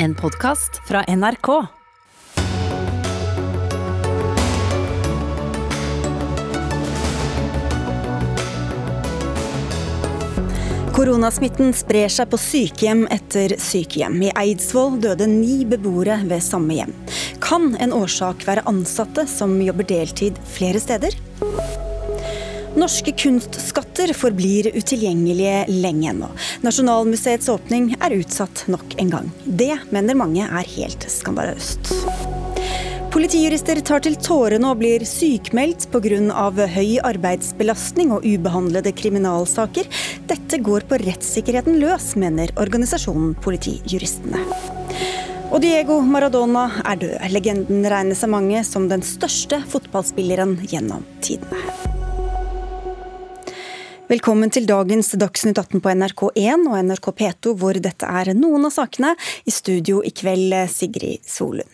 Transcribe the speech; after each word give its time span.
En 0.00 0.14
podkast 0.14 0.70
fra 0.88 1.00
NRK. 1.16 1.48
Koronasmitten 10.94 11.72
sprer 11.74 12.06
seg 12.14 12.30
på 12.30 12.38
sykehjem 12.38 13.08
etter 13.10 13.56
sykehjem. 13.58 14.20
I 14.22 14.30
Eidsvoll 14.38 15.00
døde 15.02 15.26
ni 15.26 15.64
beboere 15.66 16.20
ved 16.30 16.46
samme 16.46 16.78
hjem. 16.78 16.94
Kan 17.42 17.72
en 17.82 17.96
årsak 17.98 18.46
være 18.46 18.68
ansatte 18.70 19.26
som 19.26 19.58
jobber 19.58 19.90
deltid 19.90 20.38
flere 20.54 20.78
steder? 20.78 21.18
Norske 22.78 23.10
kunstskatter 23.18 24.12
forblir 24.14 24.68
utilgjengelige 24.70 25.64
lenge 25.82 26.12
ennå. 26.12 26.28
Nasjonalmuseets 26.62 27.48
åpning 27.50 27.90
er 27.98 28.14
utsatt 28.14 28.68
nok 28.70 28.94
en 29.02 29.10
gang. 29.10 29.32
Det 29.44 29.72
mener 29.90 30.18
mange 30.18 30.46
er 30.46 30.70
helt 30.76 31.08
skandaløst. 31.10 31.90
Politijurister 33.10 33.80
tar 33.82 34.04
til 34.04 34.14
tårene 34.22 34.70
og 34.70 34.78
blir 34.78 35.02
sykmeldt 35.08 35.88
pga. 35.90 36.68
høy 36.76 37.00
arbeidsbelastning 37.02 38.12
og 38.14 38.22
ubehandlede 38.22 38.92
kriminalsaker. 38.92 39.90
Dette 40.30 40.62
går 40.62 40.86
på 40.86 41.02
rettssikkerheten 41.02 41.80
løs, 41.82 42.14
mener 42.14 42.52
organisasjonen 42.56 43.34
Politijuristene. 43.42 44.44
Og 45.50 45.62
Diego 45.64 46.00
Maradona 46.00 46.68
er 46.84 46.96
død. 46.96 47.18
Legenden 47.32 47.82
regnes 47.90 48.22
av 48.22 48.30
mange 48.30 48.62
som 48.62 48.86
den 48.88 49.02
største 49.02 49.64
fotballspilleren 49.66 50.60
gjennom 50.68 51.02
tidene. 51.24 51.97
Velkommen 54.08 54.48
til 54.48 54.64
dagens 54.64 55.10
Dagsnytt 55.20 55.58
18 55.60 55.82
på 55.84 55.90
NRK1 55.92 56.62
og 56.64 56.76
NRK 56.86 57.08
P2, 57.18 57.50
hvor 57.60 57.76
dette 57.76 58.08
er 58.08 58.30
noen 58.32 58.64
av 58.64 58.72
sakene. 58.72 59.10
I 59.44 59.52
studio 59.52 59.98
i 60.00 60.14
kveld 60.16 60.54
Sigrid 60.72 61.28
Solund. 61.28 61.68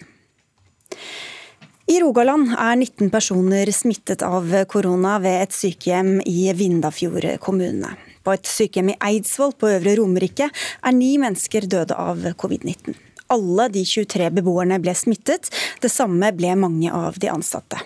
I 1.86 2.00
Rogaland 2.02 2.50
er 2.56 2.74
19 2.74 3.12
personer 3.14 3.70
smittet 3.70 4.26
av 4.26 4.50
korona 4.66 5.20
ved 5.22 5.44
et 5.44 5.54
sykehjem 5.54 6.16
i 6.26 6.50
Vindafjord 6.58 7.30
kommune. 7.38 7.94
På 8.26 8.34
et 8.34 8.50
sykehjem 8.50 8.96
i 8.96 9.00
Eidsvoll 9.12 9.54
på 9.54 9.70
Øvre 9.76 9.94
Romerike 10.02 10.50
er 10.50 10.98
ni 10.98 11.14
mennesker 11.22 11.70
døde 11.70 11.94
av 11.94 12.32
covid-19. 12.34 12.98
Alle 13.30 13.70
de 13.70 13.86
23 13.86 14.32
beboerne 14.40 14.82
ble 14.82 14.98
smittet, 14.98 15.54
det 15.78 15.94
samme 16.02 16.34
ble 16.34 16.58
mange 16.58 16.90
av 16.90 17.14
de 17.22 17.30
ansatte. 17.30 17.78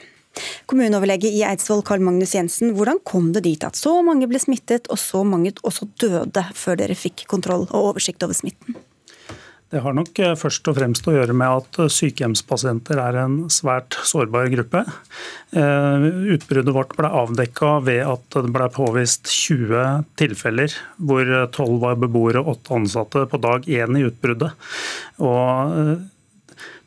Kommuneoverlege 0.71 1.31
i 1.31 1.45
Eidsvoll 1.47 1.85
Karl 1.87 2.05
Magnus 2.05 2.35
Jensen, 2.37 2.75
hvordan 2.77 3.03
kom 3.07 3.33
det 3.37 3.45
dit 3.47 3.65
at 3.65 3.79
så 3.79 3.99
mange 4.07 4.29
ble 4.31 4.41
smittet 4.43 4.91
og 4.93 5.01
så 5.01 5.25
mange 5.27 5.55
også 5.63 5.91
døde, 6.01 6.45
før 6.55 6.79
dere 6.81 6.99
fikk 6.99 7.27
kontroll 7.31 7.67
og 7.71 7.93
oversikt 7.93 8.25
over 8.27 8.37
smitten? 8.37 8.79
Det 9.69 9.83
har 9.85 9.93
nok 9.93 10.17
eh, 10.25 10.37
først 10.39 10.69
og 10.71 10.79
fremst 10.79 11.09
å 11.11 11.13
gjøre 11.13 11.35
med 11.37 11.61
at 11.61 11.79
eh, 11.83 11.91
sykehjemspasienter 11.93 13.01
er 13.03 13.19
en 13.21 13.35
svært 13.53 13.99
sårbar 14.09 14.49
gruppe. 14.55 14.81
Eh, 15.53 16.07
utbruddet 16.37 16.73
vårt 16.73 16.95
ble 16.97 17.11
avdekka 17.21 17.75
ved 17.85 18.01
at 18.09 18.39
det 18.39 18.53
ble 18.55 18.69
påvist 18.73 19.29
20 19.29 20.07
tilfeller 20.21 20.73
hvor 20.97 21.29
12 21.53 21.77
var 21.85 22.01
beboere 22.01 22.41
og 22.41 22.55
8 22.63 22.79
ansatte 22.81 23.27
på 23.29 23.43
dag 23.45 23.69
1 23.69 24.01
i 24.01 24.07
utbruddet. 24.09 24.73
Og 25.21 26.09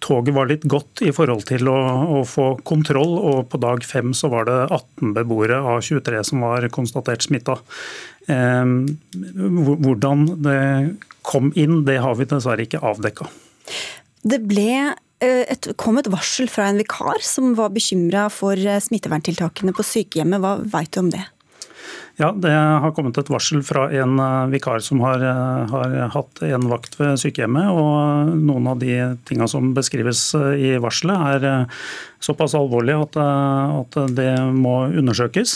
toget 0.02 0.36
var 0.36 0.50
litt 0.50 0.66
godt 0.70 1.04
i 1.06 1.12
forhold 1.16 1.46
til 1.50 1.70
å, 1.72 1.78
å, 2.20 2.24
få 2.28 2.48
kontroll, 2.68 3.14
og 3.20 3.52
på 3.52 3.60
dag 3.62 3.86
fem 3.88 4.16
så 4.18 4.32
var 4.34 4.48
det 4.50 4.58
18 4.68 5.14
beboere 5.18 5.62
av 5.62 5.82
23 5.86 6.24
som 6.32 6.46
var 6.46 6.68
konstatert 6.74 7.26
smitta. 7.26 7.58
Eh, 8.32 8.74
hvordan 9.86 10.26
det 10.46 10.62
kom 11.28 11.52
inn, 11.56 11.84
det 11.88 12.00
har 12.02 12.18
vi 12.18 12.28
dessverre 12.30 12.66
ikke 12.66 12.82
avdekka. 12.92 13.30
Det 14.22 14.42
ble 14.46 14.72
eh, 14.90 15.44
et, 15.50 15.72
kom 15.82 16.00
et 16.02 16.10
varsel 16.12 16.50
fra 16.52 16.70
en 16.70 16.82
vikar 16.82 17.22
som 17.26 17.54
var 17.58 17.74
bekymra 17.74 18.28
for 18.34 18.58
eh, 18.58 18.82
smitteverntiltakene 18.82 19.74
på 19.78 19.86
sykehjemmet. 19.86 20.42
Hva 20.42 20.58
veit 20.78 20.94
du 20.94 21.02
om 21.04 21.14
det? 21.14 21.24
Ja, 22.22 22.30
Det 22.38 22.52
har 22.54 22.92
kommet 22.94 23.18
et 23.18 23.30
varsel 23.34 23.64
fra 23.66 23.88
en 23.98 24.20
eh, 24.22 24.52
vikar 24.54 24.84
som 24.86 25.00
har, 25.02 25.24
har 25.72 25.96
hatt 26.14 26.44
en 26.46 26.68
vakt 26.70 27.00
ved 27.00 27.18
sykehjemmet. 27.18 27.72
og 27.74 28.36
Noen 28.38 28.68
av 28.70 28.78
de 28.84 28.94
tingene 29.26 29.50
som 29.50 29.72
beskrives 29.74 30.28
i 30.38 30.76
varselet 30.82 31.18
er 31.34 31.82
såpass 32.22 32.54
alvorlige 32.54 33.02
at, 33.08 33.18
at 33.18 33.98
det 34.14 34.36
må 34.54 34.84
undersøkes. 35.02 35.56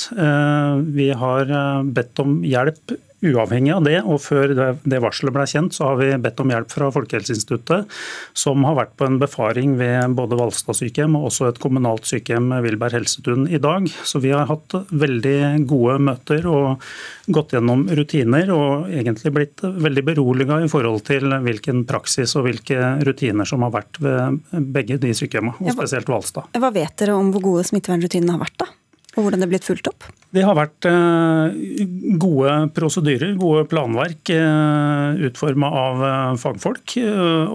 Vi 0.98 1.12
har 1.14 1.54
bedt 1.86 2.24
om 2.24 2.40
hjelp 2.42 2.96
Uavhengig 3.26 3.74
av 3.74 3.86
det, 3.88 3.98
og 4.06 4.20
før 4.22 4.54
det 4.56 5.00
varselet 5.02 5.34
ble 5.34 5.46
kjent, 5.50 5.76
så 5.76 5.90
har 5.90 6.00
vi 6.02 6.10
bedt 6.22 6.42
om 6.44 6.52
hjelp 6.54 6.72
fra 6.72 6.92
Folkehelseinstituttet, 6.94 7.90
som 8.38 8.66
har 8.68 8.78
vært 8.78 8.94
på 9.00 9.08
en 9.10 9.18
befaring 9.22 9.76
ved 9.80 10.16
både 10.18 10.38
Valstad 10.40 10.78
sykehjem 10.78 11.18
og 11.18 11.30
også 11.32 11.50
et 11.50 11.62
kommunalt 11.64 12.08
sykehjem, 12.10 12.54
Vilberg 12.66 13.00
helsetun, 13.00 13.48
i 13.50 13.62
dag. 13.62 13.90
Så 14.06 14.22
vi 14.24 14.34
har 14.36 14.48
hatt 14.50 14.78
veldig 14.92 15.66
gode 15.70 15.98
møter 16.06 16.46
og 16.52 16.86
gått 17.34 17.56
gjennom 17.56 17.88
rutiner, 17.98 18.54
og 18.54 18.94
egentlig 18.94 19.34
blitt 19.36 19.66
veldig 19.66 20.06
beroliga 20.12 20.62
i 20.62 20.72
forhold 20.72 21.06
til 21.10 21.34
hvilken 21.46 21.84
praksis 21.90 22.36
og 22.38 22.46
hvilke 22.50 22.96
rutiner 23.06 23.50
som 23.50 23.66
har 23.66 23.74
vært 23.74 24.02
ved 24.04 24.42
begge 24.76 25.00
de 25.02 25.14
sykehjemmene, 25.18 25.58
og 25.66 25.78
spesielt 25.78 26.10
Valstad. 26.12 26.52
Hva 26.56 26.74
vet 26.76 26.98
dere 27.02 27.18
om 27.18 27.34
hvor 27.34 27.44
gode 27.50 27.68
smittevernrutinene 27.72 28.38
har 28.38 28.46
vært, 28.46 28.60
da? 28.62 28.72
Og 29.16 29.24
hvordan 29.24 29.40
det 29.40 29.48
er 29.48 29.52
blitt 29.54 29.68
fulgt 29.68 29.88
opp? 29.88 30.08
Det 30.36 30.44
har 30.44 30.58
vært 30.58 30.88
eh, 30.90 31.86
gode 32.20 32.56
prosedyrer, 32.76 33.38
gode 33.40 33.64
planverk 33.72 34.32
eh, 34.36 35.22
utforma 35.30 35.70
av 35.72 36.04
eh, 36.04 36.34
fagfolk. 36.42 36.98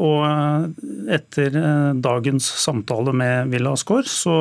Og 0.01 1.11
etter 1.13 1.59
dagens 2.01 2.49
samtale 2.63 3.13
med 3.17 3.53
Villa 3.53 3.75
Skår, 3.77 4.09
så, 4.09 4.39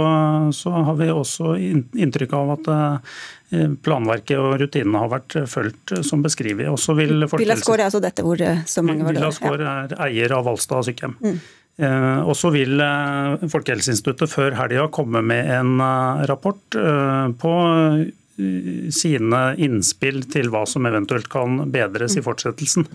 så 0.56 0.74
har 0.88 0.96
vi 1.02 1.12
også 1.12 1.58
inntrykk 1.60 2.38
av 2.40 2.56
at 2.56 2.72
planverket 3.84 4.38
og 4.38 4.60
rutinene 4.62 5.00
har 5.02 5.10
vært 5.10 5.36
fulgt 5.50 5.96
som 6.06 6.22
beskrevet. 6.24 6.70
Villa 6.70 7.58
Skår 7.60 7.82
er 7.82 7.88
altså 7.90 8.04
dette 8.04 8.24
hvor 8.24 8.40
så 8.40 8.84
mange 8.86 9.08
var 9.08 9.18
døde? 9.18 9.26
Villa 9.26 9.36
Skår 9.36 9.64
er 9.66 9.96
eier 10.08 10.38
av 10.38 10.46
Valstad 10.48 10.86
sykehjem. 10.88 11.18
Mm. 11.20 11.40
Eh, 11.80 12.22
og 12.28 12.36
så 12.36 12.52
vil 12.52 12.80
eh, 12.84 13.48
Folkehelseinstituttet 13.48 14.32
før 14.32 14.56
helga 14.58 14.90
komme 14.92 15.22
med 15.24 15.48
en 15.60 15.78
eh, 15.80 16.24
rapport 16.30 16.80
på 17.40 17.54
sine 18.96 19.40
innspill 19.60 20.22
til 20.32 20.48
hva 20.48 20.62
som 20.70 20.86
eventuelt 20.88 21.28
kan 21.28 21.58
bedres 21.74 22.14
i 22.16 22.22
fortsettelsen. 22.24 22.86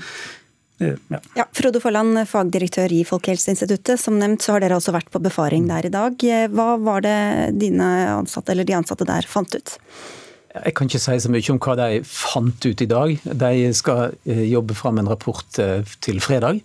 Ja. 0.80 1.18
ja. 1.36 1.44
Frode 1.52 1.82
Forland, 1.84 2.16
fagdirektør 2.30 2.94
i 2.96 3.02
Folkehelseinstituttet. 3.04 4.00
Som 4.00 4.16
nevnt 4.22 4.40
så 4.40 4.54
har 4.54 4.64
dere 4.64 4.78
også 4.80 4.94
vært 4.96 5.10
på 5.12 5.20
befaring 5.20 5.68
der 5.68 5.84
i 5.84 5.92
dag. 5.92 6.24
Hva 6.48 6.68
var 6.80 7.04
det 7.04 7.18
dine 7.60 7.90
ansatte, 8.14 8.54
eller 8.54 8.64
de 8.64 8.78
ansatte 8.78 9.04
der 9.04 9.28
fant 9.28 9.52
ut? 9.52 9.74
Jeg 10.54 10.72
kan 10.78 10.88
ikke 10.88 11.02
si 11.04 11.18
så 11.26 11.34
mye 11.34 11.52
om 11.52 11.60
hva 11.60 11.76
de 11.82 12.00
fant 12.08 12.70
ut 12.70 12.86
i 12.86 12.88
dag. 12.94 13.28
De 13.44 13.52
skal 13.76 14.16
jobbe 14.24 14.80
fram 14.80 15.02
en 15.02 15.12
rapport 15.12 15.60
til 16.08 16.24
fredag. 16.24 16.64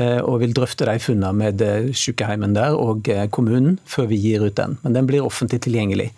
Eh, 0.00 0.20
og 0.24 0.40
vil 0.40 0.54
drøfte 0.56 0.86
de 0.88 0.96
funnene 1.02 1.36
med 1.36 1.60
eh, 1.60 1.90
sykehjemmet 1.92 2.54
der 2.56 2.78
og 2.80 3.10
eh, 3.12 3.26
kommunen 3.28 3.76
før 3.84 4.08
vi 4.08 4.20
gir 4.22 4.46
ut 4.46 4.56
den. 4.56 4.78
Men 4.84 4.96
den 4.96 5.08
blir 5.10 5.26
offentlig 5.26 5.62
tilgjengelig. 5.66 6.12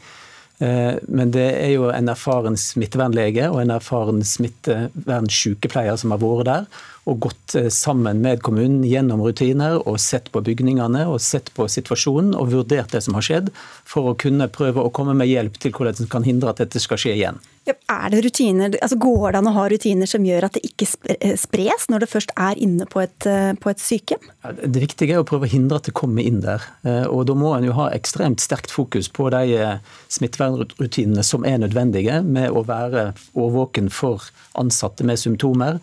Men 0.64 1.32
det 1.34 1.48
er 1.58 1.72
jo 1.72 1.88
en 1.90 2.08
erfaren 2.08 2.54
smittevernlege 2.56 3.48
og 3.50 3.56
en 3.58 3.72
erfaren 3.74 4.20
smittevernsykepleier 4.24 5.98
som 5.98 6.14
har 6.14 6.20
vært 6.22 6.46
der 6.46 6.68
og 7.10 7.18
gått 7.26 7.56
sammen 7.74 8.22
med 8.22 8.40
kommunen 8.46 8.84
gjennom 8.86 9.24
rutiner 9.26 9.80
og 9.82 9.98
sett 10.00 10.30
på 10.32 10.44
bygningene 10.46 11.02
og 11.10 11.18
sett 11.20 11.50
på 11.58 11.66
situasjonen 11.68 12.36
og 12.38 12.54
vurdert 12.54 12.94
det 12.94 13.02
som 13.04 13.18
har 13.18 13.26
skjedd, 13.26 13.50
for 13.82 14.12
å 14.12 14.14
kunne 14.14 14.46
prøve 14.54 14.86
å 14.86 14.94
komme 14.94 15.18
med 15.18 15.32
hjelp 15.32 15.58
til 15.58 15.74
hvordan 15.74 16.06
en 16.06 16.12
kan 16.14 16.24
hindre 16.24 16.54
at 16.54 16.62
dette 16.62 16.80
skal 16.80 17.02
skje 17.02 17.16
igjen. 17.18 17.42
Er 17.64 18.10
det 18.12 18.20
rutiner, 18.26 18.74
altså 18.82 18.96
Går 19.00 19.32
det 19.32 19.38
an 19.40 19.48
å 19.48 19.54
ha 19.56 19.62
rutiner 19.72 20.08
som 20.08 20.24
gjør 20.26 20.44
at 20.44 20.56
det 20.58 20.66
ikke 20.68 20.86
eh, 21.14 21.32
spres 21.40 21.86
når 21.88 22.04
det 22.04 22.08
først 22.12 22.34
er 22.36 22.60
inne 22.60 22.84
på 22.90 23.00
et, 23.00 23.28
eh, 23.28 23.54
på 23.56 23.70
et 23.72 23.80
sykehjem? 23.80 24.26
Det 24.68 24.82
viktige 24.82 25.16
er 25.16 25.22
å 25.22 25.28
prøve 25.28 25.48
å 25.48 25.52
hindre 25.52 25.80
at 25.80 25.88
det 25.88 25.94
kommer 25.96 26.26
inn 26.26 26.42
der. 26.44 26.64
Eh, 26.84 27.06
og 27.08 27.24
Da 27.30 27.36
må 27.38 27.54
en 27.56 27.64
jo 27.64 27.76
ha 27.78 27.88
ekstremt 27.96 28.44
sterkt 28.44 28.74
fokus 28.74 29.08
på 29.08 29.30
de 29.32 29.78
smittevernrutinene 30.12 31.24
som 31.24 31.48
er 31.48 31.62
nødvendige, 31.64 32.20
med 32.20 32.52
å 32.52 32.66
være 32.68 33.14
årvåken 33.32 33.88
for 33.88 34.28
ansatte 34.60 35.06
med 35.08 35.22
symptomer, 35.22 35.80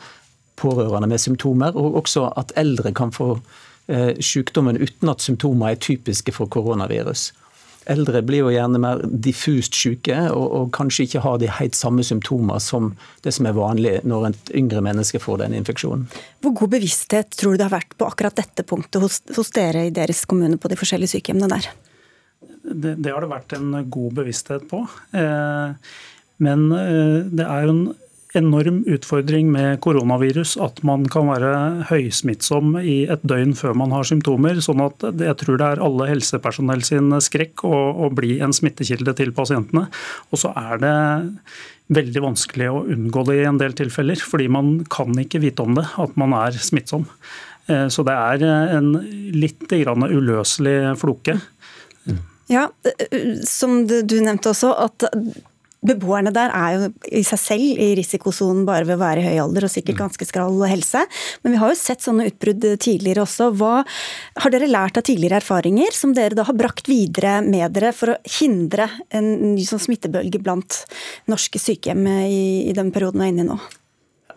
pårørende 0.62 1.10
med 1.10 1.24
symptomer, 1.24 1.74
og 1.74 1.98
også 2.04 2.30
at 2.38 2.54
eldre 2.62 2.94
kan 2.94 3.14
få 3.16 3.40
sykdommen 4.22 4.78
uten 4.80 5.10
at 5.12 5.20
symptomer 5.20 5.74
er 5.74 5.80
typiske 5.82 6.32
for 6.32 6.48
koronavirus. 6.48 7.32
Eldre 7.90 8.22
blir 8.22 8.44
jo 8.44 8.52
gjerne 8.54 8.78
mer 8.82 9.00
diffust 9.26 9.74
syke 9.74 10.18
og, 10.30 10.44
og, 10.46 10.68
kanskje 10.76 11.08
ikke 11.08 11.24
har 11.24 11.40
de 11.42 11.50
helt 11.50 11.78
samme 11.78 12.06
symptomer 12.06 12.62
som 12.62 12.92
det 13.26 13.34
som 13.34 13.48
er 13.50 13.58
vanlig 13.58 13.96
når 14.06 14.28
et 14.30 14.52
yngre 14.62 14.84
menneske 14.86 15.22
får 15.22 15.42
den 15.42 15.56
infeksjonen. 15.58 16.06
Hvor 16.46 16.54
god 16.60 16.76
bevissthet 16.76 17.34
tror 17.34 17.56
du 17.56 17.62
det 17.62 17.68
har 17.70 17.74
vært 17.80 17.98
på 17.98 18.06
akkurat 18.06 18.38
dette 18.38 18.66
punktet 18.70 19.02
hos, 19.02 19.22
hos 19.34 19.50
dere 19.56 19.88
i 19.90 19.96
deres 19.96 20.24
kommune 20.30 20.62
på 20.62 20.70
de 20.70 20.78
forskjellige 20.78 21.16
sykehjemmene 21.16 21.50
der? 21.56 21.72
Det, 22.62 22.96
det, 23.02 23.10
har 23.10 23.26
det 23.26 23.32
vært 23.32 23.58
en 23.58 23.74
god 23.90 24.18
bevissthet 24.22 24.68
på. 24.70 24.84
Eh, 25.18 25.92
men 26.46 26.68
eh, 26.78 27.18
det 27.34 27.48
er 27.48 27.66
jo 27.66 27.74
en 27.74 27.84
enorm 28.38 28.82
utfordring 28.88 29.50
med 29.52 29.80
koronavirus 29.84 30.56
at 30.64 30.80
man 30.88 31.04
kan 31.12 31.28
være 31.32 31.52
høysmittsom 31.90 32.78
i 32.80 33.02
et 33.12 33.24
døgn 33.28 33.54
før 33.58 33.76
man 33.78 33.92
har 33.96 34.08
symptomer. 34.08 34.62
sånn 34.64 34.84
at 34.86 35.04
Jeg 35.20 35.38
tror 35.42 35.60
det 35.60 35.68
er 35.68 35.84
alle 35.84 36.08
helsepersonell 36.10 36.84
sin 36.88 37.12
skrekk 37.22 37.66
å, 37.68 37.76
å 38.08 38.10
bli 38.14 38.40
en 38.40 38.56
smittekilde 38.56 39.16
til 39.20 39.36
pasientene. 39.36 39.88
Og 40.32 40.44
så 40.44 40.54
er 40.56 40.82
det 40.82 40.96
veldig 41.92 42.24
vanskelig 42.24 42.72
å 42.72 42.84
unngå 42.88 43.26
det 43.28 43.38
i 43.42 43.48
en 43.50 43.60
del 43.60 43.76
tilfeller, 43.76 44.16
fordi 44.16 44.48
man 44.48 44.74
kan 44.92 45.12
ikke 45.20 45.42
vite 45.44 45.66
om 45.66 45.76
det, 45.76 45.86
at 46.00 46.16
man 46.20 46.36
er 46.38 46.56
smittsom. 46.56 47.08
Eh, 47.68 47.88
så 47.92 48.06
det 48.08 48.16
er 48.16 48.78
en 48.78 48.94
litt 49.36 49.68
uløselig 49.72 50.96
floke. 51.02 51.40
Ja, 52.52 52.68
som 53.48 53.86
du 53.88 54.18
nevnte 54.20 54.52
også, 54.52 54.74
at 54.76 55.06
Beboerne 55.82 56.30
der 56.30 56.52
er 56.54 56.76
jo 56.76 56.90
i 57.10 57.24
seg 57.26 57.40
selv 57.42 57.80
i 57.82 57.88
risikosonen 57.98 58.68
bare 58.68 58.86
ved 58.86 59.00
å 59.00 59.02
være 59.02 59.24
i 59.24 59.32
høy 59.32 59.40
alder 59.42 59.66
og 59.66 59.74
sikkert 59.74 59.98
mm. 59.98 60.02
ganske 60.04 60.28
skral 60.30 60.62
helse. 60.70 61.02
Men 61.42 61.56
vi 61.56 61.62
har 61.64 61.74
jo 61.74 61.80
sett 61.80 62.06
sånne 62.06 62.28
utbrudd 62.30 62.68
tidligere 62.86 63.26
også. 63.26 63.50
Hva 63.58 63.74
har 64.44 64.54
dere 64.54 64.70
lært 64.70 65.02
av 65.02 65.08
tidligere 65.10 65.42
erfaringer 65.42 65.98
som 65.98 66.14
dere 66.18 66.38
da 66.38 66.46
har 66.46 66.58
brakt 66.58 66.92
videre 66.92 67.40
med 67.42 67.74
dere 67.74 67.96
for 67.98 68.14
å 68.14 68.20
hindre 68.40 68.92
en 69.10 69.34
ny 69.56 69.66
sånn 69.66 69.82
smittebølge 69.82 70.44
blant 70.44 70.84
norske 71.32 71.62
sykehjem 71.62 72.06
i, 72.28 72.42
i 72.70 72.78
den 72.78 72.94
perioden 72.94 73.24
vi 73.24 73.32
er 73.32 73.34
inne 73.34 73.48
i 73.48 73.50
nå? 73.50 73.62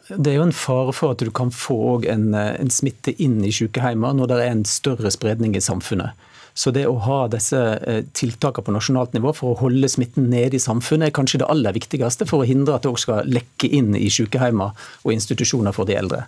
Det 0.08 0.32
er 0.32 0.38
jo 0.38 0.48
en 0.48 0.56
fare 0.56 0.92
for 0.96 1.14
at 1.14 1.22
du 1.24 1.30
kan 1.32 1.52
få 1.52 2.02
en, 2.12 2.30
en 2.36 2.72
smitte 2.72 3.14
inn 3.24 3.38
i 3.44 3.52
sykehjemmene 3.54 4.20
når 4.20 4.32
det 4.32 4.40
er 4.40 4.52
en 4.52 4.66
større 4.68 5.12
spredning 5.12 5.56
i 5.56 5.64
samfunnet. 5.64 6.12
Så 6.54 6.70
det 6.70 6.84
å 6.86 6.98
ha 7.02 7.24
disse 7.30 7.58
eh, 7.58 8.04
tiltakene 8.14 8.64
på 8.64 8.74
nasjonalt 8.76 9.14
nivå 9.16 9.32
for 9.34 9.52
å 9.52 9.60
holde 9.64 9.90
smitten 9.90 10.28
nede 10.30 10.54
i 10.54 10.62
samfunnet, 10.62 11.10
er 11.10 11.16
kanskje 11.16 11.40
det 11.42 11.48
aller 11.50 11.74
viktigste 11.74 12.28
for 12.30 12.44
å 12.44 12.48
hindre 12.48 12.76
at 12.76 12.84
det 12.86 12.92
også 12.92 13.08
skal 13.08 13.32
lekke 13.34 13.70
inn 13.74 13.96
i 13.98 14.06
sykehjemmer 14.12 14.86
og 15.02 15.14
institusjoner 15.16 15.74
for 15.74 15.90
de 15.90 15.98
eldre. 15.98 16.22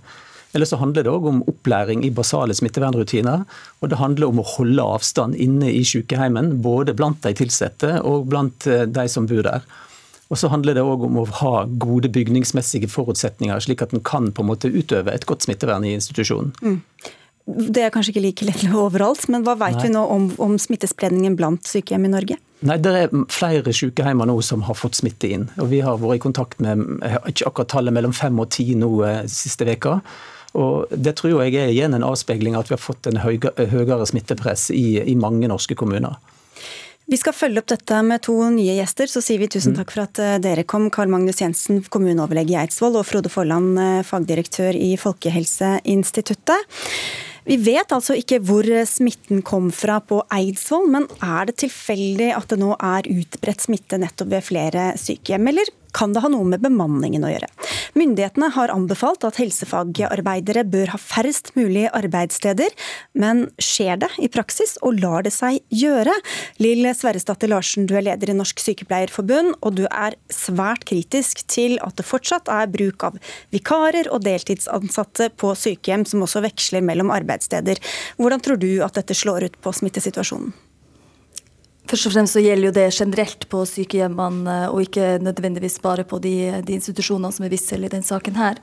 Eller 0.56 0.66
så 0.66 0.78
handler 0.80 1.04
det 1.04 1.12
òg 1.12 1.26
om 1.28 1.42
opplæring 1.50 2.02
i 2.06 2.12
basale 2.14 2.54
smittevernrutiner. 2.56 3.42
Og 3.82 3.90
det 3.92 3.98
handler 4.00 4.30
om 4.30 4.40
å 4.40 4.46
holde 4.56 4.86
avstand 4.96 5.36
inne 5.42 5.68
i 5.68 5.82
sykehjemmen, 5.86 6.56
både 6.64 6.94
blant 6.96 7.20
de 7.22 7.34
ansatte 7.44 7.98
og 8.02 8.30
blant 8.32 8.66
eh, 8.70 8.86
de 8.88 9.04
som 9.12 9.28
bor 9.30 9.44
der. 9.46 9.66
Og 10.26 10.40
så 10.40 10.50
handler 10.50 10.74
det 10.74 10.82
òg 10.82 11.04
om 11.06 11.20
å 11.20 11.26
ha 11.38 11.52
gode 11.78 12.10
bygningsmessige 12.10 12.90
forutsetninger, 12.90 13.60
slik 13.62 13.84
at 13.84 13.94
en 13.94 14.02
kan 14.02 14.32
på 14.34 14.42
en 14.42 14.50
måte 14.50 14.72
utøve 14.72 15.12
et 15.14 15.26
godt 15.28 15.46
smittevern 15.46 15.86
i 15.86 15.94
institusjonen. 15.94 16.50
Mm. 16.64 16.80
Det 17.46 17.84
er 17.84 17.92
kanskje 17.94 18.10
ikke 18.10 18.24
like 18.24 18.46
lett 18.48 18.62
overalt, 18.74 19.28
men 19.30 19.44
hva 19.46 19.54
vet 19.60 19.78
Nei. 19.78 19.86
vi 19.86 19.92
nå 19.94 20.02
om, 20.10 20.26
om, 20.42 20.56
smittespredningen 20.58 21.36
blant 21.38 21.68
sykehjem 21.68 22.08
i 22.08 22.10
Norge? 22.10 22.38
Nei, 22.66 22.78
Det 22.82 22.94
er 22.98 23.12
flere 23.30 23.74
sykehjemmer 23.76 24.26
nå 24.26 24.40
som 24.42 24.64
har 24.66 24.74
fått 24.74 24.98
smitte 24.98 25.30
inn. 25.30 25.46
og 25.60 25.70
Vi 25.70 25.82
har 25.86 26.00
vært 26.02 26.18
i 26.18 26.24
kontakt 26.26 26.58
med 26.58 26.82
ikke 27.30 27.46
akkurat 27.46 27.70
tallet 27.76 27.94
mellom 27.94 28.16
fem 28.16 28.38
og 28.42 28.50
ti 28.50 28.72
nå 28.74 28.90
eh, 29.06 29.20
siste 29.30 29.68
veka. 29.68 30.00
Og 30.58 30.90
Det 30.90 31.14
tror 31.20 31.44
jeg 31.44 31.54
er 31.54 31.70
igjen 31.70 31.94
en 31.94 32.06
avspeiling 32.06 32.56
av 32.56 32.64
at 32.64 32.72
vi 32.72 32.78
har 32.78 32.82
fått 32.82 33.06
en 33.06 33.20
høyere 33.20 34.08
smittepress 34.10 34.72
i, 34.74 34.98
i 35.06 35.14
mange 35.14 35.46
norske 35.46 35.78
kommuner. 35.78 36.18
Vi 37.06 37.14
skal 37.20 37.36
følge 37.36 37.62
opp 37.62 37.70
dette 37.70 38.00
med 38.02 38.24
to 38.26 38.34
nye 38.50 38.74
gjester, 38.80 39.06
så 39.06 39.20
sier 39.22 39.38
vi 39.38 39.46
tusen 39.46 39.76
mm. 39.76 39.78
takk 39.78 39.92
for 39.94 40.02
at 40.08 40.18
eh, 40.18 40.40
dere 40.42 40.66
kom. 40.66 40.88
Karl 40.90 41.12
Magnus 41.12 41.38
Jensen, 41.38 41.78
kommuneoverlege 41.86 42.56
i 42.56 42.58
Eidsvoll, 42.64 42.98
og 42.98 43.06
Frode 43.06 43.30
Forland, 43.30 43.78
eh, 43.78 44.02
fagdirektør 44.02 44.74
i 44.74 44.96
Folkehelseinstituttet. 44.98 46.74
Vi 47.46 47.56
vet 47.62 47.92
altså 47.94 48.16
ikke 48.18 48.40
hvor 48.42 48.66
smitten 48.90 49.42
kom 49.46 49.68
fra 49.74 50.00
på 50.02 50.18
Eidsvoll, 50.34 50.88
men 50.90 51.04
er 51.22 51.46
det 51.46 51.60
tilfeldig 51.62 52.32
at 52.34 52.50
det 52.50 52.58
nå 52.58 52.72
er 52.74 53.06
utbredt 53.06 53.62
smitte 53.68 54.00
nettopp 54.02 54.32
ved 54.32 54.46
flere 54.48 54.86
sykehjem, 54.98 55.52
eller 55.52 55.70
kan 55.96 56.12
det 56.12 56.22
ha 56.24 56.30
noe 56.32 56.46
med 56.48 56.62
bemanningen 56.64 57.24
å 57.24 57.32
gjøre. 57.32 57.48
Myndighetene 57.96 58.50
har 58.52 58.72
anbefalt 58.74 59.24
at 59.24 59.38
helsefagarbeidere 59.40 60.66
bør 60.68 60.92
ha 60.92 61.00
færrest 61.00 61.54
mulig 61.56 61.86
arbeidssteder, 61.96 62.74
men 63.16 63.46
skjer 63.62 64.02
det 64.02 64.10
i 64.20 64.28
praksis, 64.32 64.76
og 64.84 65.00
lar 65.00 65.24
det 65.26 65.32
seg 65.34 65.62
gjøre? 65.72 66.12
Lill 66.60 66.84
Sverresdatter 66.96 67.50
Larsen, 67.52 67.88
du 67.88 67.96
er 67.96 68.04
leder 68.10 68.32
i 68.32 68.36
Norsk 68.36 68.60
Sykepleierforbund, 68.60 69.56
og 69.62 69.78
du 69.80 69.86
er 69.88 70.18
svært 70.32 70.84
kritisk 70.88 71.46
til 71.52 71.78
at 71.86 71.96
det 71.96 72.06
fortsatt 72.06 72.52
er 72.52 72.70
bruk 72.72 73.08
av 73.08 73.16
vikarer 73.54 74.10
og 74.12 74.24
deltidsansatte 74.26 75.30
på 75.40 75.54
sykehjem, 75.56 76.04
som 76.08 76.24
også 76.26 76.44
veksler 76.44 76.84
mellom 76.84 77.14
arbeidssteder. 77.14 77.80
Hvordan 78.20 78.44
tror 78.44 78.60
du 78.60 78.70
at 78.84 79.00
dette 79.00 79.16
slår 79.16 79.48
ut 79.48 79.60
på 79.64 79.72
smittesituasjonen? 79.80 80.52
Først 81.86 82.08
og 82.08 82.14
fremst 82.16 82.34
så 82.34 82.42
gjelder 82.42 82.66
jo 82.66 82.74
det 82.74 82.86
generelt 82.96 83.44
på 83.50 83.60
sykehjemmene, 83.68 84.54
eh, 84.64 84.70
og 84.72 84.82
ikke 84.82 85.20
nødvendigvis 85.22 85.78
bare 85.84 86.02
på 86.08 86.18
de, 86.22 86.34
de 86.66 86.74
institusjonene 86.74 87.30
som 87.34 87.46
er 87.46 87.52
vissel 87.52 87.86
i 87.86 87.90
denne 87.92 88.06
saken 88.06 88.38
her. 88.40 88.58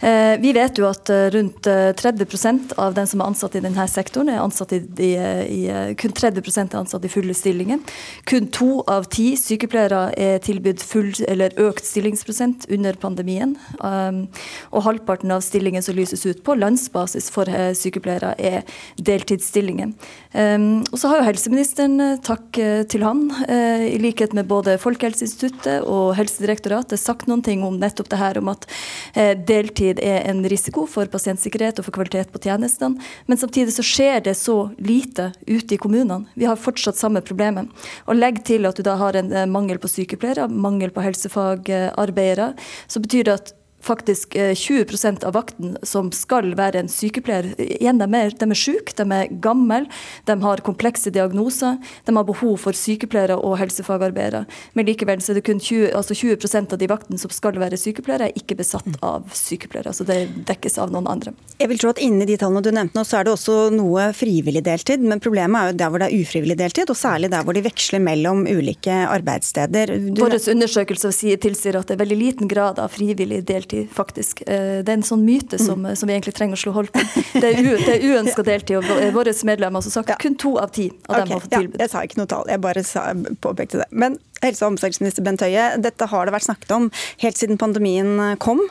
Eh, 0.00 0.36
vi 0.40 0.54
vet 0.56 0.80
jo 0.80 0.86
at 0.88 1.10
eh, 1.12 1.28
rundt 1.34 1.68
30% 1.68 2.72
av 2.80 2.96
dem 2.96 3.08
som 3.08 3.20
er 3.20 3.28
ansatt 3.28 3.58
i 3.58 3.62
denne 3.64 3.86
sektoren, 3.90 4.30
er 4.32 4.40
ansatt 4.40 4.72
i, 4.72 4.80
i, 5.04 5.10
i 5.18 5.60
kun 6.00 6.14
30 6.16 6.40
er 6.62 6.78
ansatt 6.80 7.04
i 7.04 7.12
fulle 7.12 7.36
stillinger. 7.36 7.82
Kun 8.28 8.48
to 8.54 8.80
av 8.88 9.10
ti 9.12 9.32
sykepleiere 9.36 10.06
er 10.16 10.40
tilbudt 10.44 10.80
full 10.86 11.12
eller 11.28 11.52
økt 11.60 11.84
stillingsprosent 11.84 12.66
under 12.72 12.96
pandemien. 13.00 13.56
Um, 13.82 14.24
og 14.72 14.86
halvparten 14.86 15.32
av 15.34 15.44
stillingen 15.44 15.84
som 15.84 15.96
lyses 15.98 16.24
ut 16.24 16.40
på 16.46 16.56
landsbasis 16.56 17.28
for 17.34 17.48
sykepleiere, 17.76 18.32
er 18.38 18.64
deltidsstillinger. 18.96 19.92
Um, 20.32 20.82
og 20.88 20.96
så 21.00 21.12
har 21.12 21.20
jo 21.20 21.28
helseministeren 21.28 22.16
takk 22.24 22.61
til 22.90 23.04
han, 23.06 23.22
eh, 23.48 23.84
i 23.94 23.98
likhet 24.00 24.34
med 24.36 24.48
både 24.50 24.76
Folkehelseinstituttet 24.82 25.86
og 25.88 26.14
Helsedirektoratet, 26.18 27.00
sagt 27.00 27.28
noen 27.30 27.42
ting 27.44 27.62
om 27.66 27.78
nettopp 27.80 28.10
det 28.12 28.20
her 28.20 28.40
om 28.40 28.50
at 28.52 28.66
eh, 29.14 29.32
deltid 29.36 30.00
er 30.02 30.26
en 30.30 30.42
risiko 30.50 30.86
for 30.90 31.10
pasientsikkerhet 31.12 31.80
og 31.80 31.88
for 31.88 31.96
kvalitet 31.98 32.32
på 32.34 32.42
tjenestene. 32.42 33.00
Men 33.26 33.40
samtidig 33.40 33.74
så 33.76 33.86
skjer 33.86 34.24
det 34.28 34.36
så 34.40 34.58
lite 34.78 35.30
ute 35.46 35.76
i 35.76 35.80
kommunene. 35.80 36.26
Vi 36.34 36.48
har 36.48 36.60
fortsatt 36.60 37.00
samme 37.00 37.24
problemet. 37.24 37.70
Og 38.06 38.18
legg 38.18 38.42
til 38.48 38.68
at 38.68 38.78
du 38.78 38.84
da 38.86 38.98
har 39.00 39.18
en 39.18 39.32
mangel 39.52 39.80
på 39.82 39.90
sykepleiere, 39.90 40.48
mangel 40.48 40.92
på 40.94 41.04
helsefagarbeidere, 41.04 42.52
så 42.88 43.02
betyr 43.02 43.28
det 43.28 43.40
at 43.40 43.58
faktisk 43.82 44.36
20 44.36 44.94
eh, 44.94 45.14
av 45.26 45.34
vakten 45.34 45.76
som 45.82 46.10
skal 46.14 46.54
være 46.58 46.82
en 46.82 46.90
sykepleier. 46.90 47.52
Igjen, 47.58 47.98
de 47.98 48.08
er, 48.18 48.34
de 48.38 48.48
er 48.48 48.58
syke, 48.58 48.94
de 48.98 49.06
er 49.16 49.32
gamle, 49.42 49.82
de 50.28 50.36
har 50.44 50.62
komplekse 50.64 51.10
diagnoser. 51.14 51.78
De 52.06 52.14
har 52.16 52.26
behov 52.28 52.58
for 52.62 52.78
sykepleiere 52.78 53.36
og 53.36 53.58
helsefagarbeidere. 53.60 54.44
Men 54.78 54.88
likevel 54.88 55.22
så 55.22 55.32
er 55.32 55.40
det 55.40 55.46
kun 55.48 55.60
20, 55.60 55.90
altså 55.98 56.16
20 56.16 56.72
av 56.72 56.78
de 56.78 56.90
vaktene 56.90 57.20
som 57.20 57.32
skal 57.34 57.58
være 57.60 57.78
sykepleiere, 57.80 58.30
er 58.30 58.38
ikke 58.38 58.58
besatt 58.60 58.88
av 59.02 59.26
sykepleiere. 59.36 59.94
Så 59.96 60.06
det 60.08 60.20
dekkes 60.48 60.78
av 60.82 60.94
noen 60.94 61.10
andre. 61.10 61.34
Jeg 61.58 61.70
vil 61.72 61.82
tro 61.82 61.92
at 61.92 62.02
inni 62.02 62.26
de 62.28 62.38
tallene 62.38 62.62
du 62.64 62.70
nevnte 62.74 62.98
nå, 62.98 63.04
så 63.06 63.20
er 63.20 63.26
det 63.26 63.34
også 63.34 63.56
noe 63.74 64.10
frivillig 64.16 64.64
deltid. 64.66 65.02
Men 65.02 65.22
problemet 65.22 65.58
er 65.58 65.72
jo 65.72 65.80
der 65.82 65.92
hvor 65.92 66.02
det 66.02 66.10
er 66.10 66.22
ufrivillig 66.22 66.58
deltid, 66.60 66.90
og 66.92 66.98
særlig 66.98 67.32
der 67.34 67.42
hvor 67.46 67.56
de 67.56 67.64
veksler 67.66 68.02
mellom 68.02 68.46
ulike 68.46 69.02
arbeidssteder. 69.10 69.96
Vår 70.18 70.38
undersøkelse 70.52 71.12
tilsier 71.42 71.78
at 71.78 71.88
det 71.88 71.96
er 71.96 72.02
veldig 72.04 72.18
liten 72.18 72.50
grad 72.50 72.78
av 72.82 72.92
frivillig 72.94 73.42
deltid 73.48 73.71
deltid, 73.72 73.94
faktisk. 73.94 74.42
Eh, 74.42 74.82
det 74.82 74.88
er 74.88 74.98
en 74.98 75.02
sånn 75.02 75.24
myte 75.24 75.58
som, 75.58 75.80
mm. 75.80 75.96
som 75.96 76.08
vi 76.08 76.14
egentlig 76.14 76.34
trenger 76.36 76.56
å 76.56 76.60
slå 76.60 76.72
hold 76.72 76.92
på. 76.92 77.00
Det 77.32 77.48
er, 77.48 77.60
u, 77.62 77.76
det 77.76 77.94
er 77.96 78.04
uønska 78.12 78.44
deltid, 78.46 78.76
og 78.78 79.14
våre 79.14 79.32
medlemmer 79.44 79.82
har 79.82 79.90
sagt 79.90 80.12
ja. 80.12 80.18
kun 80.20 80.36
to 80.36 80.56
av 80.60 80.72
ti 80.74 80.90
av 81.08 81.16
okay, 81.16 81.22
dem 81.22 81.32
har 81.32 81.44
fått 81.44 81.54
tilbud. 81.54 81.78
Ja, 81.78 81.84
jeg 81.86 81.92
sa 81.92 82.04
ikke 82.06 82.20
noe 82.20 82.30
tall, 82.30 82.46
jeg 82.52 82.62
bare 82.62 82.84
sa, 82.86 83.06
påpekte 83.44 83.82
det. 83.82 83.88
Men 83.90 84.18
helse- 84.42 84.64
og 84.64 84.74
omsorgsminister 84.74 85.24
Bent 85.24 85.44
Høie, 85.44 85.68
dette 85.82 86.08
har 86.10 86.28
det 86.28 86.34
vært 86.34 86.48
snakket 86.48 86.74
om 86.76 86.88
helt 87.22 87.40
siden 87.40 87.60
pandemien 87.60 88.36
kom. 88.42 88.62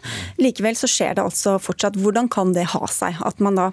Likevel 0.41 0.77
så 0.79 0.89
skjer 0.91 1.17
det 1.17 1.25
altså 1.25 1.57
fortsatt. 1.61 1.99
Hvordan 2.01 2.29
kan 2.31 2.53
det 2.57 2.69
ha 2.75 2.85
seg 2.91 3.19
at 3.25 3.41
man 3.43 3.59
da 3.59 3.71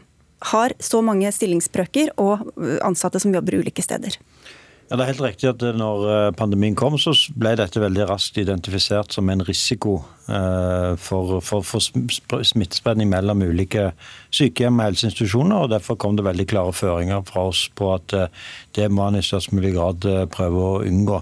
har 0.53 0.73
så 0.79 1.01
mange 1.03 1.31
stillingsbrøker 1.35 2.15
og 2.23 2.47
ansatte 2.87 3.21
som 3.23 3.35
jobber 3.35 3.59
ulike 3.59 3.83
steder? 3.85 4.15
Ja, 4.89 4.97
Det 4.97 5.03
er 5.03 5.11
helt 5.13 5.21
riktig 5.21 5.49
at 5.51 5.63
når 5.77 6.05
eh, 6.09 6.31
pandemien 6.33 6.77
kom, 6.79 6.95
så 6.97 7.13
ble 7.37 7.51
dette 7.61 7.81
veldig 7.83 8.07
raskt 8.09 8.39
identifisert 8.41 9.13
som 9.13 9.29
en 9.29 9.45
risiko 9.45 9.99
eh, 10.33 10.95
for, 10.97 11.43
for, 11.45 11.61
for 11.61 12.45
smittespredning 12.49 13.11
mellom 13.13 13.45
ulike 13.45 13.91
sykehjem 14.33 14.81
og 14.81 14.87
helseinstitusjoner. 14.87 15.67
og 15.67 15.75
Derfor 15.75 15.99
kom 16.01 16.17
det 16.17 16.25
veldig 16.25 16.47
klare 16.49 16.73
føringer 16.73 17.21
fra 17.29 17.45
oss 17.51 17.67
på 17.77 17.93
at 17.99 18.17
eh, 18.17 18.33
det 18.81 18.89
må 18.89 19.03
man 19.03 19.21
i 19.21 19.25
størst 19.27 19.53
mulig 19.53 19.75
grad 19.77 20.09
prøve 20.33 20.65
å 20.65 20.83
unngå. 20.89 21.21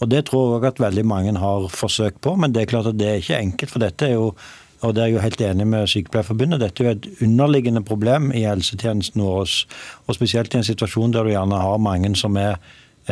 Og 0.00 0.08
Det 0.08 0.24
tror 0.30 0.54
jeg 0.54 0.70
at 0.70 0.80
veldig 0.80 1.04
mange 1.04 1.34
har 1.36 1.66
forsøkt 1.68 2.22
på, 2.22 2.36
men 2.38 2.54
det 2.54 2.62
er 2.62 2.70
klart 2.70 2.92
at 2.92 2.98
det 3.00 3.08
er 3.10 3.18
ikke 3.24 3.42
enkelt. 3.42 3.72
For 3.74 3.82
dette 3.82 4.06
er 4.06 4.20
jo 4.20 4.34
og 4.80 4.94
det 4.96 5.02
er 5.02 5.10
jo 5.12 5.20
helt 5.20 5.40
enig 5.44 5.66
med 5.68 5.90
Sykepleierforbundet. 5.92 6.62
Dette 6.62 6.80
er 6.80 6.86
jo 6.86 6.92
et 6.94 7.24
underliggende 7.26 7.82
problem 7.84 8.30
i 8.32 8.46
helsetjenesten 8.46 9.20
vår. 9.20 9.56
Og 10.06 10.16
spesielt 10.16 10.54
i 10.54 10.60
en 10.62 10.64
situasjon 10.64 11.12
der 11.12 11.26
du 11.26 11.34
gjerne 11.34 11.58
har 11.60 11.82
mange 11.84 12.14
som 12.16 12.38
er 12.40 12.56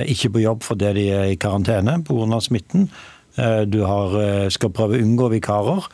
ikke 0.07 0.31
på 0.37 0.45
jobb 0.45 0.63
fordi 0.67 0.93
de 0.97 1.09
er 1.15 1.33
i 1.33 1.41
karantene 1.41 1.99
pga. 2.05 2.41
smitten. 2.41 2.89
Eh, 3.37 3.65
du 3.65 3.85
har, 3.85 4.21
eh, 4.21 4.49
skal 4.49 4.71
prøve 4.71 4.99
å 4.99 5.03
unngå 5.03 5.31
vikarer. 5.31 5.85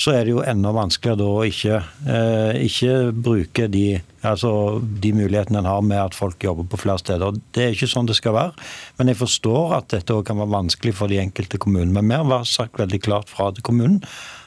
så 0.00 0.14
er 0.16 0.24
det 0.24 0.32
jo 0.32 0.44
enda 0.48 0.70
vanskeligere 0.72 1.18
da 1.20 1.24
å 1.28 1.44
ikke, 1.44 1.82
eh, 2.08 2.60
ikke 2.64 2.92
bruke 3.12 3.66
de, 3.68 4.00
altså 4.24 4.80
de 4.80 5.12
mulighetene 5.12 5.60
en 5.60 5.68
har 5.68 5.82
med 5.82 5.98
at 5.98 6.14
folk 6.16 6.40
jobber 6.40 6.64
på 6.64 6.78
flere 6.80 7.02
steder. 7.02 7.36
Det 7.52 7.62
er 7.62 7.74
ikke 7.74 7.90
sånn 7.90 8.08
det 8.08 8.16
skal 8.16 8.32
være. 8.32 8.54
Men 8.98 9.08
jeg 9.08 9.18
forstår 9.20 9.76
at 9.76 9.88
dette 9.88 10.14
også 10.14 10.24
kan 10.24 10.40
være 10.40 10.54
vanskelig 10.54 10.94
for 10.94 11.06
de 11.06 11.20
enkelte 11.20 11.58
kommunene. 11.60 12.00
Men 12.00 12.08
vi 12.08 12.32
har 12.32 12.48
sagt 12.48 12.80
veldig 12.80 13.02
klart 13.02 13.28
fra 13.28 13.50
til 13.52 13.62
kommunen 13.66 14.00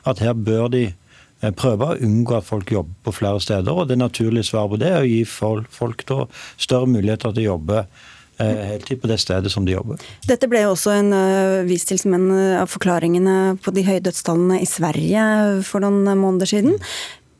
at 0.09 0.23
her 0.25 0.33
bør 0.33 0.71
de 0.71 0.87
eh, 1.43 1.51
prøve 1.51 1.91
å 1.91 2.01
unngå 2.01 2.39
at 2.39 2.49
folk 2.49 2.71
jobber 2.71 2.95
på 3.05 3.13
flere 3.13 3.39
steder. 3.39 3.69
og 3.69 3.87
Det 3.87 3.97
naturlige 3.97 4.49
svaret 4.49 4.71
på 4.71 4.81
det 4.81 4.89
er 4.89 5.03
å 5.03 5.11
gi 5.11 5.21
folk, 5.23 6.07
større 6.57 6.89
muligheter 6.89 7.29
til 7.29 7.43
å 7.43 7.51
jobbe 7.53 7.85
Eh, 7.85 8.12
heltid 8.41 9.01
på 9.01 9.09
det 9.11 9.19
stedet 9.21 9.51
som 9.53 9.65
de 9.65 9.75
jobber. 9.75 10.01
Dette 10.27 10.49
ble 10.51 10.63
jo 10.65 10.73
også 10.73 10.93
en, 10.97 11.11
uh, 11.13 11.65
vist 11.67 11.89
til 11.91 11.99
som 12.01 12.15
en 12.17 12.29
uh, 12.33 12.61
av 12.61 12.71
forklaringene 12.73 13.57
på 13.63 13.73
de 13.75 13.85
høye 13.87 14.03
dødstallene 14.03 14.61
i 14.63 14.69
Sverige 14.69 15.25
for 15.67 15.83
noen 15.83 16.07
måneder 16.19 16.49
siden. 16.49 16.79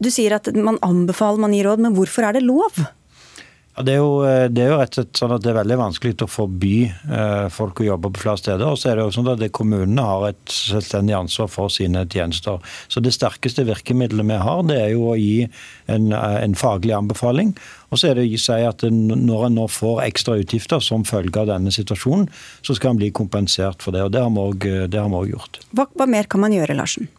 Du 0.04 0.12
sier 0.14 0.36
at 0.36 0.50
man 0.56 0.82
anbefaler, 0.86 1.42
man 1.42 1.56
gir 1.56 1.70
råd, 1.70 1.82
men 1.86 1.96
hvorfor 1.98 2.28
er 2.28 2.38
det 2.38 2.46
lov? 2.46 2.84
Ja, 3.74 3.82
det, 3.82 3.94
er 3.96 4.02
jo, 4.04 4.10
eh, 4.22 4.44
det, 4.54 4.62
er 4.62 4.68
jo, 4.70 4.78
rett 4.78 4.94
og 4.94 5.00
slett 5.00 5.18
sånn 5.18 5.32
at 5.34 5.42
det 5.42 5.50
er 5.50 5.58
veldig 5.58 5.78
vanskelig 5.80 6.14
å 6.22 6.30
forby 6.30 6.76
eh, 6.86 7.46
folk 7.54 7.82
å 7.82 7.88
jobbe 7.88 8.12
på 8.14 8.22
flere 8.22 8.42
steder. 8.42 8.66
Og 8.70 8.78
så 8.78 8.92
er 8.92 9.00
det 9.00 9.08
jo 9.08 9.14
sånn 9.16 9.32
at 9.32 9.46
kommunene 9.58 10.06
har 10.06 10.28
et 10.28 10.54
selvstendig 10.54 11.16
ansvar 11.18 11.50
for 11.50 11.74
sine 11.74 12.04
tjenester. 12.06 12.62
Så 12.86 13.02
det 13.02 13.16
sterkeste 13.18 13.66
virkemidlet 13.66 14.30
vi 14.30 14.38
har, 14.46 14.62
det 14.70 14.78
er 14.78 14.94
jo 14.94 15.08
å 15.10 15.18
gi 15.18 15.48
en, 15.90 16.12
eh, 16.14 16.38
en 16.44 16.54
faglig 16.60 16.94
anbefaling. 17.00 17.56
Og 17.90 17.98
så 17.98 18.12
er 18.12 18.22
det 18.22 18.28
å 18.30 18.44
si 18.46 18.60
at 18.70 18.86
når 18.86 19.48
en 19.50 19.58
nå 19.58 19.66
får 19.70 20.04
ekstra 20.06 20.38
utgifter 20.42 20.82
som 20.82 21.06
følge 21.06 21.42
av 21.42 21.50
denne 21.50 21.74
situasjonen, 21.74 22.30
så 22.62 22.78
skal 22.78 22.94
en 22.94 23.02
bli 23.02 23.10
kompensert 23.10 23.82
for 23.82 23.96
det. 23.96 24.06
Og 24.06 24.14
det 24.14 24.22
har 24.22 24.30
vi 24.30 25.18
òg 25.18 25.34
gjort. 25.34 25.62
Hva, 25.74 25.90
hva 25.98 26.10
mer 26.10 26.30
kan 26.30 26.46
man 26.46 26.54
gjøre, 26.54 26.78
Larsen? 26.78 27.10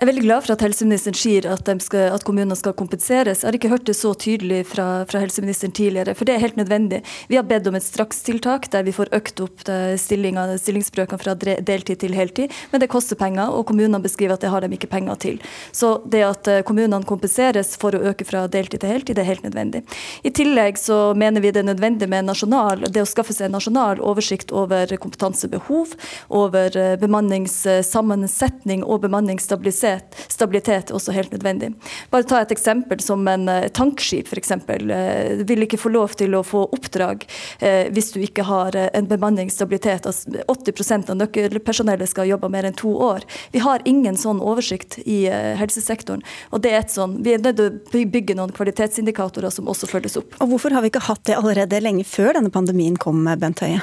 Jeg 0.00 0.06
er 0.06 0.14
veldig 0.14 0.22
glad 0.24 0.44
for 0.46 0.54
at 0.54 0.62
helseministeren 0.64 1.16
sier 1.20 1.44
at, 1.52 1.66
at 1.68 2.22
kommunene 2.24 2.56
skal 2.56 2.72
kompenseres. 2.72 3.42
Jeg 3.42 3.50
har 3.50 3.56
ikke 3.58 3.68
hørt 3.68 3.84
det 3.84 3.92
så 3.98 4.14
tydelig 4.16 4.62
fra, 4.70 5.04
fra, 5.04 5.20
helseministeren 5.20 5.74
tidligere, 5.76 6.14
for 6.16 6.24
det 6.24 6.38
er 6.38 6.40
helt 6.40 6.56
nødvendig. 6.56 7.02
Vi 7.28 7.36
har 7.36 7.44
bedt 7.44 7.68
om 7.68 7.76
et 7.76 7.84
strakstiltak 7.84 8.70
der 8.72 8.86
vi 8.86 8.94
får 8.96 9.12
økt 9.18 9.42
opp 9.44 9.60
stillingsbrøkene 10.00 11.20
fra 11.20 11.34
deltid 11.36 12.00
til 12.00 12.16
heltid, 12.16 12.48
men 12.72 12.80
det 12.80 12.88
koster 12.88 13.18
penger, 13.20 13.52
og 13.52 13.66
kommunene 13.68 14.00
beskriver 14.00 14.38
at 14.38 14.46
det 14.46 14.54
har 14.54 14.64
de 14.64 14.70
ikke 14.72 14.88
penger 14.88 15.20
til. 15.20 15.36
Så 15.68 15.92
det 16.08 16.24
at 16.24 16.48
eh, 16.48 16.62
kommunene 16.64 17.04
kompenseres 17.04 17.74
for 17.76 17.92
å 17.92 18.00
øke 18.14 18.24
fra 18.24 18.46
deltid 18.48 18.80
til 18.80 18.94
heltid, 18.94 19.20
det 19.20 19.26
er 19.26 19.30
helt 19.34 19.44
nødvendig. 19.50 19.84
I 20.24 20.32
tillegg 20.32 20.80
så 20.80 21.12
mener 21.12 21.44
vi 21.44 21.52
det 21.52 21.60
er 21.60 21.68
nødvendig 21.74 22.08
med 22.08 22.24
nasjonal, 22.30 22.88
det 22.88 23.04
å 23.04 23.10
skaffe 23.12 23.36
seg 23.36 23.50
en 23.50 23.58
nasjonal 23.58 24.00
oversikt 24.00 24.48
over 24.48 24.96
kompetansebehov, 24.96 25.92
over 26.40 26.72
eh, 26.86 26.96
bemanningssammensetning 27.04 28.80
og 28.88 29.04
bemanningsstabilisering 29.04 29.89
stabilitet, 30.28 30.90
er 30.90 30.96
også 30.96 31.14
helt 31.14 31.32
nødvendig. 31.34 31.72
Bare 32.12 32.26
ta 32.28 32.40
et 32.42 32.54
eksempel 32.54 33.02
som 33.04 33.26
en 33.30 33.48
uh, 33.50 33.68
tankskip 33.76 34.30
f.eks. 34.30 34.52
Uh, 34.56 35.42
vil 35.48 35.66
ikke 35.66 35.80
få 35.80 35.92
lov 35.94 36.16
til 36.20 36.36
å 36.38 36.42
få 36.46 36.66
oppdrag 36.76 37.26
uh, 37.62 37.86
hvis 37.92 38.12
du 38.14 38.20
ikke 38.24 38.46
har 38.48 38.76
en 38.86 39.10
bemanningsstabilitet. 39.10 40.08
Altså 40.08 40.42
80% 40.46 41.12
av 41.12 41.20
nøkkelpersonellet 41.20 42.10
skal 42.10 42.30
jobbe 42.30 42.50
mer 42.52 42.68
enn 42.68 42.78
to 42.78 42.92
år. 43.10 43.26
Vi 43.54 43.62
har 43.64 43.84
ingen 43.88 44.18
sånn 44.20 44.42
oversikt 44.42 44.98
i 45.04 45.22
helsesektoren. 45.60 46.22
og 46.50 46.62
det 46.64 46.74
er 46.74 46.82
et 46.84 46.92
sånn, 46.92 47.18
Vi 47.24 47.34
er 47.34 47.42
nødt 47.42 47.56
til 47.90 48.02
å 48.04 48.10
bygge 48.10 48.36
noen 48.38 48.52
kvalitetsindikatorer 48.54 49.50
som 49.50 49.68
også 49.68 49.88
følges 49.90 50.16
opp. 50.20 50.36
Og 50.40 50.54
Hvorfor 50.54 50.74
har 50.74 50.82
vi 50.82 50.92
ikke 50.92 51.06
hatt 51.06 51.24
det 51.24 51.38
allerede 51.38 51.80
lenge 51.82 52.04
før 52.04 52.34
denne 52.38 52.50
pandemien 52.50 52.96
kom, 52.96 53.24
Bent 53.40 53.60
Høie? 53.64 53.82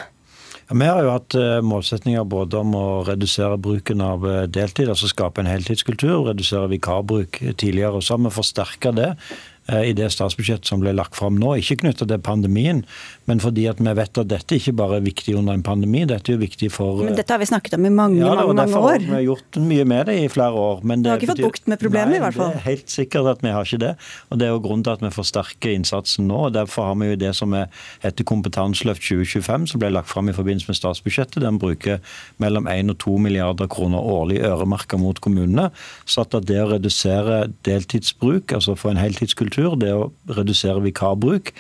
Vi 0.70 0.88
har 0.88 1.00
jo 1.00 1.12
hatt 1.14 1.36
eh, 1.40 1.62
målsetninger 1.64 2.26
både 2.28 2.60
om 2.60 2.74
å 2.76 2.88
redusere 3.08 3.56
bruken 3.56 4.02
av 4.04 4.26
eh, 4.28 4.42
deltid, 4.52 4.90
altså 4.92 5.08
skape 5.08 5.40
en 5.40 5.48
heltidskultur, 5.48 6.26
redusere 6.28 6.68
vikarbruk 6.74 7.40
tidligere. 7.56 7.96
og 7.96 8.04
Så 8.04 8.18
har 8.18 8.26
vi 8.26 8.34
forsterka 8.36 8.92
det 8.92 9.14
Eh, 9.68 9.90
i 9.90 9.94
det 9.96 10.08
statsbudsjettet 10.16 10.70
som 10.70 10.80
ble 10.80 10.94
lagt 10.96 11.18
fram 11.20 11.36
nå. 11.40 11.58
Ikke 11.60 11.82
knytta 11.82 12.08
til 12.08 12.22
pandemien, 12.24 12.86
men 13.28 13.42
fordi 13.44 13.66
at 13.68 13.82
vi 13.84 13.94
vet 13.98 14.20
at 14.22 14.30
dette 14.32 14.56
ikke 14.56 14.74
bare 14.80 15.02
er 15.02 15.04
viktig 15.04 15.36
under 15.36 15.58
en 15.58 15.64
pandemi. 15.66 16.06
Dette 16.08 16.32
er 16.32 16.38
jo 16.38 16.42
viktig 16.46 16.70
for 16.72 17.02
Men 17.04 17.18
Dette 17.18 17.34
har 17.34 17.42
vi 17.42 17.50
snakket 17.50 17.76
om 17.76 17.88
i 17.88 17.92
mange, 17.92 18.22
ja, 18.22 18.34
mange, 18.40 18.56
mange 18.56 18.80
år. 18.80 19.04
Vi 19.04 19.12
har 19.12 19.26
gjort 19.26 19.60
mye 19.68 19.86
med 19.92 20.08
det 20.08 20.16
i 20.22 20.30
flere 20.32 20.56
år. 20.56 20.80
Men 20.88 21.04
du 21.04 21.10
har 21.12 21.20
ikke 21.20 21.34
fått 21.34 21.44
bukt 21.44 21.68
med 21.68 21.82
problemet, 21.82 22.14
nei, 22.16 22.22
i 22.22 22.24
hvert 22.24 22.38
fall? 22.38 22.54
Det 22.56 22.62
er 22.62 22.66
helt 22.70 22.94
sikkert 22.94 23.32
at 23.34 23.44
vi 23.44 23.52
har 23.52 23.68
ikke 23.68 23.82
det. 23.84 23.94
Og 24.32 24.40
Det 24.40 24.48
er 24.48 24.54
jo 24.54 24.62
grunnen 24.64 24.86
til 24.88 24.96
at 24.96 25.04
vi 25.04 25.12
forsterker 25.12 25.76
innsatsen 25.76 26.30
nå. 26.32 26.40
og 26.48 26.56
Derfor 26.56 26.88
har 26.88 26.96
vi 27.02 27.10
jo 27.12 27.20
det 27.26 27.34
som 27.36 27.56
er, 27.58 27.68
heter 28.06 28.28
Kompetanseløft 28.32 29.04
2025, 29.04 29.68
som 29.74 29.84
ble 29.84 29.92
lagt 29.92 30.12
fram 30.12 30.32
i 30.32 30.38
forbindelse 30.38 30.72
med 30.72 30.80
statsbudsjettet. 30.80 31.44
Den 31.44 31.60
bruker 31.60 32.00
mellom 32.40 32.72
1 32.72 32.96
og 32.96 33.00
2 33.04 33.18
milliarder 33.28 33.68
kroner 33.68 34.00
årlig 34.00 34.40
øremerka 34.48 35.00
mot 35.02 35.20
kommunene. 35.20 35.68
Satt 36.08 36.38
at 36.38 36.48
det 36.48 36.62
å 36.64 36.72
redusere 36.72 37.44
deltidsbruk, 37.68 38.56
altså 38.56 38.78
få 38.80 38.94
en 38.96 39.04
heltidskultur, 39.04 39.76
det 39.84 39.92
å 39.92 40.10
redusere 40.32 40.80
vikarbruk, 40.88 41.52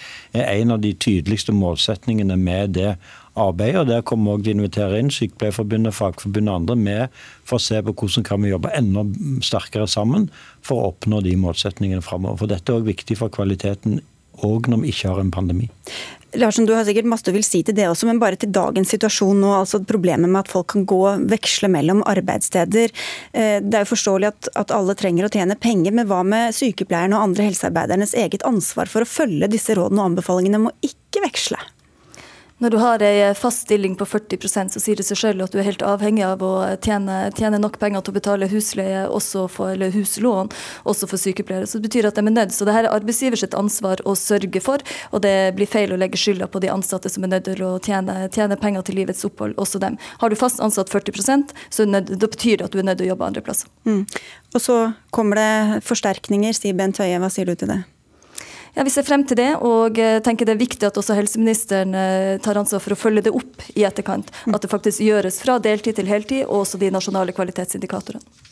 er 0.44 0.62
en 0.62 0.76
av 0.76 0.82
de 0.84 0.94
tydeligste 0.94 1.56
målsetningene 1.56 2.38
med 2.40 2.76
det 2.78 2.92
arbeidet. 3.38 3.82
og 3.82 3.88
Der 3.88 4.02
kommer 4.02 4.38
vi 4.38 4.48
til 4.48 4.54
å 4.54 4.58
invitere 4.58 5.00
inn 5.00 5.14
Sykepleierforbundet, 5.14 5.96
Fagforbundet 5.96 6.52
og 6.52 6.60
andre 6.62 6.76
med 6.76 7.18
for 7.48 7.58
å 7.58 7.64
se 7.64 7.82
på 7.82 7.94
hvordan 7.94 8.28
kan 8.28 8.44
vi 8.44 8.54
jobbe 8.54 8.74
enda 8.78 9.06
sterkere 9.46 9.88
sammen 9.88 10.30
for 10.66 10.82
å 10.82 10.92
oppnå 10.94 11.22
de 11.26 11.36
målsetningene 11.40 12.06
framover. 12.06 12.42
For 12.44 12.54
dette 12.54 12.72
er 12.72 12.80
også 12.80 12.92
viktig 12.92 13.20
for 13.22 13.34
kvaliteten 13.34 14.02
òg 14.46 14.70
når 14.70 14.84
vi 14.84 14.94
ikke 14.94 15.12
har 15.12 15.22
en 15.22 15.34
pandemi. 15.34 15.70
Larsen, 16.36 16.66
du 16.68 16.74
har 16.76 16.84
sikkert 16.84 17.08
masse 17.08 17.24
du 17.24 17.32
vil 17.32 17.46
si 17.46 17.62
til 17.64 17.76
det 17.78 17.86
også, 17.88 18.08
men 18.10 18.20
bare 18.20 18.36
til 18.40 18.52
dagens 18.52 18.92
situasjon 18.92 19.40
nå. 19.40 19.54
altså 19.62 19.80
Problemet 19.88 20.28
med 20.28 20.42
at 20.42 20.52
folk 20.52 20.68
kan 20.74 20.84
gå 20.90 21.02
veksle 21.32 21.70
mellom 21.72 22.04
arbeidssteder. 22.10 22.92
Eh, 23.32 23.58
det 23.64 23.80
er 23.80 23.86
jo 23.86 23.94
forståelig 23.94 24.32
at, 24.34 24.52
at 24.60 24.76
alle 24.76 24.98
trenger 25.00 25.28
å 25.28 25.32
tjene 25.32 25.56
penger, 25.56 25.96
men 25.96 26.10
hva 26.10 26.24
med 26.28 26.56
sykepleierne 26.58 27.16
og 27.16 27.30
andre 27.30 27.48
helsearbeidernes 27.48 28.16
eget 28.20 28.44
ansvar 28.48 28.92
for 28.92 29.06
å 29.06 29.10
følge 29.10 29.52
disse 29.56 29.78
rådene 29.78 30.04
og 30.04 30.12
anbefalingene 30.12 30.62
om 30.62 30.70
å 30.74 30.78
ikke 30.84 31.24
veksle? 31.24 31.62
Når 32.58 32.74
du 32.74 32.78
har 32.82 33.04
ei 33.06 33.34
fast 33.38 33.68
stilling 33.68 33.94
på 33.96 34.06
40% 34.10 34.74
så 34.74 34.82
sier 34.82 34.98
det 34.98 35.06
seg 35.06 35.20
selv 35.20 35.46
at 35.46 35.54
du 35.54 35.60
er 35.62 35.68
helt 35.68 35.84
avhengig 35.86 36.24
av 36.26 36.42
å 36.42 36.54
tjene, 36.82 37.28
tjene 37.38 37.60
nok 37.62 37.76
penger 37.78 38.02
til 38.02 38.14
å 38.14 38.18
betale 38.18 38.48
husleie, 38.50 39.04
for, 39.54 39.74
eller 39.76 39.92
huslån, 39.94 40.50
også 40.90 41.10
for 41.12 41.22
sykepleiere. 41.22 41.68
Så 41.70 41.78
det 41.78 41.92
betyr 41.92 42.08
at 42.10 42.18
de 42.18 42.24
er 42.26 42.34
nødt. 42.34 42.56
Så 42.56 42.66
det 42.66 42.74
her 42.74 42.88
er 42.88 42.96
arbeidsgivers 42.96 43.46
ansvar 43.54 44.02
å 44.10 44.16
sørge 44.18 44.62
for, 44.64 44.82
og 45.12 45.22
det 45.26 45.36
blir 45.58 45.70
feil 45.70 45.94
å 45.94 46.00
legge 46.02 46.18
skylda 46.18 46.48
på 46.50 46.62
de 46.64 46.72
ansatte 46.74 47.12
som 47.14 47.28
er 47.28 47.36
nødt 47.36 47.46
til 47.46 47.62
å 47.68 47.76
tjene, 47.78 48.24
tjene, 48.34 48.58
penger 48.58 48.88
til 48.88 48.98
livets 49.04 49.22
opphold, 49.28 49.54
også 49.62 49.82
dem. 49.84 50.00
Har 50.24 50.34
du 50.34 50.38
fast 50.40 50.64
ansatt 50.64 50.90
40% 50.90 51.54
så 51.70 51.86
nød, 51.86 52.16
da 52.18 52.32
betyr 52.32 52.58
det 52.58 52.72
at 52.72 52.74
du 52.74 52.82
er 52.82 52.90
nødt 52.90 53.04
til 53.04 53.12
å 53.12 53.14
jobbe 53.14 53.30
andre 53.30 53.46
plasser. 53.46 53.70
Mm. 53.86 54.02
Og 54.56 54.64
så 54.64 54.80
kommer 55.14 55.38
det 55.38 55.86
forsterkninger, 55.86 56.58
sier 56.58 56.78
Bent 56.78 56.98
Høie. 57.04 57.22
Hva 57.22 57.30
sier 57.34 57.46
du 57.46 57.54
til 57.54 57.70
det? 57.76 57.84
Ja, 58.78 58.84
Vi 58.84 58.92
ser 58.94 59.04
frem 59.04 59.24
til 59.26 59.40
det, 59.40 59.56
og 59.66 59.98
eh, 59.98 60.20
tenker 60.22 60.46
det 60.46 60.54
er 60.54 60.60
viktig 60.60 60.86
at 60.86 60.98
også 61.02 61.16
helseministeren 61.18 61.96
eh, 61.98 62.36
tar 62.46 62.60
ansvar 62.62 62.84
for 62.84 62.94
å 62.94 62.98
følge 63.00 63.24
det 63.26 63.34
opp 63.34 63.64
i 63.74 63.82
etterkant. 63.88 64.30
At 64.54 64.62
det 64.62 64.70
faktisk 64.70 65.02
gjøres 65.02 65.40
fra 65.42 65.56
deltid 65.58 65.98
til 65.98 66.12
heltid, 66.12 66.44
og 66.46 66.60
også 66.60 66.78
de 66.84 66.92
nasjonale 66.94 67.34
kvalitetsindikatorene. 67.34 68.47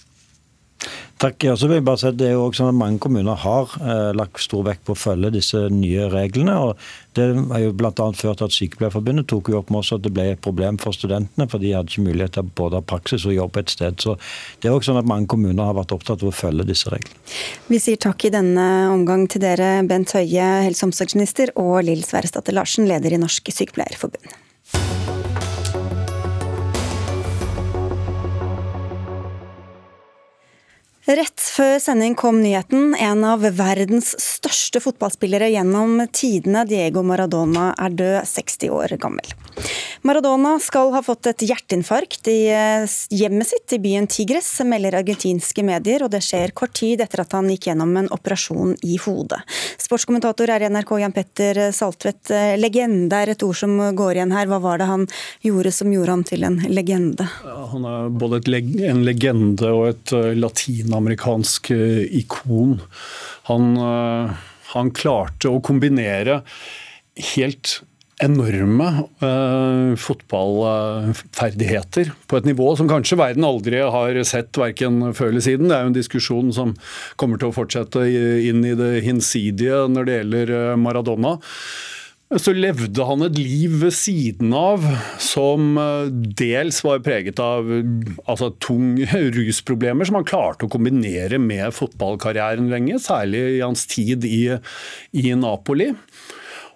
Takk. 1.22 1.46
Og 1.48 1.60
så 1.60 1.70
vil 1.70 1.80
jeg 1.80 1.86
bare 1.88 2.00
si 2.02 2.08
at 2.10 2.18
Det 2.20 2.28
er 2.28 2.34
jo 2.36 2.44
også 2.50 2.64
sånn 2.64 2.74
at 2.74 2.80
mange 2.80 3.00
kommuner 3.04 3.40
har 3.40 3.72
eh, 3.80 4.12
lagt 4.18 4.42
stor 4.44 4.66
vekt 4.68 4.84
på 4.88 4.96
å 4.96 5.00
følge 5.00 5.32
disse 5.38 5.62
nye 5.72 6.10
reglene. 6.12 6.56
og 6.60 7.16
Det 7.16 7.30
har 7.52 7.64
jo 7.64 7.72
bl.a. 7.72 7.92
ført 7.94 8.42
til 8.42 8.48
at 8.50 8.56
Sykepleierforbundet 8.56 9.30
tok 9.32 9.50
jo 9.54 9.62
opp 9.62 9.72
med 9.72 9.80
oss 9.80 9.94
at 9.96 10.04
det 10.04 10.12
ble 10.16 10.28
et 10.34 10.44
problem 10.44 10.80
for 10.82 10.96
studentene, 10.96 11.48
for 11.52 11.64
de 11.64 11.72
hadde 11.72 11.94
ikke 11.94 12.08
mulighet 12.10 12.36
til 12.36 12.50
både 12.60 12.84
praksis 12.84 13.28
og 13.30 13.38
jobb 13.38 13.62
et 13.62 13.72
sted. 13.72 14.00
Så 14.04 14.18
det 14.60 14.70
er 14.70 14.76
også 14.76 14.92
sånn 14.92 15.02
at 15.04 15.12
Mange 15.16 15.30
kommuner 15.32 15.70
har 15.70 15.78
vært 15.78 15.94
opptatt 15.96 16.24
av 16.26 16.32
å 16.32 16.36
følge 16.36 16.66
disse 16.68 16.92
reglene. 16.92 17.16
Vi 17.70 17.80
sier 17.80 18.00
takk 18.02 18.26
i 18.28 18.34
denne 18.34 18.66
omgang 18.92 19.30
til 19.32 19.46
dere, 19.46 19.78
Bent 19.88 20.12
Høie, 20.18 20.50
helse- 20.66 20.84
og 20.84 20.92
omsorgsminister, 20.92 21.54
og 21.62 21.86
Lill 21.88 22.04
Sverresdatter 22.04 22.58
Larsen, 22.58 22.90
leder 22.90 23.16
i 23.16 23.22
Norsk 23.22 23.54
Sykepleierforbund. 23.56 24.36
Rett 31.06 31.38
før 31.38 31.76
sending 31.78 32.16
kom 32.18 32.40
nyheten. 32.42 32.96
En 32.98 33.22
av 33.30 33.44
verdens 33.54 34.16
største 34.18 34.82
fotballspillere 34.82 35.52
gjennom 35.54 36.00
tidene, 36.10 36.64
Diego 36.66 37.04
Maradona, 37.06 37.76
er 37.78 37.94
død 37.94 38.26
60 38.26 38.74
år 38.74 38.96
gammel. 38.98 39.36
Maradona 40.06 40.56
skal 40.62 40.92
ha 40.94 41.02
fått 41.06 41.30
et 41.30 41.46
hjerteinfarkt 41.48 42.28
i 42.30 42.48
eh, 42.54 42.84
hjemmet 43.14 43.50
sitt 43.50 43.74
i 43.74 43.80
byen 43.82 44.06
Tigres, 44.10 44.50
melder 44.66 45.00
argentinske 45.00 45.64
medier, 45.66 46.04
og 46.06 46.12
det 46.14 46.24
skjer 46.26 46.54
kort 46.58 46.76
tid 46.78 47.02
etter 47.02 47.24
at 47.24 47.34
han 47.34 47.50
gikk 47.50 47.70
gjennom 47.72 47.94
en 47.98 48.10
operasjon 48.14 48.76
i 48.86 49.00
hodet. 49.02 49.40
Sportskommentator 49.82 50.52
er 50.54 50.66
i 50.66 50.70
NRK 50.74 50.94
Jan 51.02 51.16
Petter 51.16 51.62
Saltvedt. 51.74 52.34
Eh, 52.34 52.54
legende 52.58 53.22
er 53.22 53.34
et 53.34 53.46
ord 53.46 53.58
som 53.58 53.78
går 53.98 54.20
igjen 54.20 54.36
her. 54.36 54.50
Hva 54.50 54.62
var 54.62 54.82
det 54.82 54.90
han 54.90 55.08
gjorde 55.46 55.74
som 55.74 55.94
gjorde 55.94 56.18
ham 56.18 56.26
til 56.28 56.46
en 56.50 56.60
legende? 56.70 57.30
Han 57.46 57.90
er 57.90 58.14
både 58.14 58.42
en 58.90 59.06
legende 59.06 59.74
og 59.74 59.88
et 59.94 60.18
eh, 60.18 60.34
latin 60.96 60.98
amerikansk 60.98 61.72
eh, 61.72 62.18
ikon. 62.20 62.82
Han, 63.48 63.78
eh, 63.78 64.30
han 64.74 64.92
klarte 64.92 65.50
å 65.50 65.62
kombinere 65.62 66.42
helt 67.36 67.84
enorme 68.24 69.04
uh, 69.20 69.92
fotballferdigheter 70.00 72.12
på 72.28 72.38
et 72.38 72.46
nivå 72.48 72.76
som 72.80 72.88
kanskje 72.88 73.18
verden 73.20 73.44
aldri 73.44 73.82
har 73.84 74.16
sett 74.24 74.56
verken 74.56 75.14
før 75.14 75.28
eller 75.34 75.42
siden. 75.44 75.68
Det 75.68 75.76
er 75.76 75.84
jo 75.84 75.88
en 75.92 75.98
diskusjon 75.98 76.54
som 76.56 76.72
kommer 77.20 77.38
til 77.38 77.48
å 77.50 77.58
fortsette 77.58 78.00
inn 78.08 78.64
i 78.64 78.72
det 78.80 79.04
hinsidige 79.04 79.92
når 79.92 80.04
det 80.08 80.16
gjelder 80.16 80.76
Maradona. 80.80 81.36
Så 82.36 82.52
levde 82.52 83.06
han 83.08 83.24
et 83.24 83.38
liv 83.40 83.78
ved 83.80 83.94
siden 83.96 84.52
av 84.56 84.84
som 85.24 85.78
eh, 85.80 86.10
dels 86.12 86.82
var 86.84 87.04
preget 87.06 87.40
av 87.40 87.70
altså, 88.26 88.50
tung 88.60 88.98
rusproblemer, 89.38 90.08
som 90.08 90.20
han 90.20 90.28
klarte 90.28 90.68
å 90.68 90.72
kombinere 90.72 91.40
med 91.40 91.72
fotballkarrieren 91.76 92.68
lenge, 92.72 93.00
særlig 93.04 93.46
i 93.56 93.62
hans 93.64 93.86
tid 93.92 94.28
i, 94.28 94.50
i 95.16 95.32
Napoli. 95.40 95.94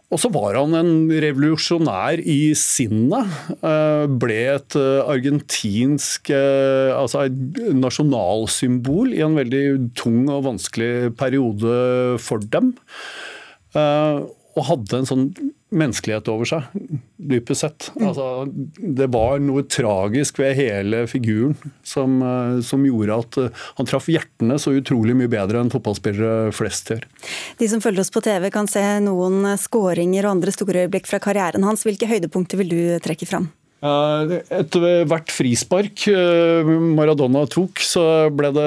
Og 0.09 0.17
så 0.17 0.31
var 0.33 0.55
han 0.57 0.73
en 0.73 1.11
revolusjonær 1.21 2.23
i 2.23 2.55
sinnet. 2.57 3.35
Eh, 3.59 4.07
ble 4.23 4.39
et 4.55 4.79
eh, 4.79 5.03
argentinsk 5.03 6.31
altså 6.31 7.27
et 7.27 7.63
nasjonalsymbol 7.75 9.11
i 9.11 9.25
en 9.27 9.35
veldig 9.37 9.65
tung 9.99 10.23
og 10.31 10.47
vanskelig 10.53 11.17
periode 11.19 11.79
for 12.23 12.47
dem 12.55 12.77
og 14.57 14.65
hadde 14.65 14.99
en 14.99 15.07
sånn 15.07 15.25
menneskelighet 15.69 16.29
over 16.31 16.47
seg, 16.49 16.65
dypest 17.29 17.61
sett. 17.61 17.89
Mm. 17.93 18.05
Altså, 18.09 18.25
det 18.99 19.09
var 19.13 19.37
noe 19.43 19.61
tragisk 19.69 20.39
ved 20.41 20.57
hele 20.57 21.03
figuren 21.09 21.53
som, 21.85 22.17
eh, 22.25 22.57
som, 22.65 22.85
gjorde 22.87 23.19
at 23.21 23.37
eh, 23.43 23.61
han 23.77 23.89
traff 23.89 24.09
hjertene 24.09 24.57
så 24.61 24.73
utrolig 24.79 25.13
mye 25.19 25.29
bedre 25.31 25.61
enn 25.61 25.69
fotballspillere 25.73 26.49
flest 26.57 26.89
gjør. 26.89 27.05
De 27.61 27.69
som 27.69 27.83
følger 27.83 28.01
oss 28.01 28.13
på 28.13 28.23
TV 28.25 28.49
kan 28.53 28.69
se 28.71 28.83
noen 29.05 29.45
skåringer 29.61 30.25
og 30.25 30.39
andre 30.39 30.55
store 30.55 30.87
øyeblikk 30.87 31.09
fra 31.11 31.21
karrieren 31.21 31.67
hans. 31.67 31.85
Hvilke 31.85 32.09
høydepunkter 32.09 32.63
vil 32.63 32.73
du 32.73 32.81
trekke 33.05 33.29
fram? 33.29 33.51
Etter 33.79 35.05
hvert 35.07 35.29
frispark 35.31 36.01
eh, 36.11 36.67
Maradona 36.97 37.45
tok, 37.47 37.79
så 37.79 38.01
ble 38.35 38.49
det 38.51 38.65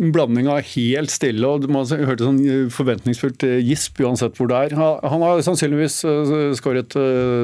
en 0.00 0.12
blanding 0.14 0.48
av 0.48 0.62
helt 0.70 1.12
stille 1.12 1.44
og 1.44 1.66
man 1.68 1.84
hørte 1.84 2.24
sånn 2.24 2.70
forventningsfullt 2.72 3.44
eh, 3.44 3.58
gisp 3.60 4.00
uansett 4.00 4.38
hvor 4.40 4.48
det 4.48 4.60
er. 4.70 4.76
Han 4.78 5.24
har 5.26 5.42
sannsynligvis 5.44 5.98
eh, 6.08 6.54
skåret 6.56 6.96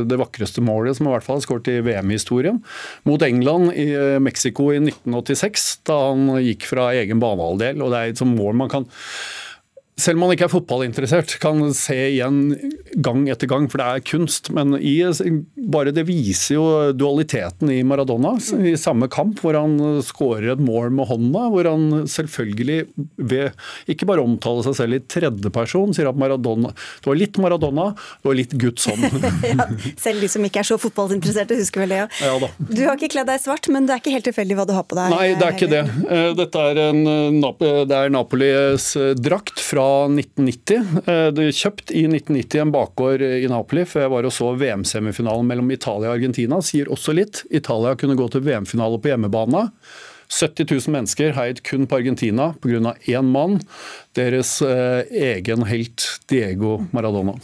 det 0.08 0.20
vakreste 0.20 0.64
målet 0.64 0.96
som 0.96 1.10
i 1.10 1.12
hvert 1.12 1.26
fall 1.26 1.42
har 1.42 1.44
skåret 1.44 1.68
i 1.74 1.82
VM-historien. 1.84 2.62
Mot 3.08 3.22
England 3.26 3.74
i 3.76 3.90
Mexico 4.24 4.70
i 4.72 4.80
1986, 4.80 5.68
da 5.88 5.98
han 6.08 6.38
gikk 6.40 6.64
fra 6.70 6.88
egen 6.96 7.20
banehalvdel. 7.20 7.84
og 7.84 7.92
Det 7.92 8.00
er 8.00 8.14
et 8.14 8.24
sånt 8.24 8.38
mål 8.38 8.56
man 8.64 8.72
kan 8.72 8.88
selv 9.98 10.18
om 10.18 10.26
man 10.26 10.34
ikke 10.34 10.46
er 10.46 10.52
fotballinteressert, 10.52 11.34
kan 11.42 11.62
se 11.76 11.96
igjen 12.12 12.52
gang 13.02 13.24
etter 13.30 13.50
gang, 13.50 13.66
for 13.70 13.82
det 13.82 13.86
er 13.88 14.04
kunst. 14.06 14.50
Men 14.54 14.76
i, 14.78 15.00
bare 15.72 15.92
det 15.94 16.04
viser 16.08 16.54
jo 16.54 16.66
dualiteten 16.94 17.72
i 17.74 17.80
Maradona. 17.86 18.36
I 18.38 18.76
samme 18.78 19.08
kamp 19.10 19.42
hvor 19.42 19.58
han 19.58 19.76
skårer 20.06 20.52
et 20.54 20.62
mål 20.62 20.92
med 20.94 21.10
hånda, 21.10 21.44
hvor 21.52 21.68
han 21.68 22.06
selvfølgelig 22.10 22.78
ved 23.16 23.90
ikke 23.90 24.06
bare 24.08 24.22
omtaler 24.22 24.68
seg 24.68 24.78
selv 24.78 24.98
i 24.98 25.02
tredjeperson, 25.02 25.94
sier 25.96 26.10
at 26.10 26.18
Maradona 26.18 26.70
Det 27.02 27.10
var 27.10 27.18
litt 27.18 27.38
Maradona, 27.42 27.88
det 28.22 28.30
var 28.30 28.38
litt 28.38 28.54
Guds 28.60 28.86
hånd. 28.90 29.18
ja, 29.50 29.66
selv 29.98 30.22
de 30.22 30.30
som 30.30 30.46
ikke 30.46 30.62
er 30.62 30.70
så 30.70 30.78
fotballinteresserte, 30.80 31.58
husker 31.58 31.84
vel 31.84 31.96
det? 31.96 32.04
Ja, 32.22 32.36
da. 32.38 32.52
Du 32.70 32.84
har 32.84 32.94
ikke 32.94 33.10
kledd 33.16 33.30
deg 33.32 33.42
svart, 33.42 33.66
men 33.72 33.88
det 33.88 33.96
er 33.96 34.04
ikke 34.04 34.14
helt 34.14 34.28
tilfeldig 34.30 34.60
hva 34.60 34.68
du 34.68 34.74
har 34.78 34.86
på 34.86 34.98
deg? 34.98 35.14
Nei, 35.16 35.28
det 35.38 35.48
er 35.48 35.58
ikke 35.58 35.70
det. 35.74 35.84
Eh, 36.06 36.30
dette 36.38 36.64
er, 36.70 36.82
en, 36.88 37.02
eh, 37.42 37.84
det 37.88 37.98
er 37.98 38.14
Napolis 38.14 38.92
eh, 38.98 39.12
drakt 39.18 39.58
fra 39.62 39.87
1990. 40.10 41.06
Eh, 41.08 41.40
kjøpt 41.54 41.94
i 41.94 42.04
1990 42.08 42.64
en 42.64 42.74
bakgård 42.74 43.24
i 43.24 43.48
Napoli, 43.50 43.86
før 43.88 44.06
jeg 44.06 44.14
var 44.16 44.28
og 44.28 44.34
så 44.34 44.52
VM-semifinalen 44.58 45.48
mellom 45.48 45.72
Italia 45.74 46.12
og 46.12 46.18
Argentina. 46.18 46.60
Sier 46.64 46.92
også 46.92 47.16
litt. 47.16 47.44
Italia 47.50 47.96
kunne 47.98 48.18
gå 48.18 48.28
til 48.32 48.46
VM-finale 48.46 49.00
på 49.02 49.12
hjemmebane. 49.12 49.68
70 50.28 50.66
000 50.70 50.92
mennesker 50.92 51.32
heiet 51.32 51.62
kun 51.64 51.86
på 51.86 51.96
Argentina 51.96 52.54
pga. 52.60 52.94
én 53.06 53.30
mann, 53.32 53.60
deres 54.12 54.62
eh, 54.62 55.04
egen 55.10 55.64
helt 55.64 56.04
Diego 56.28 56.84
Maradona. 56.92 57.34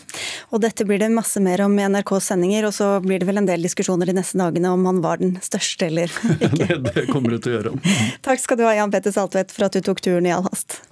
Og 0.51 0.61
Dette 0.61 0.85
blir 0.85 1.01
det 1.01 1.09
masse 1.09 1.41
mer 1.41 1.65
om 1.65 1.79
i 1.79 1.89
NRKs 1.89 2.31
sendinger, 2.33 2.69
og 2.69 2.75
så 2.77 3.01
blir 3.01 3.23
det 3.23 3.29
vel 3.29 3.41
en 3.41 3.49
del 3.49 3.65
diskusjoner 3.65 4.13
de 4.13 4.19
neste 4.21 4.39
dagene 4.39 4.73
om 4.77 4.85
han 4.87 5.01
var 5.05 5.23
den 5.23 5.39
største 5.43 5.89
eller 5.89 6.13
ikke. 6.13 6.53
det, 6.61 6.81
det 6.91 7.07
kommer 7.13 7.33
du 7.33 7.39
til 7.39 7.55
å 7.55 7.59
gjøre. 7.59 7.77
Takk 8.25 8.45
skal 8.45 8.61
du 8.61 8.67
ha, 8.69 8.75
Jan 8.77 8.93
Petter 8.93 9.15
Saltvedt, 9.15 9.55
for 9.55 9.71
at 9.71 9.77
du 9.77 9.81
tok 9.85 10.05
turen 10.05 10.29
i 10.29 10.35
all 10.35 10.45
hast. 10.51 10.83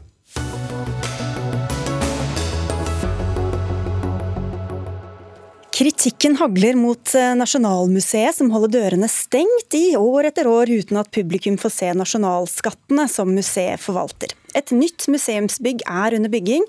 Kritikken 5.73 6.35
hagler 6.37 6.77
mot 6.77 7.15
eh, 7.17 7.31
Nasjonalmuseet, 7.41 8.37
som 8.37 8.51
holder 8.53 8.75
dørene 8.75 9.09
stengt 9.09 9.73
i 9.73 9.95
år 9.97 10.29
etter 10.29 10.45
år 10.51 10.69
uten 10.69 10.99
at 11.01 11.09
publikum 11.15 11.55
får 11.61 11.73
se 11.73 11.89
nasjonalskattene 11.97 13.07
som 13.09 13.31
museet 13.33 13.81
forvalter. 13.81 14.35
Et 14.53 14.69
nytt 14.77 15.07
museumsbygg 15.09 15.81
er 15.89 16.19
under 16.19 16.29
bygging, 16.29 16.67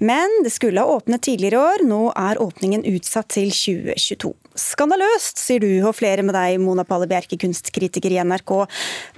men 0.00 0.32
det 0.46 0.54
skulle 0.54 0.80
ha 0.80 0.94
åpnet 0.96 1.26
tidligere 1.26 1.58
i 1.58 1.66
år. 1.74 1.84
Nå 1.90 1.98
er 2.16 2.40
åpningen 2.40 2.86
utsatt 2.88 3.28
til 3.36 3.52
2022. 3.52 4.32
Skandaløst, 4.58 5.36
sier 5.36 5.60
du 5.60 5.68
og 5.82 5.98
flere 5.98 6.24
med 6.24 6.32
deg, 6.38 6.56
Mona 6.62 6.86
Palle 6.88 7.08
Bjerke, 7.10 7.36
kunstkritiker 7.36 8.16
i 8.16 8.22
NRK. 8.24 8.54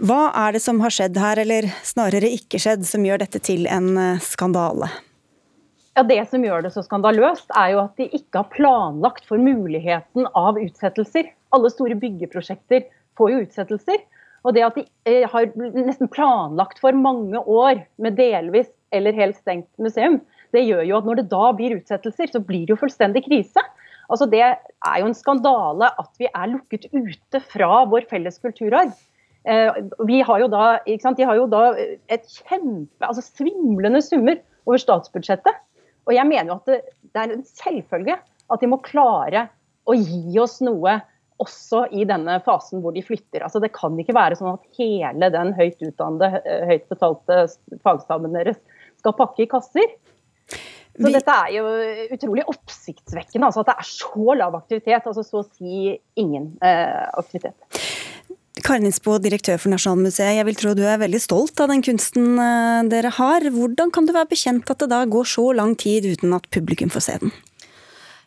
Hva 0.03 0.25
er 0.43 0.59
det 0.59 0.65
som 0.65 0.83
har 0.83 0.97
skjedd 0.97 1.23
her, 1.23 1.45
eller 1.45 1.71
snarere 1.87 2.35
ikke 2.35 2.59
skjedd, 2.59 2.83
som 2.89 3.07
gjør 3.07 3.23
dette 3.23 3.43
til 3.47 3.71
en 3.71 3.95
eh, 3.95 4.27
skandale? 4.27 4.91
Ja, 5.99 6.05
Det 6.07 6.23
som 6.31 6.45
gjør 6.45 6.63
det 6.63 6.71
så 6.75 6.85
skandaløst, 6.87 7.51
er 7.59 7.75
jo 7.75 7.83
at 7.83 7.97
de 7.99 8.07
ikke 8.15 8.45
har 8.45 8.51
planlagt 8.53 9.27
for 9.27 9.43
muligheten 9.43 10.29
av 10.39 10.59
utsettelser. 10.61 11.33
Alle 11.51 11.71
store 11.73 11.97
byggeprosjekter 11.99 12.87
får 13.19 13.33
jo 13.33 13.41
utsettelser. 13.45 14.05
Og 14.47 14.55
det 14.57 14.63
at 14.65 14.79
de 14.79 14.85
eh, 15.11 15.27
har 15.29 15.51
nesten 15.59 16.09
planlagt 16.09 16.79
for 16.81 16.97
mange 16.97 17.43
år 17.43 17.83
med 18.01 18.17
delvis 18.17 18.71
eller 18.95 19.17
helt 19.19 19.37
stengt 19.37 19.69
museum, 19.83 20.21
det 20.55 20.65
gjør 20.65 20.83
jo 20.87 20.97
at 20.99 21.07
når 21.07 21.21
det 21.21 21.29
da 21.31 21.51
blir 21.55 21.77
utsettelser, 21.77 22.31
så 22.33 22.41
blir 22.43 22.65
det 22.67 22.75
jo 22.75 22.81
fullstendig 22.81 23.23
krise. 23.27 23.63
Altså 24.11 24.27
Det 24.31 24.41
er 24.43 24.97
jo 25.03 25.11
en 25.11 25.15
skandale 25.15 25.91
at 26.01 26.11
vi 26.19 26.27
er 26.31 26.51
lukket 26.55 26.89
ute 26.95 27.43
fra 27.53 27.85
vår 27.91 28.09
felles 28.11 28.41
kulturarv. 28.43 28.95
Eh, 29.45 29.83
vi 30.09 30.23
har 30.27 30.41
jo 30.43 30.49
da, 30.53 30.79
De 30.87 31.27
har 31.29 31.37
jo 31.37 31.47
da 31.51 31.75
et 32.09 32.27
kjempe, 32.41 33.05
altså 33.05 33.23
svimlende 33.27 34.03
summer 34.03 34.41
over 34.67 34.81
statsbudsjettet. 34.81 35.61
Og 36.09 36.15
jeg 36.17 36.29
mener 36.29 36.53
jo 36.53 36.59
at 36.59 36.71
det, 36.71 36.81
det 37.13 37.23
er 37.23 37.35
en 37.35 37.47
selvfølge 37.47 38.19
at 38.51 38.63
de 38.63 38.71
må 38.71 38.81
klare 38.85 39.49
å 39.89 39.97
gi 39.97 40.39
oss 40.43 40.59
noe 40.65 40.99
også 41.41 41.87
i 41.97 42.05
denne 42.09 42.37
fasen 42.45 42.83
hvor 42.85 42.95
de 42.95 43.03
flytter. 43.05 43.45
Altså 43.47 43.63
Det 43.63 43.73
kan 43.77 43.97
ikke 44.01 44.17
være 44.17 44.37
sånn 44.39 44.53
at 44.53 44.67
hele 44.79 45.31
den 45.33 45.55
høyt 45.57 45.81
utdannede, 45.81 46.43
eh, 46.45 46.67
høyt 46.69 46.87
betalte 46.93 47.47
fagstaben 47.85 48.37
deres 48.37 48.61
skal 49.01 49.17
pakke 49.17 49.47
i 49.47 49.51
kasser. 49.51 49.95
Så 50.51 51.07
Vi... 51.07 51.15
Dette 51.15 51.33
er 51.47 51.55
jo 51.55 51.65
utrolig 52.17 52.45
oppsiktsvekkende. 52.51 53.49
altså 53.49 53.63
At 53.63 53.71
det 53.71 53.77
er 53.79 53.89
så 53.89 54.37
lav 54.37 54.59
aktivitet. 54.59 55.07
altså 55.07 55.25
Så 55.25 55.41
å 55.41 55.47
si 55.47 55.95
ingen 56.21 56.53
eh, 56.67 57.07
aktivitet. 57.17 57.57
Karin 58.59 58.89
Insbo, 58.89 59.15
direktør 59.23 59.61
for 59.63 59.71
Nasjonalmuseet. 59.71 60.35
Jeg 60.41 60.47
vil 60.49 60.59
tro 60.59 60.73
du 60.75 60.83
er 60.83 60.99
veldig 60.99 61.21
stolt 61.23 61.61
av 61.63 61.71
den 61.71 61.85
kunsten 61.87 62.35
eh, 62.35 62.81
dere 62.91 63.13
har. 63.15 63.47
Hvordan 63.55 63.93
kan 63.95 64.09
du 64.09 64.13
være 64.17 64.33
bekjent 64.33 64.73
at 64.73 64.83
det 64.83 64.91
da 64.91 65.05
går 65.07 65.29
så 65.31 65.53
lang 65.55 65.77
tid 65.79 66.09
uten 66.11 66.35
at 66.35 66.51
publikum 66.51 66.91
får 66.91 67.07
se 67.07 67.17
den? 67.23 67.33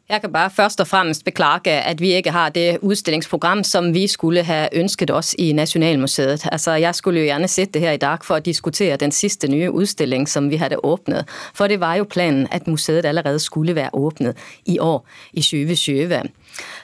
Jeg 0.09 0.21
kan 0.21 0.31
bare 0.31 0.49
først 0.49 0.81
og 0.83 0.87
fremmest 0.87 1.23
beklage 1.25 1.71
at 1.71 2.01
vi 2.01 2.11
ikke 2.15 2.31
har 2.31 2.49
det 2.49 2.77
utstillingsprogram 2.83 3.63
som 3.63 3.93
vi 3.93 4.07
skulle 4.07 4.43
ha 4.43 4.67
ønsket 4.75 5.11
oss 5.11 5.31
i 5.39 5.53
Nasjonalmuseet. 5.53 6.47
Altså, 6.51 6.71
jeg 6.71 6.95
skulle 6.95 7.19
jo 7.19 7.25
gjerne 7.25 7.47
sitte 7.47 7.79
her 7.79 7.95
i 7.95 8.01
dag 8.01 8.23
for 8.23 8.35
å 8.37 8.43
diskutere 8.43 8.97
den 8.99 9.11
siste 9.11 9.47
nye 9.47 9.71
utstilling 9.71 10.27
som 10.27 10.49
vi 10.51 10.59
hadde 10.59 10.79
åpnet. 10.83 11.27
For 11.55 11.71
det 11.71 11.79
var 11.79 11.95
jo 11.99 12.07
planen 12.07 12.47
at 12.51 12.67
museet 12.67 13.05
allerede 13.05 13.39
skulle 13.39 13.75
være 13.75 13.95
åpnet 13.95 14.37
i 14.65 14.79
år, 14.79 15.05
i 15.33 15.41
2020. 15.41 16.31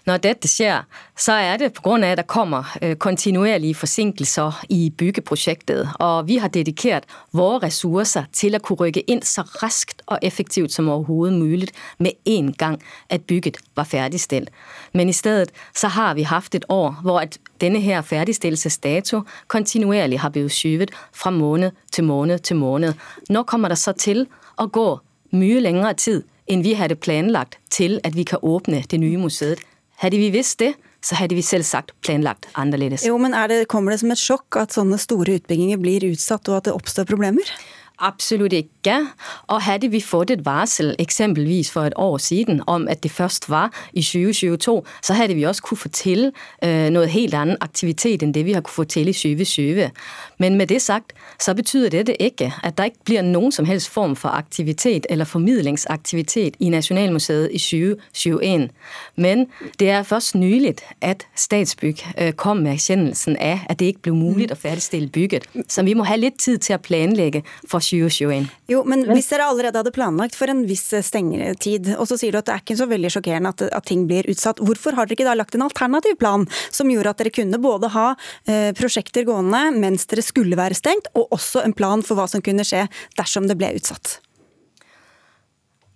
Når 0.08 0.22
dette 0.24 0.48
skjer, 0.48 0.86
så 1.18 1.32
er 1.32 1.58
det 1.58 1.74
pga. 1.74 1.96
at 2.06 2.18
der 2.18 2.24
kommer 2.24 2.78
øh, 2.82 2.96
kontinuerlige 2.96 3.76
forsinkelser 3.76 4.66
i 4.70 4.90
byggeprosjektet. 4.90 5.90
Og 6.00 6.28
vi 6.28 6.38
har 6.38 6.48
dedikert 6.48 7.04
våre 7.32 7.60
ressurser 7.68 8.24
til 8.34 8.56
å 8.56 8.60
kunne 8.60 8.88
rykke 8.88 9.04
inn 9.08 9.22
så 9.22 9.44
raskt 9.64 10.02
og 10.08 10.20
effektivt 10.22 10.72
som 10.72 10.90
overhodet 10.90 11.34
mulig 11.34 11.70
med 11.98 12.12
en 12.26 12.54
gang 12.54 12.80
at 13.10 13.22
bygget 13.22 13.58
var 13.76 13.84
ferdigstilt. 13.84 14.50
Men 14.94 15.10
i 15.10 15.14
stedet 15.14 15.52
så 15.74 15.88
har 15.88 16.16
vi 16.16 16.24
hatt 16.24 16.56
et 16.56 16.66
år 16.70 17.02
hvor 17.04 17.24
denne 17.62 17.80
her 17.80 18.02
ferdigstillelsesdato 18.02 19.24
kontinuerlig 19.48 20.20
har 20.20 20.30
blitt 20.30 20.54
skyvet 20.54 20.92
fra 21.14 21.32
måned 21.32 21.72
til 21.92 22.04
måned 22.04 22.40
til 22.40 22.56
måned. 22.56 22.94
Nå 23.30 23.44
kommer 23.44 23.70
det 23.70 23.78
så 23.78 23.92
til 23.92 24.28
å 24.58 24.68
gå 24.68 25.00
mye 25.32 25.62
lengre 25.62 25.94
tid 25.94 26.24
enn 26.50 26.64
vi 26.66 26.74
hadde 26.74 26.98
planlagt 26.98 27.60
til 27.70 28.00
at 28.04 28.16
vi 28.18 28.26
kan 28.26 28.42
åpne 28.42 28.82
det 28.90 29.00
nye 29.00 29.20
museet. 29.22 29.62
Hadde 30.00 30.20
vi 30.22 30.30
visst 30.32 30.62
det, 30.62 30.74
så 31.04 31.16
hadde 31.20 31.36
vi 31.36 31.44
selvsagt 31.44 31.92
planlagt 32.04 32.48
annerledes. 32.60 33.06
Jo, 33.08 33.18
men 33.20 33.36
det, 33.52 33.66
Kommer 33.72 33.94
det 33.94 34.02
som 34.04 34.14
et 34.14 34.22
sjokk 34.22 34.60
at 34.60 34.76
sånne 34.76 35.00
store 35.00 35.40
utbygginger 35.40 35.80
blir 35.82 36.08
utsatt 36.12 36.48
og 36.52 36.60
at 36.60 36.70
det 36.70 36.76
oppstår 36.76 37.08
problemer? 37.10 37.52
Absolut 38.00 38.54
ikke. 38.54 39.08
Og 39.48 39.62
hadde 39.62 39.90
vi 39.92 40.00
fått 40.02 40.32
et 40.32 40.46
varsel 40.46 40.96
eksempelvis 41.00 41.72
for 41.72 41.82
et 41.82 41.94
år 41.96 42.18
siden 42.18 42.62
om 42.68 42.88
at 42.88 43.04
det 43.04 43.12
først 43.12 43.50
var 43.50 43.74
i 43.94 44.02
2022, 44.02 44.84
så 45.02 45.14
hadde 45.14 45.36
vi 45.36 45.44
også 45.44 45.62
kunne 45.62 45.78
få 45.78 45.90
til 45.90 46.32
øh, 46.64 46.90
noe 46.90 47.08
helt 47.08 47.34
annen 47.34 47.58
aktivitet 47.62 48.24
enn 48.24 48.32
det 48.34 48.46
vi 48.46 48.56
har 48.56 48.62
kunne 48.62 48.74
få 48.74 48.84
til 48.84 49.08
i 49.08 49.14
2020. 49.14 49.90
Men 50.38 50.56
med 50.56 50.68
det 50.68 50.82
sagt, 50.82 51.14
så 51.40 51.54
betyder 51.54 51.90
dette 51.90 52.22
ikke 52.22 52.54
at 52.64 52.78
der 52.78 52.84
ikke 52.84 53.04
blir 53.06 53.22
noen 53.22 53.52
som 53.52 53.66
helst 53.66 53.90
form 53.90 54.16
for 54.16 54.30
aktivitet 54.30 55.06
eller 55.10 55.26
formidlingsaktivitet 55.26 56.56
i 56.60 56.70
Nasjonalmuseet 56.70 57.50
i 57.52 57.58
2021. 57.58 58.70
Men 59.16 59.48
det 59.80 59.90
er 59.90 60.04
først 60.04 60.36
nylig 60.36 60.76
at 61.02 61.28
Statsbygg 61.36 62.06
øh, 62.22 62.32
kom 62.32 62.58
med 62.58 62.72
erkjennelsen 62.72 63.38
av 63.40 63.60
at 63.70 63.80
det 63.80 63.86
ikke 63.86 64.02
ble 64.02 64.16
mulig 64.16 64.52
å 64.52 64.56
ferdigstille 64.56 65.10
bygget. 65.10 65.50
Så 65.68 65.84
vi 65.84 65.94
må 65.94 66.04
ha 66.04 66.16
litt 66.16 66.40
tid 66.40 66.58
til 66.58 66.76
å 66.76 66.84
planlegge 66.84 67.44
for 67.68 67.89
2021. 67.90 68.48
Jo, 68.72 68.84
men 68.88 69.06
hvis 69.10 69.30
dere 69.32 69.50
allerede 69.50 69.82
hadde 69.82 69.94
planlagt 69.96 70.38
for 70.38 70.52
en 70.52 70.64
viss 70.70 70.88
stengetid, 71.08 71.92
og 71.98 72.08
så 72.10 72.20
sier 72.20 72.36
du 72.36 72.40
at 72.42 72.48
det 72.50 72.56
er 72.56 72.64
ikke 72.64 72.80
så 72.80 72.90
veldig 72.90 73.14
sjokkerende 73.16 73.54
at, 73.56 73.66
at 73.80 73.90
ting 73.90 74.06
blir 74.10 74.30
utsatt, 74.32 74.62
hvorfor 74.64 74.98
har 74.98 75.10
dere 75.10 75.18
ikke 75.18 75.28
da 75.30 75.36
lagt 75.40 75.58
en 75.58 75.66
alternativ 75.66 76.20
plan 76.22 76.48
som 76.70 76.92
gjorde 76.92 77.16
at 77.16 77.24
dere 77.24 77.36
kunne 77.36 77.62
både 77.62 77.92
ha 77.96 78.08
eh, 78.46 78.72
prosjekter 78.78 79.28
gående 79.28 79.66
mens 79.80 80.08
dere 80.10 80.26
skulle 80.26 80.60
være 80.60 80.78
stengt, 80.78 81.12
og 81.18 81.34
også 81.36 81.66
en 81.66 81.76
plan 81.78 82.06
for 82.06 82.20
hva 82.20 82.30
som 82.30 82.46
kunne 82.46 82.68
skje 82.68 82.86
dersom 83.20 83.50
det 83.50 83.58
ble 83.60 83.74
utsatt? 83.80 84.20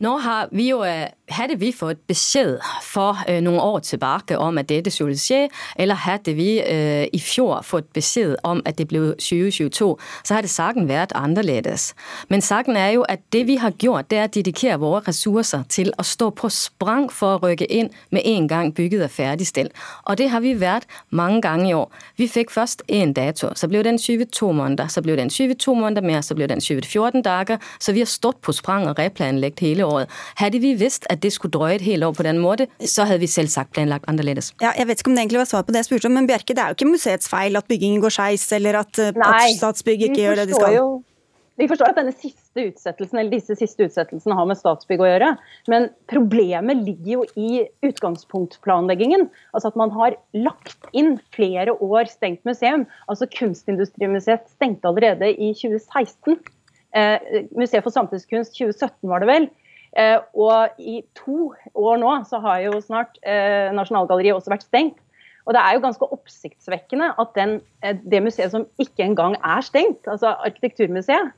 Nå 0.03 0.17
har 0.17 0.47
vi 0.51 0.69
jo, 0.69 0.83
øh, 0.83 1.05
hadde 1.29 1.59
vi 1.59 1.71
fått 1.71 1.97
beskjed 2.07 2.57
for 2.83 3.15
uh, 3.29 3.37
noen 3.39 3.59
år 3.59 3.79
tilbake 3.79 4.35
om 4.37 4.57
at 4.59 4.67
dette 4.67 4.91
skulle 4.91 5.15
skje, 5.15 5.45
eller 5.79 5.95
hadde 5.95 6.33
vi 6.35 6.57
uh, 6.59 7.05
i 7.07 7.19
fjor 7.23 7.61
fått 7.63 7.87
beskjed 7.95 8.35
om 8.43 8.59
at 8.67 8.75
det 8.77 8.89
ble 8.91 9.13
2022, 9.15 9.87
så 10.27 10.35
hadde 10.35 10.51
saken 10.51 10.89
vært 10.89 11.15
annerledes. 11.15 11.93
Men 12.27 12.43
saken 12.43 12.75
er 12.75 12.89
jo 12.97 13.05
at 13.07 13.23
det 13.31 13.45
vi 13.47 13.55
har 13.61 13.71
gjort, 13.79 14.09
det 14.11 14.19
er 14.19 14.27
å 14.27 14.33
dedikere 14.35 14.81
våre 14.81 15.05
ressurser 15.07 15.63
til 15.71 15.93
å 15.95 16.03
stå 16.03 16.29
på 16.35 16.51
sprang 16.51 17.07
for 17.11 17.39
å 17.39 17.53
rykke 17.53 17.69
inn 17.71 17.93
med 18.11 18.27
en 18.27 18.51
gang 18.51 18.73
bygget 18.75 19.07
er 19.07 19.15
ferdigstilt. 19.15 19.71
Og 20.03 20.19
det 20.19 20.29
har 20.35 20.43
vi 20.43 20.53
vært 20.59 20.89
mange 21.09 21.39
ganger 21.47 21.69
i 21.69 21.73
år. 21.79 22.03
Vi 22.19 22.27
fikk 22.27 22.51
først 22.51 22.83
én 22.91 23.15
dato, 23.15 23.53
så 23.55 23.71
ble 23.71 23.85
den 23.87 24.01
22 24.01 24.51
måneder, 24.51 24.91
så 24.91 25.05
ble 25.05 25.15
den 25.21 25.31
22 25.31 25.79
måneder 25.79 26.03
mer, 26.03 26.19
så 26.21 26.35
ble 26.35 26.51
den 26.51 26.61
14 26.61 27.23
dager. 27.23 27.63
Så 27.79 27.95
vi 27.95 28.03
har 28.03 28.11
stått 28.11 28.43
på 28.43 28.51
sprang 28.51 28.89
og 28.91 28.99
replanlagt 28.99 29.63
hele 29.63 29.87
året 29.87 29.92
året. 29.93 30.17
Hadde 30.41 30.61
vi 30.63 30.73
visst 30.79 31.07
at 31.13 31.23
det 31.23 31.33
skulle 31.35 31.53
drøye 31.55 31.77
et 31.79 31.87
helt 31.87 32.07
år 32.09 32.17
på 32.17 32.27
den 32.27 32.41
måten, 32.43 32.71
så 32.79 33.07
hadde 33.09 33.23
vi 33.23 33.31
selvsagt 33.31 33.73
planlagt 33.75 34.09
annerledes. 34.11 34.53
Ja, 34.63 34.73
jeg 34.77 34.89
vet 34.89 35.01
ikke 35.01 35.13
om 35.13 35.17
det 35.17 35.25
egentlig 35.25 35.43
var 35.43 35.49
svar 35.53 35.65
på 35.67 35.75
det 35.75 35.83
jeg 35.83 35.91
spurte 35.91 36.11
om, 36.11 36.17
men 36.19 36.29
Bjerke, 36.29 36.53
det 36.55 36.63
er 36.65 36.73
jo 36.73 36.79
ikke 36.79 36.91
museets 36.91 37.31
feil 37.31 37.59
at 37.59 37.69
byggingen 37.71 38.03
går 38.03 38.13
skeis, 38.17 38.45
eller 38.55 38.83
at, 38.83 39.01
at 39.13 39.49
Statsbygg 39.57 40.09
ikke 40.09 40.21
gjør 40.21 40.43
det 40.43 40.51
de 40.51 40.59
skal? 40.59 40.77
Jo, 40.77 40.87
vi 41.61 41.67
forstår 41.69 41.91
at 41.91 41.99
denne 41.99 42.13
siste 42.17 42.63
utsettelsen, 42.65 43.19
eller 43.19 43.35
disse 43.35 43.55
siste 43.59 43.85
utsettelsene 43.85 44.37
har 44.37 44.47
med 44.49 44.57
Statsbygg 44.57 45.03
å 45.03 45.09
gjøre. 45.11 45.29
Men 45.69 45.85
problemet 46.09 46.81
ligger 46.81 47.11
jo 47.11 47.25
i 47.37 47.65
utgangspunktplanleggingen. 47.85 49.27
Altså 49.53 49.69
at 49.69 49.77
man 49.77 49.93
har 49.93 50.17
lagt 50.33 50.89
inn 50.97 51.19
flere 51.35 51.75
år 51.77 52.09
stengt 52.09 52.41
museum. 52.49 52.87
Altså 53.05 53.29
Kunstindustrimuseet 53.37 54.49
stengte 54.55 54.89
allerede 54.89 55.29
i 55.29 55.51
2016. 55.53 56.39
Eh, 56.97 57.45
Museet 57.53 57.85
for 57.85 57.93
samtidskunst 57.93 58.57
2017 58.57 59.11
var 59.11 59.21
det 59.21 59.29
vel. 59.29 59.47
Eh, 59.93 60.17
og 60.33 60.81
i 60.81 61.01
to 61.17 61.51
år 61.77 61.99
nå 62.01 62.13
så 62.25 62.39
har 62.41 62.63
jo 62.65 62.79
snart 62.81 63.19
eh, 63.21 63.69
Nasjonalgalleriet 63.77 64.37
også 64.37 64.53
vært 64.53 64.65
stengt. 64.65 64.99
Og 65.43 65.53
det 65.53 65.61
er 65.61 65.75
jo 65.75 65.83
ganske 65.83 66.07
oppsiktsvekkende 66.15 67.11
at 67.19 67.33
den, 67.37 67.57
eh, 67.83 67.97
det 67.99 68.23
museet 68.25 68.53
som 68.53 68.65
ikke 68.81 69.05
engang 69.05 69.35
er 69.37 69.65
stengt, 69.65 70.07
altså 70.07 70.33
Arkitekturmuseet, 70.47 71.33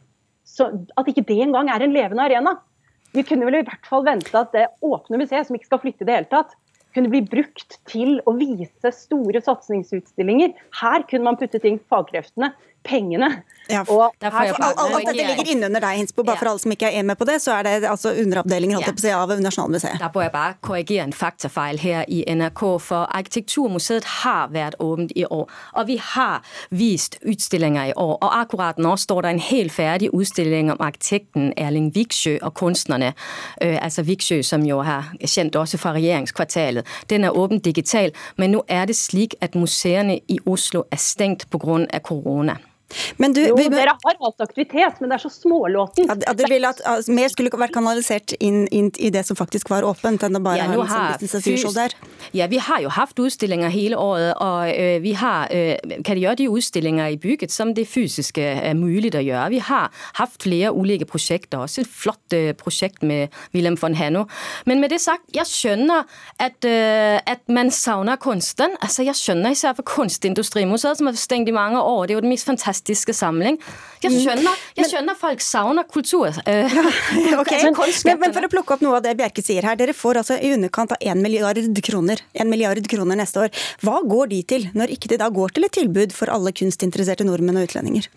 så, 0.45 0.69
at 0.95 1.09
ikke 1.09 1.25
det 1.25 1.41
engang 1.47 1.71
er 1.73 1.83
en 1.83 1.95
levende 1.95 2.27
arena. 2.27 2.59
Vi 3.15 3.23
kunne 3.25 3.47
vel 3.47 3.59
i 3.59 3.65
hvert 3.65 3.89
fall 3.89 4.05
vente 4.05 4.35
at 4.37 4.53
det 4.53 4.67
åpne 4.85 5.19
museet, 5.19 5.47
som 5.47 5.57
ikke 5.57 5.71
skal 5.71 5.81
flytte 5.81 6.05
i 6.05 6.07
det 6.07 6.19
hele 6.19 6.31
tatt, 6.31 6.53
kunne 6.95 7.11
bli 7.11 7.23
brukt 7.27 7.79
til 7.89 8.19
å 8.29 8.35
vise 8.37 8.91
store 8.95 9.41
satsingsutstillinger. 9.43 10.53
Her 10.79 11.03
kunne 11.09 11.27
man 11.27 11.39
putte 11.39 11.59
ting 11.63 11.81
fagkreftene, 11.91 12.53
pengene. 12.85 13.35
Ja, 13.69 13.81
og 13.89 14.13
her, 14.21 14.53
alt, 14.53 14.77
alt 14.77 15.07
dette 15.07 15.13
ligger 15.17 15.47
innunder 15.49 15.81
deg, 15.81 15.97
Hinsbo. 15.97 16.23
Bare 16.25 16.37
for 16.37 16.51
alle 16.51 16.61
som 16.61 16.73
ikke 16.75 16.91
er 16.93 17.05
med 17.07 17.17
på 17.17 17.25
det, 17.25 17.39
så 17.41 17.55
er 17.57 17.65
det 17.65 17.89
altså 17.89 18.11
underavdelinger 18.21 18.77
holdt 18.77 19.03
ja. 19.03 19.17
av 19.17 19.33
Nasjonalmuseet. 19.41 19.97
Da 20.01 20.09
må 20.13 20.21
jeg 20.21 20.33
bare 20.33 20.57
korrigere 20.61 21.07
en 21.07 21.15
faktafeil 21.15 21.79
her 21.81 22.05
i 22.11 22.21
NRK, 22.29 22.61
for 22.85 23.09
Arkitekturmuseet 23.17 24.05
har 24.21 24.51
vært 24.53 24.77
åpent 24.83 25.15
i 25.17 25.25
år. 25.25 25.49
Og 25.73 25.87
vi 25.89 25.97
har 25.97 26.45
vist 26.69 27.17
utstillinger 27.25 27.89
i 27.89 27.95
år. 27.97 28.13
Og 28.19 28.37
akkurat 28.37 28.81
nå 28.81 28.93
står 29.01 29.25
det 29.25 29.33
en 29.33 29.43
helt 29.47 29.73
ferdig 29.73 30.11
utstilling 30.13 30.69
om 30.73 30.85
arkitekten 30.85 31.51
Erling 31.57 31.89
Viksjø 31.95 32.37
og 32.41 32.53
kunstnerne. 32.53 33.13
Øh, 33.63 33.77
altså 33.81 34.05
Viksjø, 34.05 34.41
som 34.45 34.65
jo 34.65 34.83
er 34.85 35.09
kjent 35.25 35.57
også 35.57 35.81
fra 35.81 35.95
regjeringskvartalet. 35.97 36.85
Den 37.09 37.23
er 37.23 37.33
åpent 37.33 37.65
digital, 37.65 38.13
men 38.37 38.53
nå 38.53 38.63
er 38.69 38.85
det 38.85 38.95
slik 38.95 39.33
at 39.41 39.55
museene 39.57 40.19
i 40.29 40.39
Oslo 40.45 40.85
er 40.91 41.01
stengt 41.01 41.49
pga. 41.49 41.65
korona. 42.03 42.57
Men 43.17 43.33
du, 43.33 43.41
jo, 43.41 43.55
vi, 43.57 43.67
dere 43.71 43.95
har 43.95 44.17
hatt 44.21 44.43
aktivitet, 44.43 44.99
men 45.01 45.11
det 45.11 45.17
er 45.17 45.23
så 45.25 45.31
smålåtent. 45.33 46.11
Ja, 46.11 46.33
dere 46.37 46.49
ville 46.51 46.69
at 46.69 46.81
altså, 46.87 47.13
mer 47.15 47.31
skulle 47.31 47.51
vært 47.55 47.73
kanalisert 47.75 48.35
inn, 48.39 48.65
inn, 48.75 48.91
i 49.01 49.11
det 49.13 49.25
som 49.27 49.37
faktisk 49.37 49.71
var 49.71 49.87
åpent, 49.87 50.23
enn 50.25 50.37
å 50.37 50.41
bare 50.43 50.61
ja, 50.61 50.67
ha 50.69 50.75
en 50.75 50.91
sånn 50.91 51.07
business 51.15 51.35
as 51.39 51.47
usual 51.49 51.75
der? 51.75 51.95
Ja, 52.35 52.47
vi 52.51 52.59
har 52.61 52.83
jo 52.83 52.91
hatt 52.93 53.19
utstillinger 53.21 53.73
hele 53.73 53.99
året, 54.01 54.33
og 54.43 54.69
øh, 54.69 54.97
vi 55.03 55.15
har, 55.17 55.51
øh, 55.53 55.97
kan 56.05 56.19
gjøre 56.21 56.39
de 56.43 56.49
utstillinger 56.51 57.15
i 57.15 57.19
bygget 57.21 57.53
som 57.53 57.73
det 57.75 57.87
fysiske 57.89 58.43
er 58.43 58.77
mulig 58.77 59.13
å 59.15 59.23
gjøre. 59.23 59.49
Vi 59.55 59.61
har 59.65 59.91
hatt 60.19 60.37
flere 60.43 60.73
ulike 60.75 61.07
prosjekter, 61.09 61.65
også 61.65 61.85
et 61.85 61.91
flott 61.91 62.37
øh, 62.37 62.51
prosjekt 62.59 63.03
med 63.03 63.33
Wilhelm 63.55 63.79
von 63.81 63.97
Hanno. 63.97 64.25
Men 64.69 64.83
med 64.83 64.93
det 64.93 65.01
sagt, 65.03 65.27
jeg 65.35 65.47
skjønner 65.49 66.05
at, 66.39 66.67
øh, 66.67 67.17
at 67.25 67.45
man 67.49 67.71
savner 67.73 68.19
kunsten. 68.21 68.77
Altså, 68.81 69.05
jeg 69.07 69.17
skjønner 69.19 69.55
især 69.55 69.75
for 69.77 69.87
Kunstindustrimuseet, 69.87 70.99
som 70.99 71.09
har 71.09 71.17
stengt 71.19 71.49
i 71.49 71.55
mange 71.55 71.81
år. 71.81 72.05
Det 72.05 72.15
er 72.15 72.19
jo 72.19 72.25
det 72.25 72.33
mest 72.33 72.47
fantastiske 72.47 72.74
fantastiske 72.75 73.13
samling. 73.13 73.57
Jeg 74.03 74.11
mm. 74.11 74.17
skjønner, 74.21 74.63
jeg 74.77 74.89
skjønner 74.91 75.17
folk 75.17 75.41
savner 75.41 75.83
kultur. 75.87 76.33
Uh, 76.45 76.71
okay. 77.41 77.63
men, 77.63 77.73
men, 78.05 78.19
men, 78.19 78.33
for 78.33 78.45
å 78.45 78.49
plukke 78.51 78.75
opp 78.75 78.83
noe 78.83 78.99
av 78.99 79.03
det 79.05 79.15
Bjerke 79.17 79.41
sier 79.43 79.65
her. 79.65 79.77
Dere 79.79 79.95
får 79.97 80.19
altså 80.21 80.37
i 80.37 80.51
underkant 80.53 80.93
av 80.93 81.01
1 81.01 81.17
milliard 81.21 81.57
kroner, 81.83 82.21
1 82.33 82.49
milliard 82.49 82.85
kroner 82.89 83.17
neste 83.17 83.45
år. 83.45 83.63
Hva 83.83 84.01
går 84.05 84.29
de 84.33 84.41
til, 84.47 84.67
når 84.77 84.93
ikke 84.95 85.11
de 85.11 85.19
da 85.21 85.29
går 85.33 85.55
til 85.55 85.67
et 85.67 85.75
tilbud 85.75 86.13
for 86.15 86.31
alle 86.31 86.53
kunstinteresserte 86.55 87.27
nordmenn 87.27 87.59
og 87.59 87.67
utlendinger? 87.69 88.07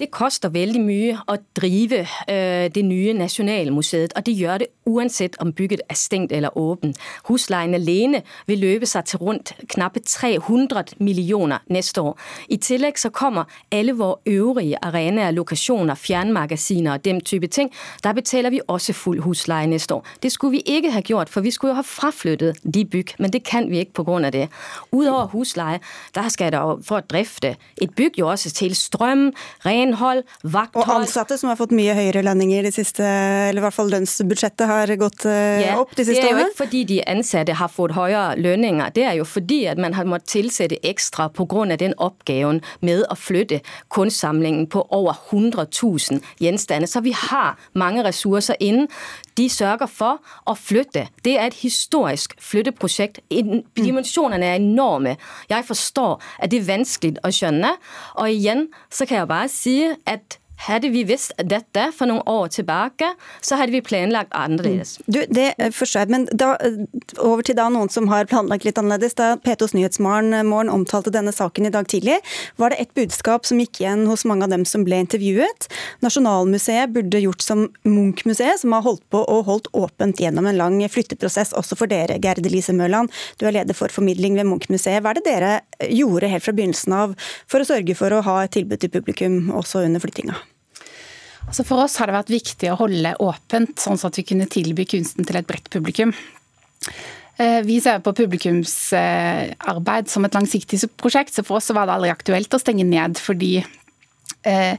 Det 0.00 0.08
koster 0.08 0.48
veldig 0.48 0.80
mye 0.80 1.16
å 1.28 1.34
drive 1.58 1.98
øh, 2.00 2.66
det 2.72 2.82
nye 2.88 3.12
Nasjonalmuseet, 3.18 4.14
og 4.16 4.24
det 4.24 4.32
gjør 4.32 4.62
det 4.62 4.68
uansett 4.88 5.36
om 5.44 5.52
bygget 5.52 5.82
er 5.92 5.98
stengt 5.98 6.32
eller 6.32 6.56
åpent. 6.58 6.96
Husleien 7.28 7.76
alene 7.76 8.22
vil 8.48 8.62
løpe 8.62 8.88
seg 8.88 9.04
til 9.10 9.20
rundt 9.20 9.52
knappe 9.68 10.00
300 10.00 10.96
millioner 11.04 11.60
neste 11.68 12.00
år. 12.00 12.16
I 12.48 12.56
tillegg 12.56 12.96
så 12.98 13.10
kommer 13.12 13.44
alle 13.72 13.92
våre 13.98 14.16
øvrige 14.26 14.80
arenaer, 14.82 15.34
lokasjoner, 15.36 15.94
fjernmagasiner 15.94 16.96
og 16.96 17.04
den 17.04 17.20
type 17.20 17.46
ting. 17.52 17.68
Der 18.04 18.16
betaler 18.16 18.50
vi 18.50 18.62
også 18.68 18.96
full 18.96 19.20
husleie 19.20 19.68
neste 19.68 19.94
år. 19.94 20.06
Det 20.22 20.32
skulle 20.32 20.56
vi 20.56 20.62
ikke 20.66 20.94
ha 20.96 21.04
gjort, 21.04 21.28
for 21.28 21.44
vi 21.44 21.50
skulle 21.50 21.74
jo 21.74 21.82
ha 21.82 21.84
fraflyttet 21.84 22.56
de 22.64 22.84
bygg, 22.84 23.14
men 23.18 23.32
det 23.32 23.44
kan 23.44 23.70
vi 23.70 23.84
ikke 23.84 24.00
pga. 24.00 24.30
det. 24.30 24.48
Utover 24.92 25.26
husleie, 25.26 25.80
der 26.14 26.28
skal 26.28 26.52
det 26.52 26.64
for 26.88 27.02
å 27.02 27.06
drifte 27.10 27.56
et 27.82 27.94
bygg 27.96 28.18
jo 28.18 28.30
også 28.30 28.50
til 28.50 28.74
strøm, 28.74 29.32
ren 29.66 29.89
renhold, 29.90 30.24
vakthold 30.42 30.86
Og 30.86 30.94
ansatte 31.00 31.38
som 31.40 31.50
har 31.50 31.58
fått 31.58 31.74
mye 31.76 31.94
høyere 31.96 32.22
lønninger 32.26 32.66
de 32.66 32.72
siste 32.74 33.04
Eller 33.04 33.60
i 33.60 33.64
hvert 33.64 33.76
fall 33.76 33.90
lønnsbudsjettet 33.92 34.66
har 34.70 34.94
gått 35.00 35.26
yeah, 35.26 35.78
opp 35.80 35.94
de 35.96 36.06
siste 36.06 36.24
årene? 36.24 36.30
Det 36.30 36.30
er 36.30 36.38
jo 36.38 36.46
ikke 36.46 36.60
fordi 36.62 36.82
de 36.90 36.98
ansatte 37.10 37.56
har 37.60 37.72
fått 37.72 37.96
høyere 37.96 38.36
lønninger. 38.40 38.92
Det 38.96 39.06
er 39.06 39.18
jo 39.18 39.26
fordi 39.28 39.60
at 39.70 39.80
man 39.80 39.96
har 39.96 40.08
måttet 40.08 40.30
tilsette 40.30 40.78
ekstra 40.86 41.28
pga. 41.28 41.76
den 41.76 41.94
oppgaven 41.98 42.60
med 42.80 43.04
å 43.10 43.16
flytte 43.16 43.60
kunstsamlingen 43.90 44.66
på 44.70 44.84
over 44.90 45.16
100 45.30 45.66
000 45.82 46.20
gjenstander. 46.40 46.88
Så 46.88 47.00
vi 47.00 47.12
har 47.12 47.58
mange 47.74 48.04
ressurser 48.04 48.56
innen. 48.60 48.88
De 49.36 49.48
sørger 49.48 49.88
for 49.88 50.20
å 50.46 50.54
flytte. 50.58 51.06
Det 51.24 51.36
er 51.38 51.48
et 51.48 51.60
historisk 51.62 52.34
flytteprosjekt. 52.42 53.20
Dimensjonene 53.30 54.46
er 54.52 54.60
enorme. 54.60 55.16
Jeg 55.50 55.64
forstår 55.64 56.20
at 56.38 56.50
det 56.52 56.60
er 56.60 56.68
vanskelig 56.68 57.16
å 57.24 57.32
skjønne. 57.34 57.72
Og 58.20 58.30
igjen 58.30 58.66
så 58.92 59.06
kan 59.08 59.22
jeg 59.22 59.30
bare 59.30 59.50
si 59.52 59.69
at 60.06 60.38
hadde 60.66 60.90
vi 60.92 61.04
visst 61.08 61.32
dette 61.38 61.86
for 61.96 62.10
noen 62.10 62.22
år 62.28 62.50
tilbake, 62.52 63.08
så 63.40 63.56
hadde 63.60 63.72
vi 63.74 63.82
planlagt 63.84 64.34
annerledes. 64.36 64.98
Mm. 65.00 65.06
Du, 65.06 65.20
det 65.32 65.48
forstår 65.76 66.04
jeg, 66.04 66.12
men 66.12 66.26
da, 66.32 66.52
over 67.18 67.44
til 67.46 67.56
da 67.58 67.68
noen 67.72 67.90
som 67.92 68.10
har 68.12 68.28
planlagt 68.30 68.66
litt 68.68 68.78
annerledes. 68.80 69.16
Da 69.18 69.32
P2s 69.40 69.74
Nyhetsmorgen 69.76 70.36
eh, 70.36 70.74
omtalte 70.74 71.12
denne 71.14 71.32
saken 71.34 71.68
i 71.68 71.72
dag 71.74 71.88
tidlig, 71.90 72.18
var 72.60 72.74
det 72.74 72.80
et 72.84 72.94
budskap 72.98 73.48
som 73.48 73.60
gikk 73.62 73.82
igjen 73.82 74.06
hos 74.10 74.26
mange 74.28 74.46
av 74.46 74.52
dem 74.52 74.66
som 74.68 74.84
ble 74.86 75.00
intervjuet. 75.04 75.70
Nasjonalmuseet 76.04 76.92
burde 76.94 77.22
gjort 77.24 77.44
som 77.44 77.66
Munch-museet, 77.88 78.60
som 78.62 78.76
har 78.76 78.84
holdt 78.86 79.06
på 79.12 79.22
og 79.24 79.46
holdt 79.48 79.72
åpent 79.76 80.20
gjennom 80.20 80.48
en 80.50 80.60
lang 80.60 80.78
flytteprosess, 80.90 81.54
også 81.56 81.76
for 81.78 81.90
dere, 81.90 82.18
Gerd 82.22 82.44
Elise 82.44 82.74
Mørland. 82.76 83.12
Du 83.40 83.46
er 83.48 83.56
leder 83.56 83.76
for 83.76 83.92
formidling 83.92 84.38
ved 84.38 84.48
Munch-museet. 84.48 85.02
Hva 85.04 85.14
er 85.14 85.20
det 85.20 85.26
dere 85.28 85.52
gjorde 85.88 86.30
helt 86.30 86.44
fra 86.44 86.56
begynnelsen 86.56 86.96
av 86.96 87.16
for 87.50 87.62
å 87.62 87.68
sørge 87.68 87.96
for 87.98 88.12
å 88.14 88.22
ha 88.26 88.40
et 88.44 88.56
tilbud 88.56 88.80
til 88.80 88.92
publikum 88.92 89.42
også 89.56 89.84
under 89.86 90.02
flyttinga? 90.02 90.38
Altså 91.46 91.64
for 91.66 91.84
oss 91.84 91.96
har 92.00 92.10
det 92.10 92.18
vært 92.18 92.34
viktig 92.34 92.70
å 92.72 92.78
holde 92.82 93.14
åpent, 93.22 93.78
sånn 93.80 93.98
at 94.06 94.18
vi 94.20 94.26
kunne 94.28 94.50
tilby 94.50 94.86
kunsten 94.88 95.26
til 95.26 95.40
et 95.40 95.48
bredt 95.48 95.70
publikum. 95.72 96.14
Eh, 97.40 97.60
vi 97.66 97.80
ser 97.80 98.02
på 98.04 98.12
publikumsarbeid 98.16 100.10
som 100.12 100.26
et 100.26 100.36
langsiktig 100.36 100.82
prosjekt, 101.00 101.34
så 101.34 101.44
for 101.46 101.58
oss 101.58 101.72
var 101.74 101.88
det 101.88 101.96
aldri 101.96 102.12
aktuelt 102.12 102.54
å 102.54 102.60
stenge 102.60 102.84
ned. 102.84 103.18
fordi 103.18 103.64
eh, 104.44 104.76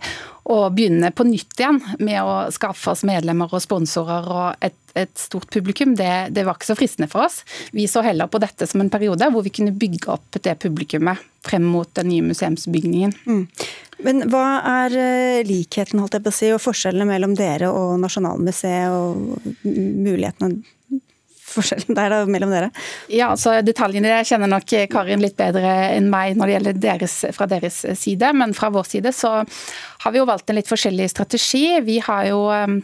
å 0.51 0.57
begynne 0.73 1.11
på 1.13 1.25
nytt 1.27 1.59
igjen 1.59 1.79
med 2.01 2.19
å 2.25 2.35
skaffe 2.53 2.93
oss 2.93 3.03
medlemmer 3.07 3.51
og 3.53 3.61
sponsorer 3.61 4.29
og 4.33 4.63
et, 4.65 4.77
et 4.97 5.13
stort 5.17 5.49
publikum, 5.53 5.93
det, 5.95 6.33
det, 6.35 6.45
var 6.47 6.57
ikke 6.57 6.71
så 6.71 6.77
fristende 6.77 7.09
for 7.11 7.27
oss. 7.27 7.41
Vi 7.75 7.85
så 7.89 8.03
heller 8.05 8.29
på 8.31 8.41
dette 8.41 8.67
som 8.67 8.81
en 8.81 8.89
periode 8.91 9.29
hvor 9.31 9.45
vi 9.45 9.53
kunne 9.53 9.75
bygge 9.75 10.09
opp 10.11 10.41
det 10.41 10.57
publikummet 10.63 11.21
frem 11.45 11.65
mot 11.65 11.89
den 11.97 12.09
nye 12.09 12.25
museumsbygningen. 12.25 13.13
Mm. 13.25 13.45
Men 14.05 14.25
hva 14.31 14.45
er 14.85 14.97
eh, 14.97 15.39
likheten 15.47 16.01
holdt 16.01 16.17
jeg 16.17 16.25
på 16.25 16.33
å 16.33 16.35
si, 16.35 16.51
og 16.55 16.61
forskjellene 16.63 17.07
mellom 17.09 17.35
dere 17.37 17.71
og 17.71 17.97
Nasjonalmuseet 18.01 18.93
og 18.93 19.65
mulighetene 19.65 20.61
forskjellen 21.51 21.97
der 21.97 22.13
da, 22.13 22.21
mellom 22.29 22.53
dere? 22.53 22.71
Ja, 23.11 23.31
altså 23.33 23.57
Detaljene 23.65 24.11
der 24.11 24.27
kjenner 24.27 24.51
nok 24.51 24.71
Karin 24.91 25.23
litt 25.23 25.37
bedre 25.39 25.73
enn 25.97 26.09
meg 26.11 26.37
når 26.39 26.47
det 26.47 26.55
gjelder 26.55 26.81
deres, 26.87 27.17
fra 27.35 27.47
deres 27.51 27.81
side. 27.99 28.31
Men 28.37 28.55
fra 28.57 28.71
vår 28.73 28.89
side 28.93 29.13
så 29.15 29.33
har 29.41 30.13
vi 30.13 30.21
jo 30.21 30.29
valgt 30.29 30.49
en 30.49 30.59
litt 30.59 30.71
forskjellig 30.71 31.09
strategi. 31.11 31.65
Vi 31.85 31.99
har 32.05 32.29
jo 32.31 32.45
um, 32.49 32.81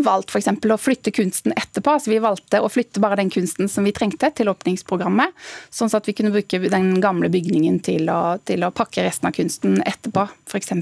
valgt 0.00 0.32
f.eks. 0.32 0.48
å 0.48 0.78
flytte 0.80 1.12
kunsten 1.12 1.52
etterpå. 1.52 1.96
altså 1.96 2.12
Vi 2.12 2.20
valgte 2.22 2.60
å 2.62 2.70
flytte 2.72 3.00
bare 3.02 3.18
den 3.20 3.30
kunsten 3.32 3.68
som 3.68 3.84
vi 3.84 3.92
trengte 3.92 4.30
til 4.32 4.48
åpningsprogrammet. 4.52 5.34
Sånn 5.70 5.92
at 5.92 6.08
vi 6.08 6.14
kunne 6.16 6.32
bruke 6.32 6.62
den 6.72 6.94
gamle 7.02 7.28
bygningen 7.32 7.80
til 7.84 8.08
å, 8.12 8.38
til 8.48 8.64
å 8.64 8.72
pakke 8.74 9.04
resten 9.04 9.28
av 9.28 9.36
kunsten 9.36 9.80
etterpå, 9.84 10.26
f.eks. 10.48 10.72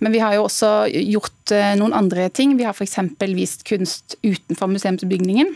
Men 0.00 0.12
vi 0.12 0.20
har 0.20 0.36
jo 0.36 0.44
også 0.48 0.72
gjort 0.90 1.54
uh, 1.54 1.72
noen 1.80 1.96
andre 1.96 2.28
ting. 2.34 2.56
Vi 2.58 2.66
har 2.68 2.76
f.eks. 2.76 3.00
vist 3.34 3.64
kunst 3.68 4.18
utenfor 4.22 4.70
museumsbygningen. 4.74 5.54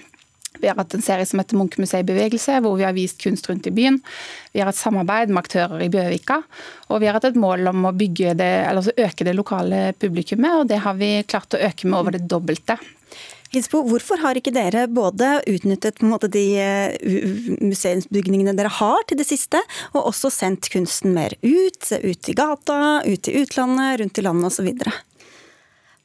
Vi 0.61 0.69
har 0.71 0.79
hatt 0.79 0.95
en 0.95 1.05
serie 1.05 1.27
som 1.29 1.41
heter 1.41 1.59
Munch-museet 1.59 2.05
i 2.05 2.09
bevegelse, 2.09 2.59
hvor 2.65 2.77
vi 2.79 2.87
har 2.87 2.97
vist 2.97 3.21
kunst 3.23 3.49
rundt 3.51 3.67
i 3.71 3.75
byen. 3.75 4.01
Vi 4.53 4.63
har 4.63 4.71
hatt 4.71 4.81
samarbeid 4.81 5.33
med 5.33 5.43
aktører 5.45 5.83
i 5.85 5.91
Bjørvika. 5.93 6.43
Og 6.89 7.03
vi 7.03 7.09
har 7.09 7.19
hatt 7.19 7.31
et 7.31 7.41
mål 7.41 7.71
om 7.73 7.91
å 7.91 7.95
det, 7.99 8.53
altså 8.69 8.95
øke 8.97 9.25
det 9.25 9.37
lokale 9.37 9.93
publikummet, 9.99 10.61
og 10.61 10.69
det 10.71 10.83
har 10.85 10.95
vi 10.99 11.23
klart 11.29 11.55
å 11.55 11.63
øke 11.63 11.87
med 11.87 11.99
over 11.99 12.17
det 12.17 12.27
dobbelte. 12.29 12.79
Hinsbo, 13.49 13.81
hvorfor 13.89 14.21
har 14.21 14.37
ikke 14.37 14.53
dere 14.53 14.85
både 14.93 15.39
utnyttet 15.49 16.03
måte, 16.05 16.29
de 16.29 16.43
eh, 16.61 17.55
museumsbygningene 17.65 18.53
dere 18.59 18.73
har 18.77 19.07
til 19.09 19.21
det 19.21 19.25
siste, 19.29 19.63
og 19.95 20.11
også 20.11 20.29
sendt 20.33 20.69
kunsten 20.73 21.15
mer 21.17 21.33
ut, 21.41 21.89
ut 21.89 22.29
i 22.29 22.37
gata, 22.37 22.81
ut 23.09 23.31
i 23.31 23.39
utlandet, 23.41 24.03
rundt 24.03 24.21
i 24.21 24.27
landet 24.27 24.53
osv.? 24.53 24.69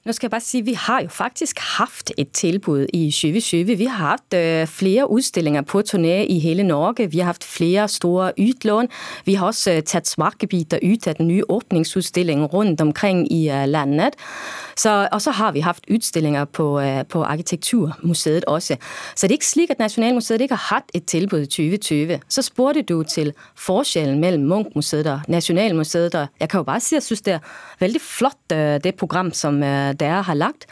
Nu 0.06 0.14
skal 0.14 0.26
jeg 0.26 0.32
bare 0.32 0.42
sige, 0.42 0.66
vi 0.66 0.74
har 0.74 1.02
jo 1.02 1.08
faktisk 1.08 1.60
haft 1.60 2.12
et 2.18 2.32
tilbud 2.32 2.86
i 2.94 3.12
2020. 3.12 3.78
Vi 3.78 3.86
har 3.86 4.08
haft 4.08 4.34
øh, 4.34 4.68
flere 4.68 5.10
udstillinger 5.10 5.62
på 5.62 5.82
turné 5.90 6.28
i 6.28 6.40
hele 6.40 6.64
Norge. 6.64 7.12
Vi 7.12 7.18
har 7.18 7.26
haft 7.26 7.44
flere 7.44 7.88
store 7.88 8.32
utlån. 8.40 8.88
Vi 9.26 9.34
har 9.34 9.46
også 9.46 9.82
tatt 9.86 10.08
smakebiter 10.08 10.80
ut 10.84 11.08
av 11.08 11.14
den 11.14 11.28
nye 11.28 11.44
åbningsudstilling 11.50 12.44
rundt 12.54 12.82
omkring 12.82 13.32
i 13.32 13.50
øh, 13.50 13.68
landet. 13.68 14.20
Og 15.12 15.22
så 15.22 15.32
har 15.32 15.52
vi 15.52 15.60
haft 15.60 15.86
udstillinger 15.92 16.46
på, 16.46 16.82
på 17.10 17.24
Arkitekturmuseet 17.24 18.46
også. 18.46 18.76
Så 19.16 19.28
det 19.28 19.32
er 19.32 19.36
ikke 19.36 19.46
slik, 19.46 19.70
at 19.70 19.80
Nationalmuseet 19.80 20.42
ikke 20.42 20.56
har 20.56 20.76
hatt 20.76 20.92
et 20.94 21.06
tilbud 21.06 21.40
i 21.40 21.46
2020. 21.46 22.20
Så 22.30 22.42
spurgte 22.42 22.82
du 22.82 23.04
til 23.04 23.34
forskjellen 23.56 24.20
mellom 24.20 24.44
Munch-museet 24.44 25.08
og 25.08 25.20
Nationalmuseet. 25.28 26.28
Jeg 26.40 26.50
kan 26.50 26.58
jo 26.58 26.64
bare 26.64 26.80
si 26.80 26.96
at 26.96 26.98
jeg 26.98 27.04
synes, 27.04 27.22
det 27.22 27.34
er 27.34 27.40
veldig 27.80 28.02
flott 28.02 28.50
det 28.84 28.96
program, 28.96 29.34
som 29.34 29.62
dere 29.94 30.22
har 30.24 30.34
lagt. 30.34 30.66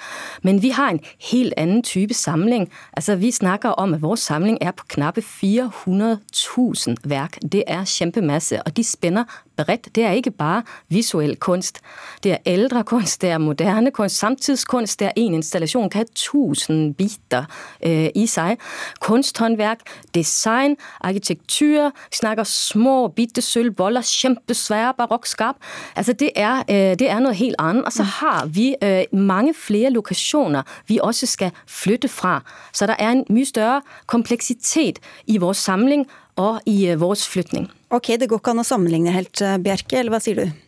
Men 0.43 0.61
vi 0.61 0.69
har 0.69 0.89
en 0.89 0.99
helt 1.31 1.53
annen 1.57 1.83
type 1.83 2.13
samling. 2.13 2.69
Altså, 2.93 3.15
vi 3.15 3.31
snakker 3.31 3.69
om, 3.69 3.93
at 3.93 4.01
vores 4.01 4.19
samling 4.19 4.57
er 4.61 4.71
på 4.71 4.85
knappe 4.87 5.21
400.000 5.21 6.95
verk. 7.03 7.37
Det 7.51 7.63
er 7.67 7.83
kjempemasse, 7.85 8.63
og 8.63 8.77
de 8.77 8.83
spænder 8.83 9.23
bredt. 9.65 9.89
Det 9.95 10.03
er 10.03 10.11
ikke 10.11 10.31
bare 10.31 10.63
visuel 10.89 11.35
kunst. 11.35 11.81
Det 12.23 12.31
er 12.31 12.37
eldre 12.45 12.83
kunst, 12.83 13.21
det 13.21 13.29
er 13.29 13.37
moderne 13.37 13.91
kunst, 13.91 14.17
samtidskunst. 14.17 14.99
Det 14.99 15.07
er 15.07 15.11
en 15.15 15.33
installasjon 15.33 15.89
kan 15.89 16.05
ha 16.05 16.05
tusen 16.15 16.93
biter 16.93 17.45
eh, 17.79 18.09
i 18.15 18.25
seg. 18.27 18.57
Kunsthåndverk, 19.01 19.79
design, 20.15 20.77
arkitektur. 21.01 21.91
Vi 22.09 22.21
snakker 22.21 22.43
små, 22.43 23.07
bitte 23.07 23.41
sølvboller, 23.41 24.01
kjempesvære 24.01 24.93
barokkskap. 24.97 25.55
Altså, 25.95 26.13
det 26.13 26.31
er, 26.35 26.63
øh, 26.69 26.99
det 26.99 27.09
er 27.09 27.19
noe 27.19 27.33
helt 27.33 27.55
annet. 27.59 27.85
Og 27.85 27.93
så 27.93 28.03
har 28.03 28.45
vi 28.45 28.75
eh, 28.81 29.03
mange 29.13 29.53
flere 29.53 29.89
lokasjoner 29.89 30.63
vi 30.87 30.99
også 31.03 31.25
skal 31.25 31.51
flytte 31.67 32.07
fra. 32.07 32.41
Så 32.73 32.87
der 32.87 32.95
er 32.99 33.11
en 33.11 33.25
mye 33.29 33.45
større 33.45 33.81
kompleksitet 34.05 34.99
i 35.27 35.37
vår 35.37 35.53
samling 35.53 36.07
og 36.39 36.67
i 36.69 36.93
vår 36.95 37.15
flytning. 37.31 37.69
Ok, 37.91 38.13
Det 38.17 38.29
går 38.29 38.39
ikke 38.39 38.53
an 38.53 38.63
å 38.63 38.67
sammenligne 38.67 39.13
helt, 39.15 39.41
øh, 39.41 39.57
Bjerke, 39.59 39.99
eller 39.99 40.11
hva 40.13 40.21
sier 40.23 40.35
du? 40.35 40.59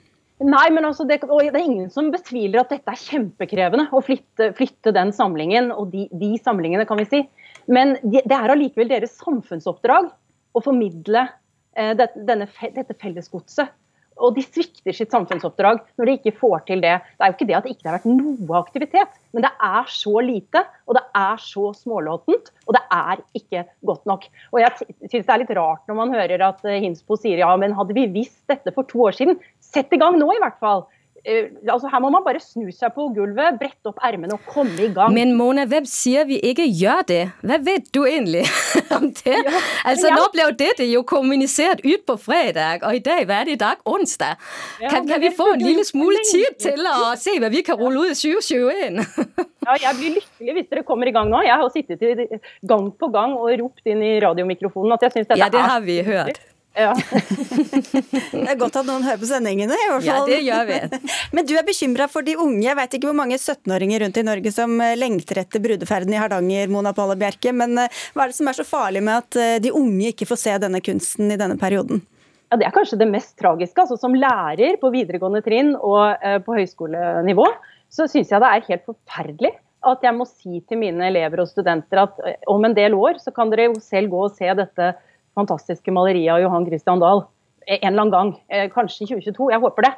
Nei, 0.43 0.65
men 0.75 0.83
altså 0.83 1.05
det, 1.07 1.21
det, 1.23 1.53
er 1.55 1.63
ingen 1.63 1.91
som 1.93 2.09
betviler 2.11 2.63
at 2.63 2.71
dette 2.73 2.91
er 2.91 2.99
kjempekrevende 2.99 3.87
å 3.95 4.01
flytte, 4.03 4.49
flytte 4.57 4.91
den 4.91 5.13
samlingen, 5.15 5.71
og 5.71 5.93
de, 5.93 6.07
de, 6.11 6.33
samlingene, 6.43 6.87
kan 6.89 6.99
vi 6.99 7.05
si. 7.07 7.21
Men 7.71 7.95
det 8.03 8.25
de 8.27 8.35
er 8.35 8.51
allikevel 8.51 8.91
deres 8.91 9.15
samfunnsoppdrag 9.21 10.09
å 10.53 10.63
formidle 10.63 11.27
eh, 11.77 11.93
det, 11.95 12.09
denne, 12.27 12.49
dette 12.75 12.97
fellesgodset 12.99 13.71
og 14.17 14.37
de 14.37 14.43
svikter 14.45 14.95
sitt 14.95 15.13
samfunnsoppdrag 15.13 15.81
når 15.99 16.09
de 16.09 16.15
ikke 16.19 16.35
får 16.39 16.65
til 16.69 16.83
det. 16.83 16.95
Det 17.17 17.25
er 17.25 17.31
jo 17.31 17.37
ikke 17.37 17.49
det 17.49 17.57
at 17.57 17.67
det 17.67 17.75
ikke 17.75 17.89
har 17.89 17.97
vært 17.97 18.09
noe 18.09 18.59
aktivitet, 18.59 19.19
men 19.33 19.45
det 19.45 19.51
er 19.67 19.91
så 19.91 20.13
lite, 20.23 20.63
og 20.87 20.97
det 20.97 21.03
er 21.23 21.41
så 21.41 21.69
smålåtent, 21.77 22.51
og 22.67 22.77
det 22.77 22.83
er 22.93 23.23
ikke 23.39 23.65
godt 23.89 24.09
nok. 24.09 24.27
Og 24.53 24.61
jeg 24.61 24.89
syns 25.09 25.27
det 25.27 25.35
er 25.35 25.43
litt 25.43 25.55
rart 25.57 25.87
når 25.89 25.99
man 25.99 26.13
hører 26.15 26.47
at 26.49 26.65
eh, 26.67 26.81
Hinspo 26.83 27.17
sier 27.19 27.41
ja, 27.41 27.51
men 27.59 27.75
hadde 27.77 27.97
vi 27.97 28.09
visst 28.13 28.43
dette 28.51 28.73
for 28.75 28.87
to 28.89 29.07
år 29.07 29.17
siden, 29.17 29.39
sett 29.63 29.93
i 29.93 30.01
gang 30.01 30.19
nå 30.19 30.29
i 30.35 30.41
hvert 30.43 30.59
fall. 30.61 30.85
Uh, 31.23 31.71
altså 31.71 31.87
Her 31.87 32.01
må 32.03 32.09
man 32.11 32.23
bare 32.25 32.41
snu 32.43 32.67
seg 32.75 32.91
på 32.95 33.05
gulvet, 33.15 33.55
brette 33.59 33.87
opp 33.87 34.01
ermene 34.03 34.35
og 34.35 34.43
komme 34.49 34.75
i 34.83 34.89
gang. 34.91 35.13
Men 35.15 35.31
Mona, 35.39 35.63
hvem 35.71 35.85
sier 35.87 36.27
vi 36.27 36.35
ikke 36.43 36.65
gjør 36.67 37.05
det? 37.07 37.21
Hva 37.47 37.59
vet 37.63 37.87
du 37.95 38.01
egentlig 38.03 38.43
om 38.97 39.07
det? 39.07 39.37
Ja, 39.37 39.61
altså 39.93 40.11
ja. 40.11 40.17
Nå 40.19 40.27
ble 40.33 40.47
jo 40.49 40.55
dette 40.59 40.89
jo 40.89 41.05
kommunisert 41.07 41.83
ut 41.85 42.03
på 42.09 42.17
fredag, 42.19 42.83
og 42.83 42.99
i 42.99 43.03
dag, 43.05 43.23
hva 43.29 43.39
er 43.39 43.47
det 43.47 43.55
i 43.55 43.61
dag? 43.63 43.79
Onsdag. 43.87 44.35
Ja, 44.83 44.91
kan, 44.91 45.07
kan 45.07 45.23
vi 45.23 45.31
få 45.35 45.53
en 45.55 45.63
lille 45.63 45.87
smule 45.87 46.19
tid 46.27 46.59
til 46.59 46.91
å 46.91 47.13
se 47.19 47.37
hva 47.39 47.51
vi 47.53 47.63
kan 47.63 47.79
rulle 47.79 48.09
ut 48.09 48.11
i 48.11 48.19
2021? 48.19 48.99
ja, 49.67 49.77
jeg 49.87 49.99
blir 50.01 50.17
lykkelig 50.19 50.57
hvis 50.59 50.71
dere 50.75 50.87
kommer 50.87 51.07
i 51.07 51.15
gang 51.15 51.31
nå. 51.31 51.43
Jeg 51.47 51.59
har 51.63 51.71
sittet 51.71 52.03
gang 52.67 52.89
på 52.99 53.13
gang 53.15 53.37
og 53.39 53.47
ropt 53.63 53.87
inn 53.87 54.03
i 54.03 54.17
radiomikrofonen 54.23 54.97
at 54.97 55.07
jeg 55.07 55.17
syns 55.17 55.31
dette 55.31 55.39
er 55.39 55.47
Ja, 55.47 55.53
det 55.53 55.63
har 55.71 55.87
vi 55.87 56.01
hørt. 56.03 56.43
Ja. 56.73 56.93
det 58.33 58.47
er 58.49 58.57
godt 58.57 58.79
at 58.79 58.87
noen 58.87 59.03
hører 59.05 59.19
på 59.21 59.27
sendingene, 59.29 59.75
i 59.77 59.89
hvert 59.91 60.05
fall. 60.07 60.07
Ja, 60.07 60.21
det 60.25 60.39
gjør 60.41 60.69
vi. 60.69 61.11
Men 61.37 61.45
du 61.45 61.53
er 61.59 61.65
bekymra 61.67 62.07
for 62.09 62.25
de 62.25 62.33
unge. 62.33 62.63
Jeg 62.65 62.77
vet 62.79 62.95
ikke 62.97 63.11
hvor 63.11 63.19
mange 63.19 63.37
17-åringer 63.37 64.01
rundt 64.01 64.17
i 64.17 64.25
Norge 64.25 64.53
som 64.55 64.73
eh, 64.81 64.95
lengter 64.97 65.43
etter 65.43 65.61
brudeferden 65.61 66.15
i 66.15 66.17
Hardanger, 66.17 66.71
Mona 66.73 66.95
Palle 66.97 67.17
Bjerke. 67.19 67.53
Men 67.53 67.77
eh, 67.85 68.01
hva 68.15 68.25
er 68.25 68.33
det 68.33 68.39
som 68.39 68.49
er 68.49 68.57
så 68.57 68.65
farlig 68.65 69.03
med 69.05 69.21
at 69.21 69.37
eh, 69.37 69.59
de 69.61 69.73
unge 69.77 70.09
ikke 70.09 70.27
får 70.31 70.41
se 70.47 70.57
denne 70.65 70.81
kunsten 70.85 71.29
i 71.29 71.37
denne 71.39 71.59
perioden? 71.61 72.01
Ja, 72.49 72.57
Det 72.57 72.69
er 72.69 72.73
kanskje 72.73 73.01
det 73.03 73.09
mest 73.11 73.37
tragiske. 73.37 73.85
Altså, 73.85 73.99
som 74.01 74.17
lærer 74.17 74.79
på 74.81 74.89
videregående 74.93 75.45
trinn 75.45 75.75
og 75.77 76.25
på 76.45 76.57
høyskolenivå, 76.57 77.47
så 77.93 78.09
syns 78.09 78.33
jeg 78.33 78.41
det 78.41 78.49
er 78.49 78.67
helt 78.71 78.89
forferdelig 78.89 79.55
at 79.83 80.05
jeg 80.05 80.15
må 80.15 80.25
si 80.25 80.61
til 80.69 80.79
mine 80.79 81.09
elever 81.09 81.43
og 81.43 81.49
studenter 81.49 82.05
at 82.05 82.21
om 82.49 82.61
en 82.63 82.75
del 82.77 82.93
år 82.95 83.17
så 83.19 83.33
kan 83.35 83.49
dere 83.51 83.67
jo 83.67 83.81
selv 83.83 84.13
gå 84.13 84.21
og 84.29 84.37
se 84.37 84.47
dette 84.55 84.93
fantastiske 85.37 85.93
maleriet 85.93 86.33
av 86.35 86.43
Johan 86.43 86.67
Christian 86.67 87.01
Dahl 87.01 87.25
en 87.67 87.87
eller 87.87 88.01
annen 88.01 88.11
gang. 88.11 88.31
Eh, 88.47 88.69
kanskje 88.71 89.03
i 89.03 89.07
2022, 89.07 89.51
jeg 89.51 89.59
håper 89.59 89.87
det. 89.87 89.93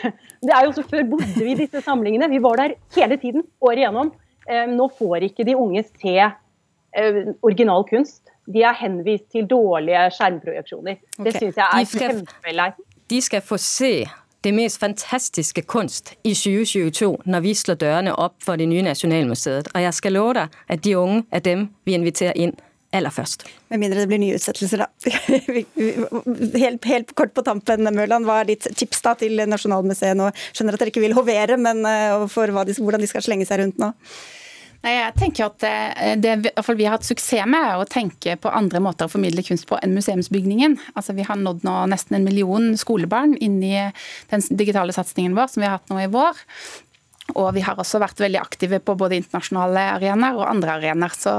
Det 0.46 0.52
er 0.52 0.64
jo 0.66 0.72
så 0.76 0.84
Før 0.86 1.06
bodde 1.10 1.44
vi 1.44 1.52
i 1.52 1.58
disse 1.58 1.80
samlingene. 1.84 2.28
Vi 2.30 2.42
var 2.42 2.60
der 2.60 2.76
hele 2.96 3.16
tiden, 3.16 3.46
året 3.60 3.82
igjennom. 3.84 4.12
Eh, 4.48 4.66
nå 4.70 4.88
får 4.98 5.30
ikke 5.30 5.46
de 5.48 5.56
unge 5.56 5.84
se 5.88 6.16
eh, 6.20 7.22
original 7.42 7.86
kunst. 7.88 8.22
De 8.46 8.62
er 8.62 8.76
henvist 8.78 9.30
til 9.32 9.48
dårlige 9.48 10.06
skjermprojeksjoner. 10.18 11.00
Det 11.16 11.32
okay. 11.32 11.40
syns 11.40 11.56
jeg 11.56 11.66
er 11.66 11.98
kjempeleit. 12.04 12.86
De 13.10 13.20
skal 13.22 13.42
få 13.42 13.58
se 13.62 14.06
det 14.44 14.52
mest 14.54 14.78
fantastiske 14.78 15.62
kunst 15.66 16.12
i 16.22 16.34
2022 16.34 17.08
når 17.26 17.42
vi 17.42 17.54
slår 17.58 17.78
dørene 17.80 18.12
opp 18.14 18.36
for 18.44 18.60
det 18.60 18.68
nye 18.70 18.84
Nasjonalmuseet. 18.86 19.72
Og 19.74 19.82
jeg 19.82 19.94
skal 19.98 20.14
love 20.14 20.36
deg 20.38 20.60
at 20.70 20.84
de 20.84 20.94
unge 20.98 21.24
er 21.34 21.42
dem 21.42 21.68
vi 21.86 21.96
inviterer 21.98 22.38
inn 22.38 22.54
eller 22.98 23.14
først. 23.14 23.46
Med 23.72 23.82
mindre 23.82 24.02
det 24.02 24.10
blir 24.10 24.22
nye 24.22 24.38
utsettelser, 24.38 24.84
da. 24.84 24.88
helt, 26.64 26.88
helt, 26.88 27.12
kort 27.18 27.34
på 27.36 27.44
tampen, 27.46 27.86
Mørland. 27.96 28.28
Hva 28.28 28.40
er 28.42 28.50
ditt 28.52 28.68
tips 28.78 29.04
da 29.04 29.16
til 29.20 29.44
Nasjonalmuseet 29.48 30.18
nå? 30.18 30.30
Skjønner 30.52 30.76
at 30.76 30.82
dere 30.82 30.94
ikke 30.94 31.04
vil 31.04 31.16
hovere, 31.18 31.60
men 31.60 31.84
eh, 31.88 32.26
for 32.32 32.50
de, 32.50 32.78
hvordan 32.80 33.04
de 33.04 33.10
skal 33.10 33.24
slenge 33.26 33.48
seg 33.48 33.62
rundt 33.62 33.80
nå? 33.82 33.92
Jeg 34.86 35.14
tenker 35.18 35.48
at 35.48 35.62
det, 36.22 36.34
det 36.44 36.52
vi 36.76 36.86
har 36.86 36.94
hatt 36.94 37.06
suksess 37.06 37.48
med, 37.48 37.58
er 37.58 37.80
å 37.80 37.88
tenke 37.90 38.36
på 38.38 38.52
andre 38.54 38.78
måter 38.84 39.08
å 39.08 39.10
formidle 39.10 39.42
kunst 39.46 39.66
på 39.66 39.78
enn 39.82 39.96
museumsbygningen. 39.96 40.76
Altså, 40.94 41.16
vi 41.16 41.26
har 41.26 41.38
nådd 41.40 41.64
nå 41.66 41.74
nesten 41.90 42.18
en 42.18 42.26
million 42.26 42.68
skolebarn 42.78 43.34
inn 43.42 43.58
i 43.66 43.74
den 44.30 44.44
digitale 44.54 44.94
satsingen 44.94 45.34
vår 45.36 45.50
som 45.50 45.64
vi 45.64 45.70
har 45.70 45.78
hatt 45.80 45.90
nå 45.90 45.98
i 46.04 46.10
vår. 46.12 46.42
Og 47.34 47.50
vi 47.56 47.64
har 47.66 47.78
også 47.80 47.98
vært 48.02 48.22
veldig 48.22 48.38
aktive 48.38 48.78
på 48.84 48.94
både 48.98 49.18
internasjonale 49.18 49.88
arenaer 49.96 50.38
og 50.38 50.46
andre 50.46 50.76
arenaer. 50.78 51.16
Så 51.18 51.34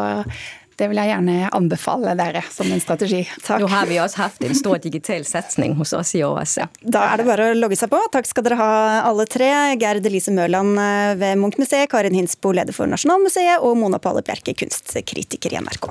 det 0.77 0.87
vil 0.91 0.99
jeg 1.01 1.09
gjerne 1.09 1.49
anbefale 1.57 2.13
dere 2.19 2.43
som 2.53 2.69
en 2.69 2.81
strategi. 2.81 3.23
Takk. 3.41 3.63
Nå 3.63 3.69
har 3.71 3.89
vi 3.89 3.97
også 4.01 4.21
hatt 4.21 4.43
en 4.45 4.57
stor 4.57 4.77
digital 4.83 5.25
satsing 5.25 5.73
hos 5.79 5.93
oss 5.97 6.13
i 6.15 6.23
år. 6.25 6.45
Ja. 6.57 6.67
Da 6.97 7.03
er 7.11 7.21
det 7.21 7.27
bare 7.27 7.49
å 7.51 7.57
logge 7.57 7.77
seg 7.79 7.89
på. 7.91 7.99
Takk 8.13 8.29
skal 8.29 8.45
dere 8.45 8.59
ha 8.59 8.71
alle 9.07 9.25
tre. 9.29 9.49
Gerd 9.81 10.05
Elise 10.05 10.33
Mørland 10.33 10.77
eh, 10.81 11.13
ved 11.19 11.41
Munch-museet, 11.41 11.89
Karin 11.91 12.15
Hinsbo, 12.17 12.53
leder 12.55 12.75
for 12.75 12.89
Nasjonalmuseet, 12.89 13.59
og 13.65 13.77
Mona 13.81 13.99
Palle 14.01 14.23
Bjerke, 14.25 14.55
kunstkritiker 14.57 15.57
i 15.57 15.63
NRK. 15.65 15.89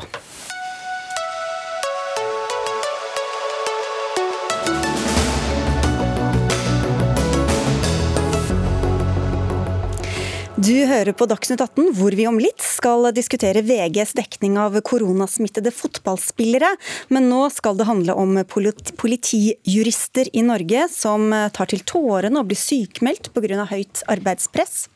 Du 10.56 10.72
hører 10.88 11.12
på 11.12 11.26
Dagsnytt 11.28 11.60
18, 11.60 11.90
hvor 11.98 12.14
vi 12.16 12.24
om 12.24 12.38
litt 12.40 12.62
skal 12.64 13.10
diskutere 13.12 13.60
VGs 13.60 14.14
dekning 14.16 14.54
av 14.56 14.78
koronasmittede 14.80 15.68
fotballspillere. 15.68 16.70
Men 17.12 17.26
nå 17.28 17.42
skal 17.52 17.76
det 17.76 17.84
handle 17.84 18.14
om 18.16 18.38
politijurister 18.48 20.30
i 20.32 20.40
Norge 20.46 20.86
som 20.88 21.28
tar 21.52 21.68
til 21.68 21.84
tårene 21.84 22.40
og 22.40 22.48
blir 22.48 22.56
sykmeldt 22.56 23.28
pga. 23.36 23.66
høyt 23.68 24.00
arbeidspress. 24.08 24.86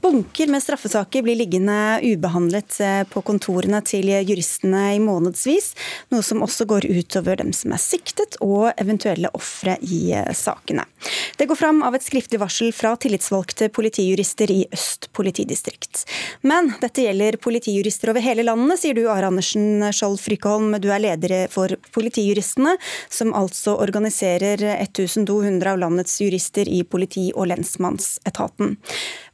Bunker 0.00 0.48
med 0.48 0.64
straffesaker 0.64 1.26
blir 1.26 1.36
liggende 1.36 2.00
ubehandlet 2.00 2.80
på 3.12 3.20
kontorene 3.26 3.82
til 3.84 4.08
juristene 4.08 4.94
i 4.94 5.02
månedsvis, 5.02 5.74
noe 6.14 6.24
som 6.24 6.40
også 6.46 6.64
går 6.72 6.88
utover 6.88 7.36
dem 7.42 7.52
som 7.52 7.76
er 7.76 7.84
siktet 7.84 8.40
og 8.40 8.72
eventuelle 8.80 9.28
ofre 9.36 9.76
i 9.84 10.16
sakene. 10.32 10.88
Det 11.36 11.50
går 11.50 11.60
fram 11.60 11.84
av 11.84 11.98
et 11.98 12.06
skriftlig 12.06 12.40
varsel 12.40 12.72
fra 12.72 12.96
tillitsvalgte 12.96 13.68
politijurister 13.68 14.56
i 14.56 14.62
Øst 14.72 14.85
Øst 14.86 15.08
politidistrikt. 15.12 16.04
Men 16.46 16.68
dette 16.80 17.02
gjelder 17.02 17.38
politijurister 17.42 18.12
over 18.12 18.22
hele 18.22 18.44
landet, 18.46 18.78
sier 18.80 18.94
du 18.94 19.06
Are 19.10 19.26
Andersen 19.26 19.82
Skjold 19.94 20.20
Frykholm. 20.22 20.76
Du 20.82 20.90
er 20.94 21.02
leder 21.02 21.48
for 21.50 21.74
Politijuristene, 21.94 22.76
som 23.10 23.34
altså 23.34 23.76
organiserer 23.82 24.62
1200 24.76 25.72
av 25.72 25.80
landets 25.82 26.20
jurister 26.22 26.68
i 26.68 26.84
politi- 26.84 27.32
og 27.34 27.50
lensmannsetaten. 27.50 28.76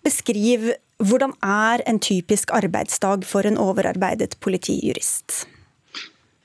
Beskriv 0.05 0.73
hvordan 1.03 1.35
er 1.45 1.83
en 1.87 1.99
typisk 2.01 2.53
arbeidsdag 2.55 3.27
for 3.29 3.47
en 3.49 3.59
overarbeidet 3.61 4.39
politijurist? 4.41 5.45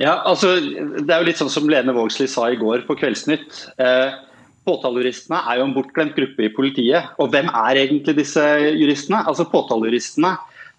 Ja, 0.01 0.21
altså, 0.25 0.57
Det 0.59 1.09
er 1.09 1.21
jo 1.21 1.29
litt 1.29 1.39
sånn 1.39 1.53
som 1.53 1.69
Lene 1.69 1.93
Vågslid 1.95 2.29
sa 2.29 2.49
i 2.51 2.59
går 2.59 2.83
på 2.85 2.97
Kveldsnytt. 2.99 3.63
Eh, 3.79 4.26
Påtalejuristene 4.67 5.39
er 5.47 5.61
jo 5.61 5.65
en 5.69 5.73
bortglemt 5.75 6.17
gruppe 6.17 6.43
i 6.45 6.51
politiet. 6.53 7.13
Og 7.21 7.31
hvem 7.31 7.47
er 7.47 7.81
egentlig 7.85 8.17
disse 8.19 8.43
juristene? 8.75 9.23
Altså 9.23 9.47
Påtalejuristene 9.47 10.35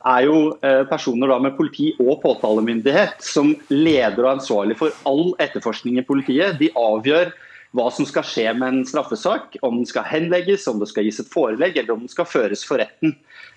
er 0.06 0.24
jo 0.28 0.38
eh, 0.62 0.84
personer 0.88 1.32
med 1.42 1.56
politi 1.56 1.90
og 1.98 2.20
påtalemyndighet 2.22 3.18
som 3.24 3.54
leder 3.72 4.22
og 4.24 4.36
ansvarlig 4.36 4.78
for 4.78 4.94
all 5.08 5.32
etterforskning 5.42 5.98
i 5.98 6.06
politiet. 6.06 6.58
De 6.60 6.70
avgjør 6.78 7.32
hva 7.76 7.88
som 7.92 8.06
skal 8.08 8.24
skje 8.24 8.46
med 8.56 8.68
en 8.68 8.86
straffesak, 8.88 9.58
om 9.66 9.80
den 9.80 9.88
skal 9.88 10.06
henlegges, 10.08 10.64
om 10.70 10.78
det 10.80 10.88
skal 10.88 11.04
gis 11.04 11.20
et 11.20 11.32
forelegg 11.32 11.76
eller 11.76 11.96
om 11.96 12.06
den 12.06 12.12
skal 12.12 12.28
føres 12.28 12.62
for 12.64 12.80
retten. 12.80 13.16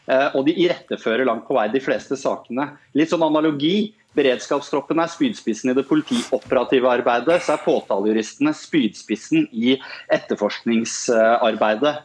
Eh, 0.10 0.28
og 0.36 0.48
de 0.48 0.58
irettefører 0.66 1.28
langt 1.28 1.48
på 1.48 1.56
vei 1.56 1.70
de 1.72 1.84
fleste 1.84 2.18
sakene. 2.20 2.72
Litt 2.98 3.14
sånn 3.14 3.28
analogi 3.28 3.92
beredskapstroppen 4.18 5.00
er 5.02 5.12
spydspissen 5.12 5.72
i 5.72 5.76
det 5.78 5.88
politioperative 5.90 6.90
arbeidet, 6.92 7.42
så 7.46 7.56
er 7.56 7.66
påtalejuristene 7.66 8.54
spydspissen 8.58 9.48
i 9.52 9.78
etterforskningsarbeidet. 10.12 11.96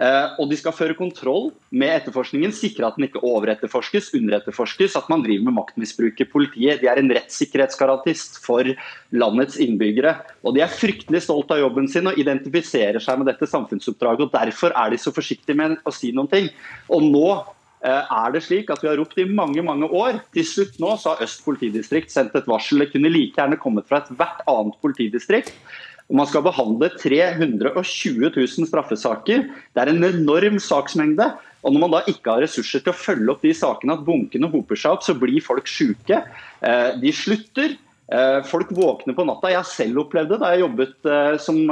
Eh, 0.00 0.38
og 0.40 0.48
De 0.48 0.56
skal 0.56 0.72
føre 0.72 0.96
kontroll 0.96 1.50
med 1.70 1.92
etterforskningen, 1.92 2.54
sikre 2.56 2.88
at 2.88 2.96
den 2.96 3.06
ikke 3.06 3.22
overetterforskes, 3.28 4.10
underetterforskes, 4.16 4.96
at 4.96 5.08
man 5.12 5.22
driver 5.24 5.50
med 5.50 5.58
maktmisbruk 5.58 6.22
i 6.24 6.28
politiet. 6.28 6.80
De 6.80 6.88
er 6.88 6.98
en 6.98 7.12
rettssikkerhetsgarantist 7.12 8.40
for 8.44 8.66
landets 9.12 9.60
innbyggere. 9.60 10.16
Og 10.42 10.56
De 10.56 10.64
er 10.64 10.72
fryktelig 10.72 11.22
stolt 11.26 11.52
av 11.52 11.60
jobben 11.60 11.90
sin 11.92 12.08
og 12.08 12.18
identifiserer 12.18 13.02
seg 13.04 13.20
med 13.20 13.28
dette 13.30 13.48
samfunnsoppdraget. 13.50 14.26
og 14.26 14.32
Derfor 14.32 14.72
er 14.72 14.90
de 14.90 14.98
så 14.98 15.12
forsiktige 15.12 15.60
med 15.60 15.76
å 15.84 15.92
si 15.94 16.12
noen 16.16 16.30
ting. 16.32 16.48
Og 16.88 17.04
nå 17.04 17.28
er 17.82 18.34
det 18.34 18.44
slik 18.46 18.68
at 18.70 18.82
vi 18.82 18.90
har 18.90 18.98
ropt 19.00 19.18
i 19.18 19.26
mange 19.26 19.62
mange 19.66 19.88
år. 19.90 20.20
Til 20.34 20.46
slutt 20.46 20.76
nå 20.82 20.94
så 21.00 21.12
har 21.12 21.24
Øst 21.26 21.42
politidistrikt 21.42 22.12
sendt 22.14 22.36
et 22.38 22.46
varsel. 22.46 22.82
Det 22.82 22.92
kunne 22.92 23.10
like 23.10 23.34
gjerne 23.34 23.58
kommet 23.58 23.88
fra 23.88 24.02
ethvert 24.02 24.44
annet 24.50 24.78
politidistrikt. 24.84 25.50
Man 26.12 26.28
skal 26.28 26.44
behandle 26.44 26.90
320 26.94 28.28
000 28.34 28.68
straffesaker. 28.68 29.46
Det 29.72 29.82
er 29.82 29.92
en 29.92 30.04
enorm 30.06 30.58
saksmengde. 30.60 31.30
Og 31.62 31.74
når 31.74 31.84
man 31.84 31.94
da 31.94 32.02
ikke 32.10 32.34
har 32.34 32.42
ressurser 32.42 32.82
til 32.82 32.92
å 32.92 32.98
følge 32.98 33.30
opp 33.32 33.44
de 33.44 33.52
sakene, 33.54 33.94
at 33.96 34.04
bunkene 34.06 34.50
hoper 34.50 34.78
seg 34.78 34.96
opp, 34.96 35.06
så 35.06 35.14
blir 35.18 35.42
folk 35.44 35.70
syke. 35.70 36.22
Eh, 36.60 36.88
de 37.02 37.12
slutter. 37.14 37.76
Eh, 38.12 38.40
folk 38.50 38.72
våkner 38.74 39.16
på 39.16 39.26
natta. 39.28 39.54
Jeg 39.54 39.70
selv 39.70 40.04
opplevde 40.04 40.36
det 40.36 40.42
da 40.42 40.52
jeg 40.52 40.66
jobbet 40.66 41.12
som 41.42 41.62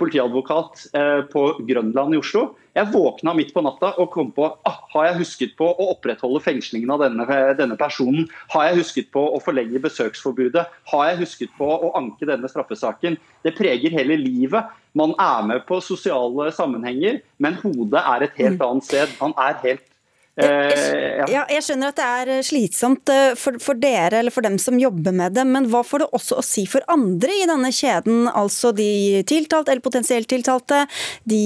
politiadvokat 0.00 0.86
eh, 0.96 1.20
på 1.32 1.42
Grønland 1.66 2.16
i 2.16 2.20
Oslo. 2.20 2.50
Jeg 2.76 2.92
våkna 2.92 3.32
midt 3.32 3.54
på 3.56 3.62
natta 3.64 3.94
og 4.02 4.10
kom 4.12 4.28
på 4.36 4.50
ah, 4.68 4.80
har 4.92 5.06
jeg 5.08 5.20
husket 5.22 5.54
på 5.56 5.68
å 5.70 5.86
opprettholde 5.94 6.42
fengslingen 6.44 6.90
av 6.92 7.00
denne, 7.06 7.24
denne, 7.56 7.78
personen. 7.80 8.26
Har 8.52 8.66
jeg 8.68 8.82
husket 8.82 9.08
på 9.14 9.22
å 9.32 9.40
forlenge 9.40 9.80
besøksforbudet? 9.80 10.66
Har 10.92 11.06
jeg 11.08 11.22
husket 11.22 11.54
på 11.56 11.70
å 11.72 11.94
anke 11.96 12.28
denne 12.28 12.50
straffesaken? 12.52 13.16
Det 13.46 13.54
preger 13.56 13.96
hele 13.96 14.18
livet. 14.20 14.68
Man 14.96 15.16
er 15.16 15.48
med 15.48 15.64
på 15.68 15.80
sosiale 15.84 16.50
sammenhenger, 16.52 17.22
men 17.40 17.56
hodet 17.64 18.02
er 18.02 18.26
et 18.26 18.40
helt 18.42 18.60
mm. 18.60 18.66
annet 18.68 18.88
sted. 18.90 19.16
Man 19.22 19.32
er 19.40 19.56
helt 19.64 19.88
Eh, 20.36 21.22
ja. 21.32 21.46
jeg 21.48 21.62
skjønner 21.64 21.94
at 21.94 21.96
det 21.96 22.06
er 22.06 22.30
eh, 22.34 22.42
slitsomt 22.44 23.08
eh, 23.08 23.30
for, 23.40 23.56
for, 23.62 23.78
dere 23.80 24.18
eller 24.20 24.34
for 24.34 24.44
dem 24.44 24.58
som 24.60 24.76
jobber 24.76 25.14
med 25.16 25.32
det, 25.32 25.46
men 25.48 25.64
hva 25.72 25.80
får 25.80 26.04
det 26.04 26.08
også 26.18 26.36
å 26.36 26.44
si 26.44 26.66
for 26.68 26.84
andre 26.92 27.38
i 27.40 27.46
denne 27.48 27.70
kjeden? 27.72 28.26
Altså 28.28 28.74
de 28.76 29.24
tiltalte 29.28 29.72
eller 29.72 29.84
potensielt 29.84 30.28
tiltalte, 30.28 30.82
de 31.24 31.40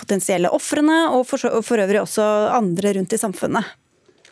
potensielle 0.00 0.48
ofrene 0.56 1.02
og 1.12 1.26
for, 1.28 1.60
for, 1.60 1.84
øvrig 1.84 2.00
også 2.00 2.24
andre 2.56 2.94
rundt 2.96 3.12
i 3.12 3.20
samfunnet? 3.20 3.74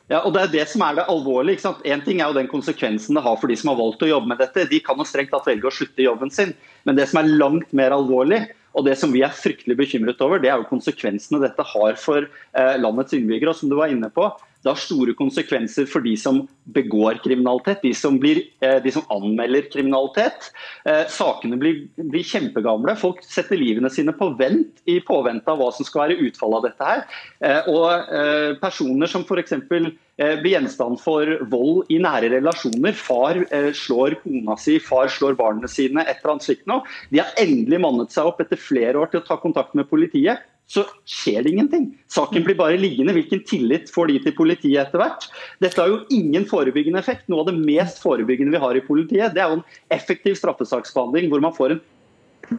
Ja, 0.09 0.23
og 0.25 0.33
Det 0.35 0.41
er 0.41 0.51
det 0.57 0.65
som 0.73 0.83
er 0.85 0.97
det 0.97 1.07
alvorlige. 1.09 1.59
ikke 1.59 1.67
sant? 1.69 1.85
En 1.85 2.01
ting 2.05 2.21
er 2.21 2.33
jo 2.33 2.37
den 2.41 2.49
konsekvensen 2.49 3.17
det 3.17 3.23
har 3.25 3.37
for 3.41 3.53
de 3.53 3.57
som 3.61 3.71
har 3.73 3.79
valgt 3.79 4.03
å 4.05 4.09
jobbe 4.09 4.33
med 4.33 4.41
dette. 4.41 4.67
De 4.69 4.81
kan 4.85 4.99
jo 4.99 5.07
strengt 5.09 5.33
tatt 5.33 5.47
velge 5.49 5.69
å 5.69 5.73
slutte 5.73 6.01
i 6.01 6.09
jobben 6.09 6.33
sin. 6.33 6.53
Men 6.89 6.97
det 6.97 7.07
som 7.09 7.21
er 7.21 7.31
langt 7.31 7.73
mer 7.77 7.95
alvorlig, 7.97 8.43
og 8.73 8.87
Det 8.87 8.95
som 8.99 9.13
vi 9.13 9.21
er 9.25 9.35
fryktelig 9.37 9.77
bekymret 9.77 10.21
over, 10.25 10.41
det 10.41 10.49
er 10.49 10.61
jo 10.61 10.69
konsekvensene 10.71 11.43
dette 11.43 11.67
har 11.75 11.99
for 12.01 12.25
eh, 12.25 12.77
landets 12.81 13.13
innbyggere. 13.17 13.53
og 13.53 13.59
som 13.59 13.69
du 13.69 13.77
var 13.77 13.93
inne 13.93 14.09
på, 14.13 14.31
Det 14.63 14.71
har 14.71 14.79
store 14.79 15.15
konsekvenser 15.19 15.89
for 15.91 16.05
de 16.05 16.15
som 16.19 16.43
begår 16.75 17.19
kriminalitet, 17.25 17.83
de 17.83 17.91
som, 17.99 18.19
blir, 18.23 18.45
eh, 18.63 18.79
de 18.83 18.93
som 18.95 19.07
anmelder 19.11 19.67
kriminalitet. 19.73 20.53
Eh, 20.87 21.03
sakene 21.11 21.59
blir, 21.59 21.89
blir, 21.99 22.23
kjempegamle. 22.23 22.95
Folk 23.01 23.25
setter 23.27 23.59
livene 23.59 23.91
sine 23.91 24.15
på 24.15 24.31
vent 24.39 24.85
i 24.87 25.01
påvente 25.03 25.51
av 25.51 25.59
hva 25.59 25.73
som 25.75 25.87
skal 25.87 26.07
være 26.07 26.29
utfallet 26.29 26.61
av 26.61 26.69
dette. 26.69 26.93
her. 26.93 27.67
Og 27.73 28.59
Personer 28.63 29.11
som 29.11 29.25
f.eks. 29.27 29.55
blir 29.69 30.51
gjenstand 30.53 31.01
for 31.03 31.27
vold 31.51 31.91
i 31.91 31.99
nære 32.03 32.31
relasjoner. 32.37 32.95
Far 32.95 33.43
slår 33.77 34.19
kona 34.23 34.57
si, 34.61 34.79
far 34.83 35.11
slår 35.11 35.37
barna 35.39 35.71
sine, 35.71 36.07
et 36.07 36.23
eller 36.23 36.37
annet 36.37 36.47
slikt 36.47 36.71
noe. 36.71 36.87
De 37.11 37.21
har 37.23 37.35
endelig 37.43 37.83
mannet 37.83 38.15
seg 38.15 38.31
opp 38.31 38.41
etter 38.45 38.61
flere 38.61 39.03
år 39.03 39.11
til 39.11 39.23
å 39.23 39.27
ta 39.27 39.39
kontakt 39.43 39.75
med 39.79 39.91
politiet 39.91 40.47
så 40.71 40.85
skjer 41.09 41.43
det 41.45 41.53
ingenting. 41.53 41.87
Saken 42.13 42.45
blir 42.47 42.57
bare 42.57 42.79
liggende. 42.81 43.13
Hvilken 43.17 43.43
tillit 43.49 43.91
får 43.93 44.09
de 44.09 44.19
til 44.25 44.35
politiet 44.37 44.81
etter 44.87 45.03
hvert? 45.03 45.27
Dette 45.61 45.81
har 45.83 45.91
jo 45.91 46.01
ingen 46.15 46.47
forebyggende 46.49 47.03
effekt. 47.03 47.27
Noe 47.29 47.45
av 47.45 47.51
det 47.51 47.59
mest 47.61 48.01
forebyggende 48.03 48.55
vi 48.55 48.63
har 48.63 48.79
i 48.79 48.85
politiet, 48.87 49.35
det 49.35 49.43
er 49.43 49.53
jo 49.53 49.61
en 49.61 49.67
effektiv 49.93 50.39
straffesaksbehandling 50.41 51.29
hvor 51.33 51.45
man 51.45 51.57
får 51.57 51.77
en 51.77 51.83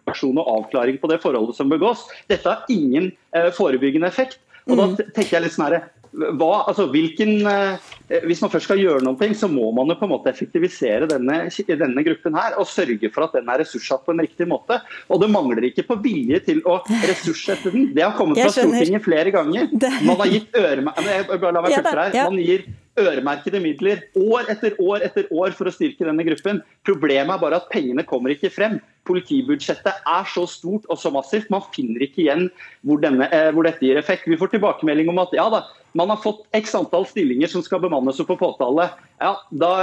person 0.05 0.37
og 0.37 0.49
avklaring 0.59 0.99
på 1.01 1.09
det 1.11 1.19
forholdet 1.23 1.57
som 1.57 1.71
begås. 1.71 2.05
Dette 2.29 2.49
har 2.49 2.69
ingen 2.73 3.11
eh, 3.35 3.49
forebyggende 3.55 4.09
effekt. 4.09 4.39
Og 4.69 4.77
da 4.79 4.87
mm. 4.91 4.97
tenker 5.15 5.37
jeg 5.37 5.45
litt 5.47 5.57
sånn 5.57 5.81
hva, 6.13 6.51
altså, 6.69 6.85
hvilken, 6.93 7.31
eh, 7.49 8.19
hvis 8.27 8.41
man 8.43 8.51
først 8.53 8.67
skal 8.67 8.81
gjøre 8.81 9.01
noe, 9.05 9.29
så 9.37 9.49
må 9.49 9.71
man 9.73 9.89
jo 9.89 9.97
på 9.97 10.05
en 10.05 10.13
måte 10.13 10.29
effektivisere 10.29 11.07
denne, 11.09 11.39
denne, 11.49 12.05
gruppen 12.05 12.37
her 12.37 12.57
og 12.61 12.69
sørge 12.69 13.09
for 13.13 13.25
at 13.25 13.37
den 13.39 13.49
er 13.49 13.63
ressurssatt 13.63 14.05
på 14.05 14.13
en 14.13 14.21
riktig 14.21 14.47
måte. 14.49 14.77
Og 15.09 15.21
det 15.23 15.31
mangler 15.33 15.69
ikke 15.69 15.87
på 15.87 15.97
vilje 16.03 16.43
til 16.51 16.61
å 16.69 16.79
ressurssette 17.09 17.73
den. 17.73 17.89
Det 17.95 18.05
har 18.05 18.15
kommet 18.17 18.41
fra 18.43 18.53
Stortinget 18.53 19.05
flere 19.05 19.33
ganger. 19.33 19.69
Man 20.05 20.21
har 20.21 20.31
gitt 20.31 20.53
øremerkede 20.59 22.23
Man 22.29 22.41
gir 22.43 22.67
øremerkede 22.99 23.61
midler 23.63 24.01
år 24.19 24.49
etter 24.53 24.75
år 24.81 25.05
etter 25.05 25.29
år 25.33 25.53
for 25.57 25.69
å 25.69 25.73
styrke 25.73 26.05
denne 26.05 26.25
gruppen. 26.27 26.61
Problemet 26.85 27.35
er 27.35 27.41
bare 27.41 27.59
at 27.61 27.69
pengene 27.73 28.05
kommer 28.05 28.33
ikke 28.33 28.51
frem. 28.53 28.79
Politibudsjettet 29.07 30.03
er 30.07 30.27
så 30.31 30.45
stort 30.47 30.85
og 30.87 30.99
så 31.01 31.11
massivt. 31.13 31.49
Man 31.53 31.65
finner 31.75 32.05
ikke 32.05 32.23
igjen 32.25 32.49
hvor, 32.85 33.01
denne, 33.03 33.27
eh, 33.33 33.49
hvor 33.51 33.67
dette 33.67 33.83
gir 33.83 33.99
effekt. 33.99 34.29
Vi 34.29 34.39
får 34.39 34.53
tilbakemelding 34.53 35.09
om 35.11 35.23
at 35.23 35.33
ja 35.35 35.49
da, 35.51 35.63
man 35.97 36.09
har 36.13 36.21
fått 36.23 36.45
x 36.57 36.73
antall 36.77 37.05
stillinger 37.09 37.49
som 37.51 37.65
skal 37.65 37.81
bemannes 37.83 38.21
opp 38.21 38.31
på 38.31 38.39
påtale. 38.41 38.89
Ja, 39.21 39.35
Da 39.51 39.73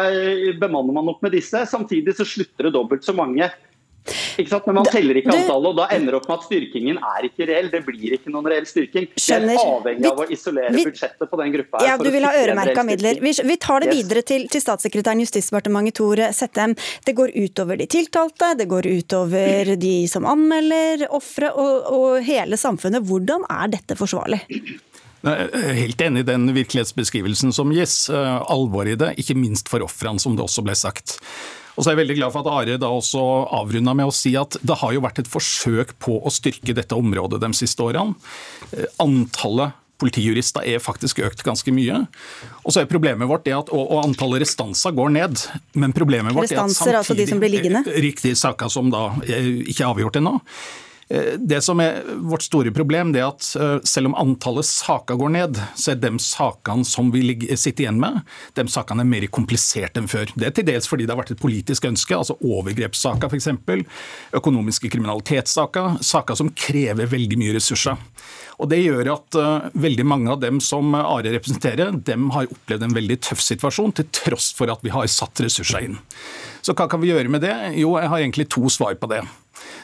bemanner 0.61 0.95
man 0.97 1.11
opp 1.13 1.23
med 1.23 1.35
disse. 1.37 1.65
Samtidig 1.67 2.17
så 2.19 2.27
slutter 2.27 2.69
det 2.69 2.75
dobbelt 2.75 3.05
så 3.07 3.15
mange. 3.17 3.51
Ikke 4.41 4.49
sant? 4.51 4.67
Men 4.67 4.79
man 4.81 4.89
teller 4.89 5.19
ikke 5.21 5.33
antallet, 5.35 5.69
og 5.71 5.77
da 5.79 5.87
ender 5.95 6.15
det 6.15 6.19
opp 6.21 6.29
med 6.31 6.37
at 6.39 6.47
styrkingen 6.49 7.01
er 7.11 7.27
ikke 7.29 7.47
reell. 7.51 7.69
Det 7.73 7.81
blir 7.87 8.17
ikke 8.17 8.33
noen 8.33 8.49
reell 8.51 8.67
styrking. 8.69 9.09
Vi 9.13 9.35
er 9.37 9.47
avhengig 9.53 10.09
av 10.11 10.23
å 10.25 10.27
isolere 10.33 10.73
vi, 10.75 10.85
budsjettet 10.89 11.31
på 11.31 11.41
den 11.41 11.55
gruppa. 11.57 11.83
Ja, 11.87 11.97
du 12.01 12.09
vil 12.13 12.27
ha 12.27 12.33
øremerka 12.41 12.85
midler. 12.87 13.21
Vi, 13.23 13.35
vi, 13.53 13.59
tar 13.61 13.85
det 13.85 13.93
yes. 13.93 14.01
videre 14.01 14.25
til, 14.27 14.47
til 14.53 14.65
statssekretæren 14.65 15.21
i 15.21 15.29
Justisdepartementet, 15.29 15.99
Tore 16.01 16.31
Settem. 16.37 16.77
Det 17.07 17.17
går 17.19 17.35
utover 17.37 17.81
de 17.81 17.89
tiltalte, 17.91 18.55
det 18.59 18.69
går 18.71 18.89
utover 18.91 19.75
de 19.81 19.95
som 20.11 20.29
anmelder, 20.29 21.07
ofre 21.17 21.53
og, 21.53 21.91
og 21.95 22.21
hele 22.27 22.59
samfunnet. 22.61 23.05
Hvordan 23.07 23.47
er 23.53 23.75
dette 23.77 23.99
forsvarlig? 23.99 24.43
Jeg 25.21 25.49
er 25.53 25.75
helt 25.77 26.01
enig 26.01 26.23
i 26.25 26.29
den 26.31 26.49
virkelighetsbeskrivelsen 26.57 27.53
som 27.53 27.73
gis. 27.77 28.07
Eh, 28.09 28.37
alvoret 28.49 28.95
i 28.95 29.01
det, 29.03 29.11
ikke 29.21 29.37
minst 29.37 29.69
for 29.69 29.85
ofrene, 29.85 30.23
som 30.23 30.37
det 30.37 30.47
også 30.47 30.65
ble 30.65 30.77
sagt. 30.79 31.19
Og 31.77 31.83
så 31.83 31.91
er 31.91 31.95
jeg 31.95 32.03
veldig 32.03 32.19
glad 32.19 32.35
for 32.35 32.45
at 32.45 32.53
Are 32.53 32.79
da 32.81 32.91
også 32.93 33.25
avrunda 33.61 33.95
med 33.97 34.11
å 34.11 34.15
si 34.15 34.35
at 34.39 34.59
det 34.63 34.79
har 34.83 34.95
jo 34.97 35.05
vært 35.05 35.23
et 35.23 35.31
forsøk 35.31 35.95
på 36.03 36.19
å 36.23 36.33
styrke 36.33 36.75
dette 36.77 36.97
området 36.97 37.41
de 37.43 37.53
siste 37.57 37.85
årene. 37.85 38.17
Eh, 38.73 38.89
antallet 39.03 39.77
politijurister 40.01 40.65
er 40.65 40.81
faktisk 40.83 41.21
økt 41.27 41.43
ganske 41.45 41.73
mye. 41.77 42.03
Og 42.65 42.73
så 42.73 42.83
er 42.83 42.91
problemet 42.91 43.29
vårt 43.29 43.45
det 43.45 43.57
at, 43.57 43.73
og, 43.75 43.83
og 43.85 44.05
antallet 44.07 44.45
restanser 44.47 44.95
går 44.97 45.13
ned. 45.17 45.43
Men 45.77 45.93
problemet 45.97 46.37
vårt 46.37 46.53
er 46.55 46.63
at 46.63 46.73
samtidig, 46.73 47.01
altså 47.03 47.19
de 47.19 47.27
som 47.29 47.43
blir 47.43 47.53
liggende? 47.53 47.85
Riktig, 48.01 48.33
saker 48.41 48.73
som 48.73 48.89
da 48.93 49.11
ikke 49.21 49.85
er 49.85 49.91
avgjort 49.91 50.21
ennå. 50.21 50.39
Eh, 51.11 51.35
det 51.39 51.59
som 51.61 51.81
er 51.83 52.05
vårt 52.23 52.45
store 52.47 52.71
problem, 52.71 53.11
det 53.13 53.23
er 53.23 53.33
at 53.33 53.47
eh, 53.59 53.77
selv 53.89 54.11
om 54.11 54.17
antallet 54.21 54.67
saker 54.69 55.19
går 55.19 55.33
ned, 55.35 55.59
så 55.75 55.93
er 55.93 55.99
de 55.99 56.13
sakene 56.23 56.87
som 56.87 57.11
vi 57.11 57.35
sitter 57.59 57.87
igjen 57.87 57.99
med, 57.99 58.21
de 58.55 58.65
sakene 58.71 59.03
er 59.03 59.11
mer 59.11 59.27
kompliserte 59.35 59.99
enn 59.99 60.11
før. 60.11 60.31
Det 60.37 60.47
er 60.47 60.55
til 60.55 60.69
dels 60.69 60.87
fordi 60.91 61.09
det 61.09 61.15
har 61.15 61.19
vært 61.23 61.33
et 61.35 61.43
politisk 61.43 61.89
ønske, 61.91 62.15
altså 62.15 62.39
overgrepssaker 62.39 63.27
f.eks., 63.27 63.51
økonomiske 64.39 64.93
kriminalitetssaker, 64.93 65.99
saker 66.07 66.39
som 66.39 66.53
krever 66.55 67.11
veldig 67.11 67.41
mye 67.41 67.57
ressurser. 67.59 67.99
Og 68.61 68.69
Det 68.71 68.79
gjør 68.83 69.09
at 69.15 69.37
uh, 69.41 69.69
veldig 69.81 70.05
mange 70.05 70.29
av 70.31 70.43
dem 70.43 70.59
som 70.63 70.93
Are 70.95 71.33
representerer, 71.33 71.95
dem 72.05 72.29
har 72.35 72.51
opplevd 72.53 72.85
en 72.85 72.95
veldig 72.95 73.17
tøff 73.25 73.41
situasjon, 73.43 73.95
til 73.97 74.11
tross 74.13 74.51
for 74.57 74.71
at 74.71 74.85
vi 74.85 74.93
har 74.93 75.09
satt 75.11 75.41
ressurser 75.41 75.89
inn. 75.89 75.97
Så 76.61 76.75
hva 76.77 76.89
kan 76.91 77.01
vi 77.03 77.13
gjøre 77.13 77.33
med 77.33 77.45
det? 77.45 77.55
Jo, 77.81 77.97
jeg 78.01 78.13
har 78.13 78.23
egentlig 78.23 78.49
to 78.53 78.69
svar 78.73 78.97
på 79.01 79.11
det. 79.11 79.23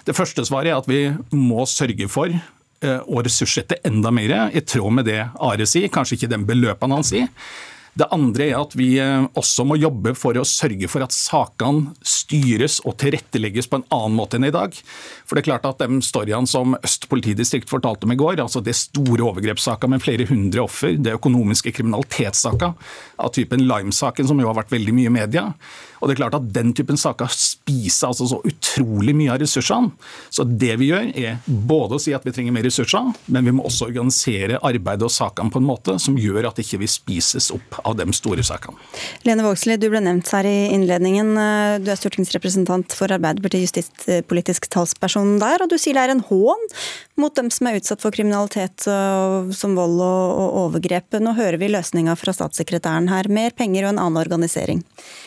Det 0.06 0.16
første 0.16 0.44
svaret 0.46 0.72
er 0.72 0.78
at 0.78 0.90
vi 0.90 1.00
må 1.34 1.64
sørge 1.68 2.08
for 2.12 2.32
eh, 2.32 3.00
å 3.00 3.22
ressurssette 3.24 3.80
enda 3.86 4.12
mer, 4.14 4.36
i 4.52 4.62
tråd 4.62 5.00
med 5.00 5.08
det 5.08 5.22
Are 5.24 5.66
sier, 5.68 5.90
kanskje 5.92 6.20
ikke 6.20 6.34
den 6.34 6.46
beløpene 6.48 7.00
han 7.00 7.06
sier. 7.06 7.32
Det 7.96 8.08
andre 8.12 8.50
er 8.50 8.58
at 8.58 8.74
vi 8.76 8.90
eh, 9.00 9.24
også 9.40 9.64
må 9.64 9.78
jobbe 9.80 10.12
for 10.18 10.36
å 10.36 10.44
sørge 10.46 10.88
for 10.92 11.04
at 11.04 11.14
sakene 11.16 11.94
styres 12.04 12.78
og 12.84 12.98
tilrettelegges 13.00 13.70
på 13.72 13.80
en 13.80 13.86
annen 13.94 14.18
måte 14.18 14.36
enn 14.36 14.48
i 14.50 14.52
dag. 14.52 14.76
For 15.24 15.36
det 15.36 15.42
er 15.42 15.48
klart 15.48 15.68
at 15.68 15.80
De 15.80 16.00
storyene 16.04 16.50
som 16.50 16.76
Øst 16.84 17.08
politidistrikt 17.08 17.72
fortalte 17.72 18.04
om 18.04 18.12
i 18.12 18.18
går, 18.20 18.42
altså 18.44 18.60
det 18.64 18.76
store 18.76 19.24
overgrepssaker 19.30 19.88
med 19.88 20.04
flere 20.04 20.28
hundre 20.28 20.66
offer, 20.66 20.98
det 21.00 21.16
økonomiske 21.16 21.72
kriminalitetssaker 21.78 22.76
av 23.16 23.32
typen 23.32 23.64
Lime-saken, 23.64 24.28
som 24.28 24.44
jo 24.44 24.50
har 24.50 24.60
vært 24.60 24.76
veldig 24.76 24.96
mye 24.96 25.08
i 25.08 25.16
media, 25.16 25.46
og 26.06 26.12
det 26.12 26.14
er 26.14 26.20
klart 26.20 26.36
at 26.38 26.50
Den 26.54 26.70
typen 26.76 26.98
saker 27.00 27.26
spiser 27.34 28.12
altså 28.12 28.28
så 28.30 28.36
utrolig 28.46 29.10
mye 29.18 29.32
av 29.34 29.40
ressursene. 29.42 29.90
Så 30.30 30.44
det 30.46 30.76
vi 30.78 30.92
gjør, 30.92 31.08
er 31.18 31.40
både 31.46 31.96
å 31.96 32.02
si 32.02 32.14
at 32.14 32.22
vi 32.22 32.32
trenger 32.34 32.54
mer 32.54 32.62
ressurser, 32.66 33.10
men 33.26 33.48
vi 33.48 33.54
må 33.56 33.64
også 33.66 33.88
organisere 33.88 34.60
arbeidet 34.62 35.08
og 35.08 35.10
sakene 35.12 35.50
på 35.50 35.58
en 35.58 35.66
måte 35.66 35.96
som 36.02 36.14
gjør 36.20 36.46
at 36.52 36.60
ikke 36.62 36.78
vi 36.84 36.88
spises 36.90 37.50
opp 37.54 37.80
av 37.82 37.96
de 37.98 38.06
store 38.14 38.44
sakene. 38.46 38.78
Lene 39.26 39.42
Vågslid, 39.44 39.82
du 39.82 39.88
ble 39.90 40.04
nevnt 40.04 40.30
her 40.30 40.46
i 40.46 40.70
innledningen. 40.76 41.34
Du 41.82 41.90
er 41.90 41.98
stortingsrepresentant 41.98 42.94
for 42.94 43.10
Arbeiderpartiet, 43.16 43.66
justispolitisk 43.66 44.70
talsperson 44.70 45.36
der, 45.42 45.64
og 45.64 45.72
du 45.72 45.76
sier 45.80 45.98
det 45.98 46.06
er 46.06 46.14
en 46.14 46.24
hån 46.30 46.66
mot 47.18 47.34
dem 47.34 47.50
som 47.50 47.66
er 47.66 47.80
utsatt 47.80 48.04
for 48.04 48.14
kriminalitet 48.14 48.86
som 48.86 49.76
vold 49.78 49.98
og 50.06 50.56
overgrep. 50.62 51.18
Nå 51.18 51.34
hører 51.34 51.58
vi 51.58 51.72
løsninga 51.74 52.14
fra 52.20 52.36
statssekretæren 52.36 53.10
her. 53.10 53.26
Mer 53.32 53.56
penger 53.56 53.88
og 53.88 53.96
en 53.96 54.02
annen 54.06 54.22
organisering. 54.22 54.84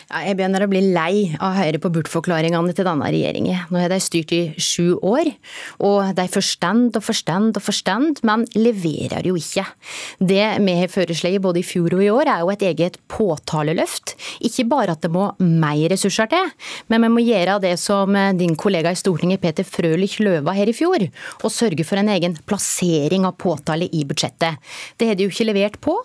Jeg 0.09 0.39
begynner 0.39 0.63
å 0.65 0.67
bli 0.71 0.79
lei 0.89 1.35
av 1.37 1.51
å 1.51 1.57
høre 1.59 1.77
på 1.77 1.91
bortforklaringene 1.93 2.73
til 2.73 2.87
denne 2.87 3.05
regjeringen. 3.13 3.67
Nå 3.69 3.77
har 3.77 3.91
de 3.93 3.99
styrt 4.01 4.31
i 4.33 4.39
sju 4.57 4.95
år, 5.05 5.27
og 5.85 6.15
de 6.17 6.25
forstand 6.33 6.97
og 6.97 7.03
forstand 7.05 7.59
og 7.59 7.61
forstand, 7.61 8.23
men 8.25 8.47
leverer 8.57 9.27
jo 9.29 9.35
ikke. 9.37 9.67
Det 10.17 10.47
vi 10.65 10.75
har 10.79 10.89
foreslått 10.89 11.37
både 11.43 11.61
i 11.61 11.67
fjor 11.67 11.93
og 11.93 12.01
i 12.01 12.09
år, 12.09 12.31
er 12.33 12.41
jo 12.41 12.49
et 12.55 12.65
eget 12.71 12.97
påtaleløft. 13.11 14.15
Ikke 14.49 14.65
bare 14.71 14.95
at 14.97 15.05
det 15.05 15.11
må 15.13 15.27
mer 15.43 15.93
ressurser 15.93 16.31
til, 16.33 16.49
men 16.89 17.05
vi 17.05 17.11
må 17.13 17.25
gjøre 17.27 17.59
det 17.67 17.75
som 17.77 18.17
din 18.39 18.57
kollega 18.57 18.89
i 18.89 18.97
Stortinget 18.97 19.43
Peter 19.45 19.67
Frølich 19.67 20.17
løva 20.25 20.57
her 20.57 20.73
i 20.73 20.75
fjor, 20.75 21.05
og 21.43 21.53
sørge 21.53 21.85
for 21.85 22.01
en 22.01 22.09
egen 22.15 22.39
plassering 22.49 23.29
av 23.29 23.37
påtale 23.37 23.85
i 23.93 24.01
budsjettet. 24.09 24.57
Det 24.97 25.11
har 25.11 25.21
de 25.21 25.29
jo 25.29 25.35
ikke 25.35 25.49
levert 25.51 25.79
på, 25.85 25.99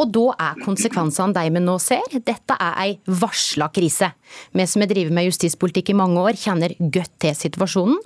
og 0.00 0.16
da 0.16 0.26
er 0.48 0.64
konsekvensene 0.64 1.36
de 1.36 1.46
vi 1.52 1.64
nå 1.68 1.76
ser. 1.82 2.08
Dette 2.24 2.56
er 2.56 2.82
ei 2.86 2.96
varsel 3.04 3.49
varsla 3.50 3.68
krise. 3.72 4.12
Vi 4.52 4.66
som 4.66 4.82
har 4.82 4.88
drevet 4.88 5.12
med 5.12 5.26
justispolitikk 5.26 5.90
i 5.90 5.98
mange 5.98 6.20
år, 6.20 6.38
kjenner 6.38 6.74
godt 6.78 7.12
til 7.20 7.34
situasjonen. 7.34 7.98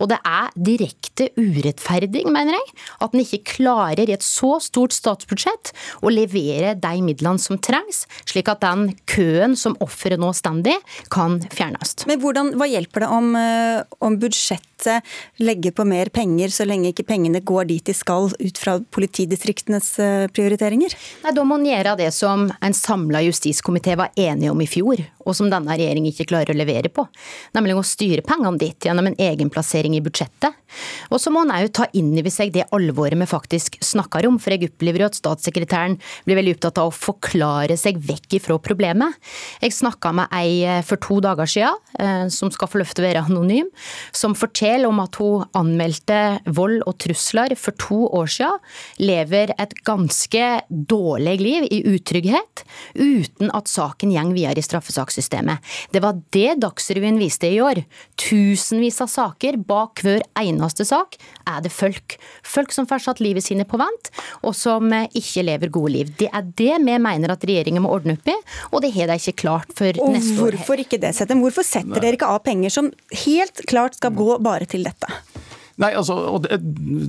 Og 0.00 0.08
det 0.08 0.18
er 0.24 0.50
direkte 0.54 1.30
urettferdig, 1.36 2.24
mener 2.30 2.54
jeg, 2.54 2.74
at 3.02 3.14
en 3.14 3.22
ikke 3.22 3.56
klarer 3.56 4.06
i 4.06 4.14
et 4.14 4.22
så 4.22 4.58
stort 4.62 4.94
statsbudsjett 4.94 5.72
å 6.02 6.12
levere 6.12 6.74
de 6.78 7.02
midlene 7.02 7.42
som 7.42 7.58
trengs, 7.58 8.06
slik 8.28 8.48
at 8.48 8.62
den 8.62 8.92
køen 9.10 9.56
som 9.56 9.76
offeret 9.80 10.20
nå 10.20 10.30
står 10.32 10.42
i, 10.68 10.76
kan 11.10 11.38
fjernes. 11.54 12.04
Men 12.06 12.20
hvordan, 12.20 12.52
Hva 12.58 12.66
hjelper 12.68 13.04
det 13.04 13.08
om, 13.08 13.34
eh, 13.36 13.82
om 14.00 14.18
budsjettet 14.18 15.02
legger 15.38 15.72
på 15.72 15.86
mer 15.86 16.10
penger, 16.10 16.48
så 16.50 16.66
lenge 16.66 16.90
ikke 16.92 17.06
pengene 17.06 17.40
går 17.40 17.68
dit 17.70 17.84
de 17.84 17.94
skal 17.94 18.28
ut 18.28 18.58
fra 18.58 18.78
politidistriktenes 18.90 19.98
eh, 19.98 20.26
prioriteringer? 20.28 20.92
Nei, 21.24 21.32
Da 21.32 21.44
må 21.44 21.56
en 21.56 21.64
gjøre 21.64 21.96
det 21.96 22.12
som 22.12 22.50
en 22.50 22.72
samla 22.74 23.22
justiskomité 23.22 23.96
var 23.96 24.10
enige 24.16 24.50
om 24.50 24.60
i 24.60 24.66
fjor 24.66 24.91
fjor, 24.92 25.04
og 25.26 25.36
som 25.36 25.50
denne 25.50 25.76
regjeringen 25.76 26.12
ikke 26.12 26.28
klarer 26.30 26.52
å 26.52 26.58
levere 26.58 26.90
på. 26.92 27.06
Nemlig 27.56 27.76
å 27.76 27.84
styre 27.86 28.24
pengene 28.26 28.58
dit 28.60 28.86
gjennom 28.86 29.08
en 29.08 29.18
egenplassering 29.18 29.96
i 29.96 30.02
budsjettet. 30.04 30.54
Og 31.10 31.20
så 31.22 31.32
må 31.32 31.44
han 31.44 31.54
òg 31.54 31.70
ta 31.76 31.88
inn 31.98 32.12
over 32.18 32.32
seg 32.32 32.52
det 32.54 32.68
alvoret 32.74 33.18
vi 33.18 33.28
faktisk 33.28 33.78
snakker 33.84 34.26
om. 34.28 34.38
For 34.42 34.54
jeg 34.54 34.70
opplever 34.70 35.04
jo 35.04 35.10
at 35.10 35.18
statssekretæren 35.18 35.98
blir 36.26 36.38
veldig 36.38 36.56
opptatt 36.56 36.80
av 36.82 36.90
å 36.90 36.96
forklare 36.96 37.76
seg 37.80 38.00
vekk 38.02 38.38
ifra 38.40 38.58
problemet. 38.62 39.18
Jeg 39.62 39.76
snakka 39.76 40.12
med 40.16 40.32
ei 40.36 40.62
eh, 40.68 40.82
for 40.86 41.00
to 41.02 41.20
dager 41.24 41.48
siden, 41.48 41.78
eh, 41.98 42.26
som 42.32 42.52
skal 42.54 42.70
få 42.70 42.80
lov 42.80 42.92
å 42.92 43.04
være 43.04 43.24
anonym, 43.26 43.68
som 44.14 44.36
forteller 44.38 44.90
om 44.90 45.00
at 45.02 45.18
hun 45.20 45.46
anmeldte 45.58 46.20
vold 46.52 46.82
og 46.88 46.98
trusler 47.02 47.54
for 47.58 47.76
to 47.80 48.04
år 48.12 48.30
siden, 48.30 48.62
lever 49.02 49.52
et 49.60 49.74
ganske 49.86 50.46
dårlig 50.68 51.36
liv 51.40 51.68
i 51.70 51.82
utrygghet, 51.92 52.64
uten 52.96 53.52
at 53.54 53.70
saken 53.70 54.12
går 54.12 54.34
videre 54.36 54.60
i 54.60 54.66
straffesakssystemet. 54.66 55.62
Det 55.92 56.02
var 56.02 56.20
det 56.34 56.58
Dagsrevyen 56.62 57.18
viste 57.20 57.48
i 57.50 57.60
år. 57.62 57.82
Tusenvis 58.20 59.00
av 59.02 59.10
saker. 59.10 59.58
Bak 59.66 60.02
hver 60.04 60.24
eneste 60.38 60.61
sak 60.70 61.16
er 61.48 61.62
det 61.64 61.72
folk. 61.72 62.16
Folk 62.42 62.72
som 62.72 62.86
får 62.86 63.02
satt 63.06 63.20
livet 63.20 63.44
sine 63.44 63.66
på 63.68 63.80
vent, 63.80 64.10
og 64.42 64.54
som 64.54 64.92
eh, 64.92 65.08
ikke 65.18 65.46
lever 65.46 65.72
gode 65.72 65.92
liv. 65.96 66.12
Det 66.18 66.30
er 66.32 66.42
det 66.42 66.78
vi 66.82 66.98
mener 67.02 67.34
at 67.34 67.44
regjeringen 67.44 67.82
må 67.82 67.92
ordne 67.94 68.14
opp 68.18 68.28
i, 68.28 68.36
og 68.70 68.82
det 68.84 68.92
har 68.94 69.10
de 69.10 69.18
ikke 69.18 69.40
klart 69.44 69.72
for 69.74 69.90
og 69.98 70.14
neste 70.14 70.38
år. 70.38 70.58
Hvorfor 70.60 70.82
ikke 70.84 71.00
det, 71.02 71.14
Settem? 71.16 71.42
Hvorfor 71.42 71.66
setter 71.66 72.02
dere 72.02 72.18
ikke 72.18 72.30
av 72.30 72.42
penger 72.46 72.72
som 72.72 72.92
helt 73.24 73.64
klart 73.70 73.98
skal 73.98 74.14
gå 74.16 74.36
bare 74.42 74.68
til 74.70 74.86
dette? 74.86 75.10
Nei, 75.82 75.90
altså, 75.98 76.14
og 76.14 76.44
det, 76.44 76.58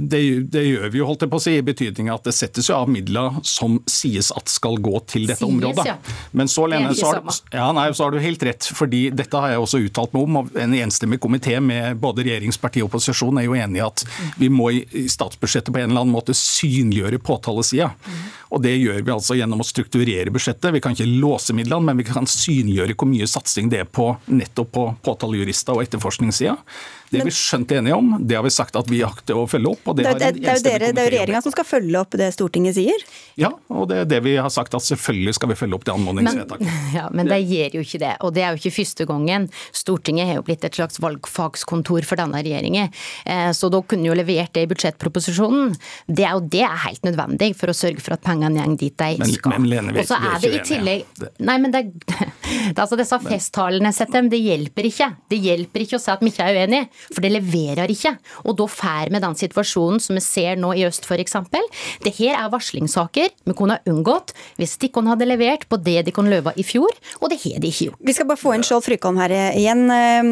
det, 0.09 0.19
det, 0.53 0.63
gjør 0.65 0.89
vi 0.89 0.99
jo, 1.01 1.05
holdt 1.05 1.25
jeg 1.25 1.31
på 1.31 1.37
å 1.37 1.43
si, 1.43 1.53
i 1.59 1.65
betydning 1.65 2.09
at 2.13 2.25
det 2.25 2.33
settes 2.33 2.69
jo 2.71 2.77
av 2.79 2.89
midler 2.89 3.35
som 3.45 3.77
sies 3.89 4.31
at 4.33 4.49
skal 4.49 4.79
gå 4.81 4.97
til 5.11 5.27
dette 5.29 5.43
sies, 5.43 5.49
området. 5.49 5.85
Ja. 5.85 5.97
Men 6.33 6.49
så, 6.49 6.65
Lene, 6.71 6.93
så 6.97 7.11
har, 7.11 7.21
ja, 7.53 7.67
nei, 7.75 7.85
så 7.93 8.07
har, 8.07 8.15
du 8.15 8.23
helt 8.23 8.45
rett, 8.47 8.65
fordi 8.73 9.03
dette 9.13 9.43
har 9.43 9.53
jeg 9.53 9.61
også 9.61 9.83
uttalt 9.85 10.15
meg 10.15 10.25
om. 10.25 10.39
og 10.41 10.57
En 10.63 10.73
enstemmig 10.79 11.21
komité 11.21 11.59
med 11.61 11.99
både 12.01 12.25
regjeringsparti 12.25 12.81
og 12.81 12.89
opposisjon 12.89 13.41
er 13.41 13.47
jo 13.47 13.57
enig 13.57 13.81
i 13.81 13.85
at 13.85 14.05
vi 14.41 14.49
må 14.53 14.71
i 14.73 15.05
statsbudsjettet 15.11 15.73
på 15.73 15.83
en 15.83 15.91
eller 15.91 16.05
annen 16.05 16.15
måte 16.15 16.35
synliggjøre 16.37 17.21
påtalesida. 17.21 17.91
Og 18.53 18.61
Det 18.63 18.73
gjør 18.77 19.01
vi 19.01 19.13
altså 19.13 19.37
gjennom 19.37 19.61
å 19.61 19.65
strukturere 19.65 20.33
budsjettet. 20.33 20.73
Vi 20.75 20.81
kan 20.81 20.97
ikke 20.97 21.09
låse 21.09 21.55
midlene, 21.57 21.89
men 21.89 22.01
vi 22.01 22.05
kan 22.09 22.29
synliggjøre 22.29 22.97
hvor 22.97 23.09
mye 23.09 23.29
satsing 23.29 23.69
det 23.73 23.81
er 23.83 23.89
på 23.89 24.11
nettopp 24.29 24.73
på 24.73 24.89
påtalejurister 25.05 25.77
og 25.77 25.85
etterforskningssida. 25.85 26.57
Det 27.13 27.21
er 27.21 27.29
vi 27.29 27.35
skjønt 27.35 27.73
enige 27.77 27.97
om, 27.97 28.11
det 28.19 28.37
har 28.37 28.45
vi 28.45 28.53
sagt 28.53 28.77
at 28.79 28.89
vi 28.91 29.03
akter 29.05 29.37
å 29.37 29.45
følge 29.49 29.73
opp. 29.73 29.91
det, 29.97 30.05
det, 30.19 30.31
det, 30.39 30.53
det, 30.63 30.73
er 30.73 30.87
jo 30.89 31.13
regjeringa 31.13 31.43
som 31.45 31.53
skal 31.53 31.67
følge 31.67 32.01
opp 32.01 32.17
det 32.19 32.31
Stortinget 32.35 32.77
sier? 32.77 33.05
Ja, 33.39 33.51
og 33.73 33.87
det 33.91 34.03
er 34.03 34.09
det 34.09 34.21
vi 34.25 34.35
har 34.37 34.51
sagt, 34.53 34.75
at 34.77 34.85
selvfølgelig 34.85 35.35
skal 35.37 35.53
vi 35.53 35.57
følge 35.59 35.77
opp 35.77 35.87
det 35.87 35.93
anmodningsvedtaket. 35.95 36.67
Men, 36.67 36.89
ja, 36.97 37.07
men 37.13 37.29
det 37.31 37.39
gjør 37.43 37.79
jo 37.79 37.85
ikke 37.85 38.01
det, 38.03 38.13
og 38.25 38.33
det 38.35 38.45
er 38.45 38.53
jo 38.53 38.61
ikke 38.61 38.75
første 38.79 39.07
gangen. 39.09 39.49
Stortinget 39.75 40.29
har 40.29 40.39
jo 40.41 40.45
blitt 40.47 40.65
et 40.67 40.79
slags 40.79 41.01
valgfagskontor 41.03 42.07
for 42.09 42.21
denne 42.21 42.43
regjeringen, 42.43 42.91
eh, 43.25 43.49
så 43.55 43.69
da 43.73 43.81
kunne 43.85 44.09
jo 44.09 44.17
levert 44.17 44.53
det 44.57 44.65
i 44.65 44.71
budsjettproposisjonen. 44.71 45.75
Det 46.07 46.27
er 46.27 46.37
jo 46.37 46.43
det 46.53 46.65
er 46.65 46.79
helt 46.87 47.05
nødvendig 47.05 47.53
for 47.59 47.71
å 47.71 47.77
sørge 47.77 48.03
for 48.03 48.17
at 48.17 48.23
pengene 48.25 48.63
går 48.63 48.79
dit 48.79 48.93
de 48.93 49.33
skal. 49.35 49.53
Men, 49.53 49.63
men 49.63 49.69
Lene, 49.71 49.93
vi, 49.95 50.03
og 50.03 50.09
så 50.09 50.17
er 50.17 50.41
det 50.43 50.51
i 50.53 50.61
tillegg 50.67 51.23
Nei, 51.43 51.55
men 51.61 51.73
det, 51.73 51.83
det 52.75 52.79
altså 52.79 52.97
disse 52.99 53.17
festtalene, 53.23 53.91
Settem, 53.95 54.29
det 54.31 54.39
hjelper 54.41 54.87
ikke. 54.89 55.09
Det 55.29 55.39
hjelper 55.41 55.85
ikke 55.85 55.99
å 55.99 56.01
si 56.01 56.11
at 56.13 56.23
vi 56.23 56.31
ikke 56.31 56.47
er 56.49 56.59
uenige, 56.63 57.02
for 57.11 57.23
det 57.23 57.33
leverer 57.35 57.91
ikke. 57.91 58.15
Og 58.47 58.57
da 58.59 58.67
får 58.69 59.11
vi 59.13 59.21
den 59.23 59.37
situasjonen 59.39 60.01
som 60.03 60.17
vi 60.17 60.23
ser 60.23 60.59
nå 60.59 60.73
i 60.77 60.85
øst, 60.87 61.07
f.eks. 61.07 61.37
Det 62.03 62.13
her 62.19 62.37
er 62.37 62.51
varslingssaker 62.53 63.31
vi 63.43 63.55
kunne 63.57 63.77
ha 63.77 63.89
unngått 63.89 64.33
hvis 64.59 64.77
de 64.79 64.89
ikke 64.89 65.03
hadde 65.07 65.27
levert 65.27 65.65
på 65.69 65.79
det 65.83 66.03
de 66.07 66.13
kunne 66.15 66.31
love 66.33 66.53
i 66.59 66.65
fjor, 66.65 66.91
og 67.19 67.31
det 67.31 67.39
har 67.43 67.61
de 67.61 67.69
ikke 67.69 67.89
gjort. 67.89 68.01
Vi 68.03 68.15
skal 68.15 68.29
bare 68.29 68.41
få 68.41 68.53
inn 68.55 68.65
Skjold 68.65 68.85
Frykholm 68.85 69.19
her 69.21 69.33
igjen. 69.33 69.83
Ehm, 69.93 70.31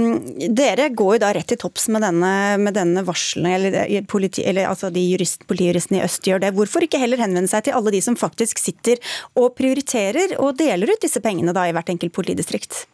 dere 0.56 0.90
går 0.96 1.18
jo 1.18 1.24
da 1.24 1.32
rett 1.36 1.50
til 1.52 1.60
topps 1.62 1.88
med 1.94 2.06
denne, 2.06 2.72
denne 2.76 3.06
varslene, 3.08 3.56
eller, 3.58 4.08
politi, 4.10 4.46
eller 4.48 4.70
altså 4.70 4.92
de 4.94 5.04
jurist, 5.04 5.46
politijuristene 5.50 6.02
i 6.02 6.06
øst 6.06 6.28
gjør 6.28 6.46
det. 6.46 6.54
Hvorfor 6.58 6.86
ikke 6.86 7.02
heller 7.02 7.22
henvende 7.22 7.52
seg 7.52 7.68
til 7.68 7.78
alle 7.78 7.94
de 7.94 8.04
som 8.04 8.18
faktisk 8.20 8.62
sitter 8.62 9.02
og 9.36 9.54
prioriterer 9.60 10.38
og 10.40 10.58
deler 10.62 10.94
ut 10.94 11.04
disse 11.04 11.22
pengene 11.24 11.56
da 11.56 11.68
i 11.68 11.76
hvert 11.76 11.94
enkelt 11.94 12.16
politidistrikt? 12.16 12.86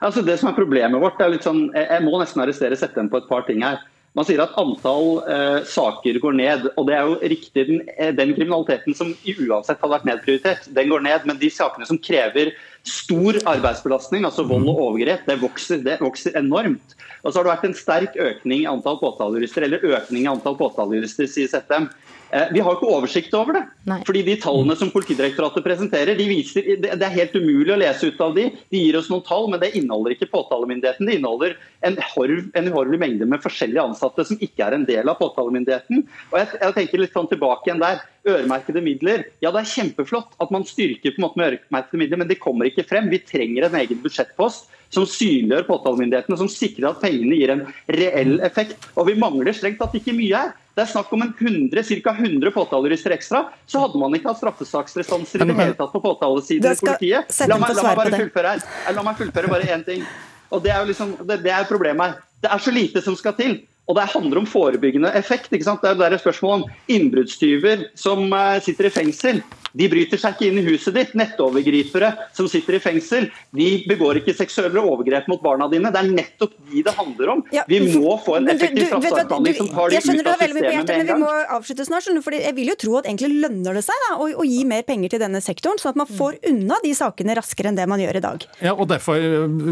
Altså 0.00 0.24
det 0.24 0.38
som 0.40 0.48
er 0.50 0.56
Problemet 0.56 1.02
vårt 1.02 1.20
er 1.20 1.34
litt 1.34 1.46
sånn, 1.46 1.68
Jeg 1.76 2.04
må 2.04 2.18
nesten 2.20 2.42
arrestere 2.42 2.76
Settem 2.78 3.10
på 3.12 3.20
et 3.20 3.28
par 3.28 3.44
ting 3.48 3.64
her. 3.64 3.80
Man 4.18 4.26
sier 4.26 4.40
at 4.42 4.56
antall 4.58 5.20
eh, 5.30 5.60
saker 5.70 6.16
går 6.18 6.34
ned, 6.34 6.64
og 6.74 6.88
det 6.88 6.96
er 6.96 7.06
jo 7.06 7.18
riktig. 7.30 7.62
Den, 7.68 7.84
eh, 7.94 8.10
den, 8.10 8.32
kriminaliteten 8.34 8.96
som 8.98 9.12
uansett 9.14 9.78
hadde 9.78 9.92
vært 9.92 10.08
nedprioritert, 10.08 10.66
den 10.74 10.90
går 10.90 11.04
ned. 11.06 11.28
Men 11.30 11.38
de 11.38 11.50
sakene 11.54 11.86
som 11.86 12.00
krever 12.02 12.50
stor 12.82 13.38
arbeidsbelastning, 13.52 14.26
altså 14.26 14.42
vold 14.48 14.66
og 14.72 14.80
overgrep, 14.88 15.22
det 15.28 15.38
vokser, 15.44 15.84
det 15.86 16.00
vokser 16.02 16.34
enormt. 16.40 16.96
Og 17.22 17.30
så 17.30 17.38
har 17.38 17.46
det 17.46 17.52
vært 17.52 17.68
en 17.68 17.78
sterk 17.78 18.18
økning 18.18 18.64
i 18.64 18.70
antall 18.72 18.98
påtalejurister, 18.98 19.68
eller 19.68 19.86
økning 19.92 20.26
i 20.26 20.32
antall 20.32 20.58
påtalejurister, 20.58 21.30
sier 21.30 21.52
Settem. 21.52 21.86
Eh, 22.30 22.48
vi 22.54 22.62
har 22.62 22.76
ikke 22.76 22.90
oversikt 22.90 23.34
over 23.34 23.58
det. 23.58 23.62
Nei. 23.90 23.98
fordi 24.06 24.22
De 24.26 24.36
tallene 24.40 24.76
som 24.78 24.90
Politidirektoratet 24.94 25.64
presenterer, 25.64 26.18
de 26.18 26.26
viser, 26.28 26.68
det 26.82 26.92
er 26.94 27.16
helt 27.16 27.34
umulig 27.34 27.74
å 27.74 27.80
lese 27.80 28.10
ut 28.10 28.22
av 28.22 28.36
de. 28.36 28.46
De 28.70 28.82
gir 28.84 28.98
oss 28.98 29.10
noen 29.10 29.24
tall, 29.26 29.48
men 29.50 29.62
det 29.62 29.72
inneholder 29.78 30.14
ikke 30.14 30.30
påtalemyndigheten. 30.30 31.08
Det 31.08 31.18
inneholder 31.18 31.56
en, 31.86 31.98
horv, 32.14 32.46
en 32.54 32.70
uhorvelig 32.70 33.00
mengde 33.02 33.28
med 33.30 33.42
forskjellige 33.42 33.88
ansatte 33.90 34.26
som 34.28 34.38
ikke 34.38 34.66
er 34.66 34.78
en 34.78 34.86
del 34.88 35.10
av 35.10 35.18
påtalemyndigheten. 35.20 36.06
Og 36.30 36.38
jeg, 36.38 36.52
jeg 36.60 36.76
tenker 36.78 37.04
litt 37.04 37.16
sånn 37.16 37.30
tilbake 37.30 37.70
igjen 37.70 37.82
der. 37.82 38.04
Øremerkede 38.28 38.82
midler. 38.84 39.24
Ja, 39.40 39.52
det 39.54 39.62
er 39.62 39.70
kjempeflott 39.70 40.34
at 40.42 40.50
man 40.52 40.66
styrker 40.68 41.14
på 41.14 41.20
en 41.20 41.24
måte 41.24 41.40
med 41.40 41.46
øremerkede 41.54 42.00
midler, 42.02 42.20
men 42.20 42.28
de 42.28 42.36
kommer 42.40 42.68
ikke 42.68 42.84
frem. 42.88 43.08
Vi 43.12 43.22
trenger 43.24 43.68
en 43.68 43.78
egen 43.80 44.02
budsjettpost 44.02 44.68
som 44.90 45.06
synliggjør 45.06 45.68
påtalemyndighetene, 45.68 46.38
som 46.38 46.50
sikrer 46.50 46.90
at 46.90 47.00
pengene 47.02 47.38
gir 47.38 47.52
en 47.54 47.62
reell 47.94 48.40
effekt. 48.44 48.88
Og 48.98 49.06
vi 49.08 49.16
mangler 49.18 49.54
strengt 49.56 49.78
tatt 49.80 49.94
ikke 49.96 50.16
mye 50.16 50.34
her. 50.34 50.52
Det 50.74 50.84
er 50.84 50.90
snakk 50.92 51.12
om 51.14 51.22
en 51.24 51.32
100, 51.34 51.82
ca. 52.02 52.14
100 52.14 52.52
påtalejurister 52.54 53.14
ekstra. 53.14 53.44
Så 53.70 53.82
hadde 53.82 54.00
man 54.00 54.14
ikke 54.16 54.30
hatt 54.30 54.40
straffesaksrestanser 54.42 55.44
i 55.44 55.48
det 55.50 55.56
hele 55.58 55.78
tatt 55.78 55.94
på 55.94 56.02
påtalesiden 56.02 56.74
i 56.74 56.82
politiet. 56.82 57.32
La 57.50 57.58
meg, 57.60 57.74
la 57.76 57.86
meg 57.86 58.00
bare 58.02 58.20
fullføre 58.22 58.54
her. 58.54 58.94
La 58.96 59.06
meg 59.06 59.18
fullføre 59.20 59.52
bare 59.52 59.70
én 59.76 59.86
ting. 59.86 60.04
Og 60.50 60.62
Det 60.64 60.72
er 60.74 60.82
jo 60.82 60.90
liksom, 60.90 61.14
det, 61.26 61.40
det 61.44 61.54
er 61.54 61.68
problemet 61.68 62.06
her. 62.10 62.22
Det 62.40 62.50
er 62.50 62.62
så 62.64 62.72
lite 62.74 63.02
som 63.04 63.16
skal 63.18 63.36
til. 63.38 63.58
Og 63.90 63.96
det 63.98 64.06
handler 64.12 64.42
om 64.42 64.46
forebyggende 64.46 65.10
effekt. 65.18 65.50
ikke 65.50 65.66
sant? 65.66 65.82
Det 65.82 66.06
er 66.06 66.14
et 66.14 66.22
spørsmål 66.22 66.60
om 66.60 66.68
innbruddstyver 66.86 67.88
som 67.98 68.30
eh, 68.30 68.60
sitter 68.62 68.86
i 68.86 68.94
fengsel. 68.94 69.42
De 69.72 69.86
bryter 69.90 70.18
seg 70.18 70.34
ikke 70.34 70.48
inn 70.50 70.58
i 70.60 70.64
huset 70.66 70.94
ditt. 70.96 71.12
Nettovergripere 71.18 72.10
som 72.36 72.48
sitter 72.50 72.78
i 72.78 72.82
fengsel, 72.82 73.28
de 73.54 73.68
begår 73.90 74.20
ikke 74.20 74.34
seksuelle 74.34 74.82
overgrep 74.82 75.28
mot 75.30 75.42
barna 75.42 75.68
dine. 75.70 75.92
Det 75.94 76.00
er 76.00 76.10
nettopp 76.10 76.56
de 76.70 76.82
det 76.86 76.94
handler 76.96 77.32
om. 77.36 77.42
Ja, 77.54 77.64
vi 77.70 77.80
må 77.86 78.16
få 78.24 78.38
en 78.40 78.50
effektiv 78.50 78.88
straffesaksbehandling 78.88 79.58
som 79.58 79.70
tar 79.70 79.92
de 79.92 80.00
ut 80.00 80.00
av 80.00 80.06
systemet 80.06 80.54
med 80.56 80.70
en 80.70 80.86
gang. 80.86 80.88
Men 80.90 81.10
vi 81.10 81.18
må 81.22 81.30
avslutte 81.58 81.86
snart, 81.86 82.08
for 82.24 82.36
jeg 82.36 82.54
vil 82.56 82.72
jo 82.72 82.76
tro 82.80 82.96
at 83.00 83.10
egentlig 83.10 83.42
lønner 83.44 83.78
det 83.78 83.84
seg 83.86 84.06
da, 84.06 84.16
å, 84.18 84.28
å, 84.42 84.46
gi 84.46 84.64
mer 84.68 84.82
penger 84.86 85.14
til 85.14 85.22
denne 85.22 85.42
sektoren, 85.44 85.78
sånn 85.82 85.94
at 85.94 86.00
man 86.02 86.10
får 86.10 86.40
unna 86.50 86.80
de 86.82 86.94
sakene 86.96 87.36
raskere 87.38 87.70
enn 87.70 87.78
det 87.78 87.86
man 87.90 88.02
gjør 88.02 88.18
i 88.18 88.24
dag. 88.24 88.46
Ja, 88.64 88.74
og 88.74 88.90
derfor, 88.90 89.20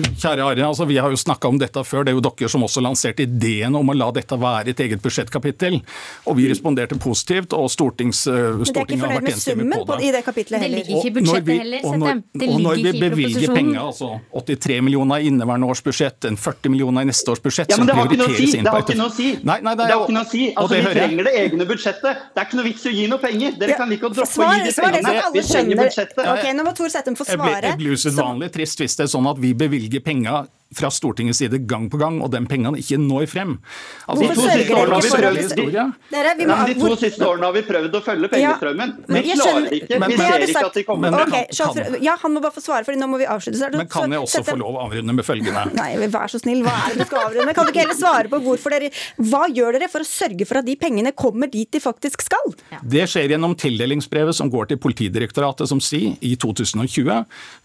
kjære 0.08 0.46
Ari, 0.46 0.64
altså, 0.66 0.86
Vi 0.88 0.98
har 0.98 1.10
jo 1.10 1.18
snakka 1.18 1.50
om 1.50 1.58
dette 1.60 1.82
før. 1.86 2.06
Det 2.06 2.14
er 2.14 2.18
jo 2.18 2.24
dere 2.24 2.52
som 2.52 2.64
også 2.66 2.82
lanserte 2.84 3.26
ideen 3.26 3.74
om 3.78 3.90
å 3.90 3.96
la 3.98 4.07
dette 4.16 4.38
være 4.40 4.72
et 4.72 4.80
eget 4.86 5.02
budsjettkapittel. 5.04 5.78
Og 6.28 6.38
vi 6.38 6.48
responderte 6.50 6.98
positivt, 7.00 7.54
og 7.56 7.68
Stortings, 7.72 8.24
Stortinget 8.68 9.04
har 9.06 9.18
vært 9.18 9.32
enstemmig 9.32 9.68
på 9.72 9.80
det 9.82 9.86
på, 9.88 9.98
i 10.02 10.12
det 10.14 10.22
kapitlet 10.26 10.62
heller. 10.64 10.78
Det 10.78 10.86
ligger 10.86 10.98
ikke 10.98 11.10
i 11.10 11.14
budsjettet 11.18 11.62
heller, 11.62 11.86
og 11.88 11.98
når, 12.02 12.22
og 12.48 12.60
når 12.66 12.82
vi 12.82 12.92
bevilger 13.02 13.54
penger, 13.54 13.80
altså 13.84 14.10
83 14.34 14.80
millioner 14.84 15.24
i 15.24 15.30
inneværende 15.32 15.70
års 15.70 15.82
budsjett, 15.84 16.28
en 16.28 16.36
40 16.36 16.74
millioner 16.74 17.06
i 17.06 17.10
neste 17.10 17.32
års 17.32 17.42
budsjett, 17.44 17.72
ja, 17.72 17.78
som 17.80 17.88
prioriteres 17.88 18.28
å 18.28 18.38
si! 18.38 18.50
Det 18.58 18.74
har 18.74 18.84
ikke 18.84 18.98
noe 18.98 19.10
å 19.10 19.16
si! 19.16 19.28
Nei, 19.42 19.58
nei, 19.64 19.74
det, 19.78 19.88
har 19.92 20.04
ikke 20.04 20.16
noe 20.16 20.26
å 20.26 20.30
si. 20.32 20.44
Altså, 20.54 20.78
Vi 20.78 20.94
trenger 20.98 21.28
det 21.28 21.34
egne 21.42 21.68
budsjettet. 21.68 22.26
Det 22.34 22.42
er 22.42 22.48
ikke 22.48 22.60
noe 22.60 22.68
vits 22.68 22.84
i 22.84 22.90
å 22.90 22.94
gi 22.98 23.08
noe 23.12 23.22
penger. 23.22 23.56
Dere 23.62 23.78
kan 23.80 23.92
like 23.92 24.08
å 24.08 24.12
droppe 24.14 24.44
å 24.44 24.52
gi 24.52 24.68
de 24.68 24.74
pengene. 24.78 25.16
Vi 25.34 25.44
trenger 25.48 25.82
budsjettet. 25.82 26.22
Ok, 26.34 26.46
nå 26.58 26.66
må 26.66 26.76
Tor 26.78 26.92
Settem 26.92 27.18
få 27.18 27.26
svare. 27.28 27.64
Jeg 27.68 27.80
blir 27.80 27.98
usedvanlig 27.98 28.52
trist 28.54 28.82
hvis 28.82 28.98
det 28.98 29.08
er 29.08 29.12
sånn 29.12 29.28
at 29.30 29.40
vi 29.42 29.54
bevilger 29.58 30.04
penger 30.04 30.48
fra 30.76 30.90
Stortingets 30.92 31.38
side 31.38 31.58
gang 31.68 31.88
på 31.90 31.96
gang, 32.00 32.18
og 32.22 32.30
de 32.32 32.40
pengene 32.48 32.80
ikke 32.80 32.98
når 33.00 33.26
frem. 33.30 33.54
Altså, 34.06 34.20
de, 34.22 34.34
to 34.36 34.44
siste 34.48 34.76
årene 34.76 34.98
har 34.98 35.04
vi 35.04 35.12
prøvd, 35.14 35.78
Dere, 36.12 36.34
vi 36.38 36.48
må, 36.48 36.56
de 36.68 36.74
to 36.78 36.90
siste 37.00 37.24
årene 37.24 37.48
har 37.48 37.54
vi 37.56 37.62
prøvd 37.68 37.96
å 37.96 38.02
følge 38.04 38.30
pengestrømmen, 38.34 38.94
ja, 38.98 39.08
men 39.08 39.24
vi 39.24 39.36
klarer 39.38 39.68
ikke. 39.78 39.96
ikke. 39.96 40.10
vi 40.12 40.18
ser 40.20 40.44
ikke 40.46 40.64
at 40.68 40.78
de 40.78 40.84
kommer. 40.88 41.14
Men, 41.14 41.24
okay, 41.24 41.48
kan, 41.56 41.98
ja, 42.04 42.16
Han 42.22 42.34
må 42.34 42.42
bare 42.44 42.56
få 42.56 42.64
svare, 42.64 42.84
for 42.86 42.98
nå 43.00 43.08
må 43.10 43.20
vi 43.20 43.28
avslutte. 43.28 43.70
Men 43.76 43.90
kan 43.90 44.12
jeg 44.12 44.24
også 44.26 44.42
få 44.46 44.56
lov 44.60 44.76
å 44.76 44.84
avrunde 44.86 45.16
med 45.16 45.26
følgende? 45.26 45.64
Nei, 45.80 45.90
vær 46.12 46.32
så 46.32 46.40
snill, 46.42 46.62
hva 46.66 46.74
er 46.84 46.96
det 46.96 47.06
du 47.06 47.08
skal 47.08 47.30
avrunde? 47.30 47.56
Kan 47.56 47.68
du 47.68 47.72
ikke 47.72 47.84
heller 47.86 47.98
svare 47.98 48.32
på 48.32 48.42
hvorfor 48.44 48.74
dere 48.74 48.90
Hva 49.30 49.46
gjør 49.48 49.78
dere 49.78 49.88
for 49.92 50.04
å 50.04 50.08
sørge 50.08 50.46
for 50.48 50.60
at 50.60 50.68
de 50.68 50.76
pengene 50.80 51.14
kommer 51.16 51.50
dit 51.52 51.70
de 51.72 51.80
faktisk 51.82 52.24
skal? 52.26 52.52
Ja. 52.74 52.82
Det 52.82 53.06
skjer 53.10 53.34
gjennom 53.34 53.56
tildelingsbrevet 53.58 54.36
som 54.36 54.52
går 54.52 54.72
til 54.72 54.80
Politidirektoratet, 54.82 55.68
som 55.70 55.80
sier 55.82 56.18
i 56.24 56.34
2020 56.40 57.08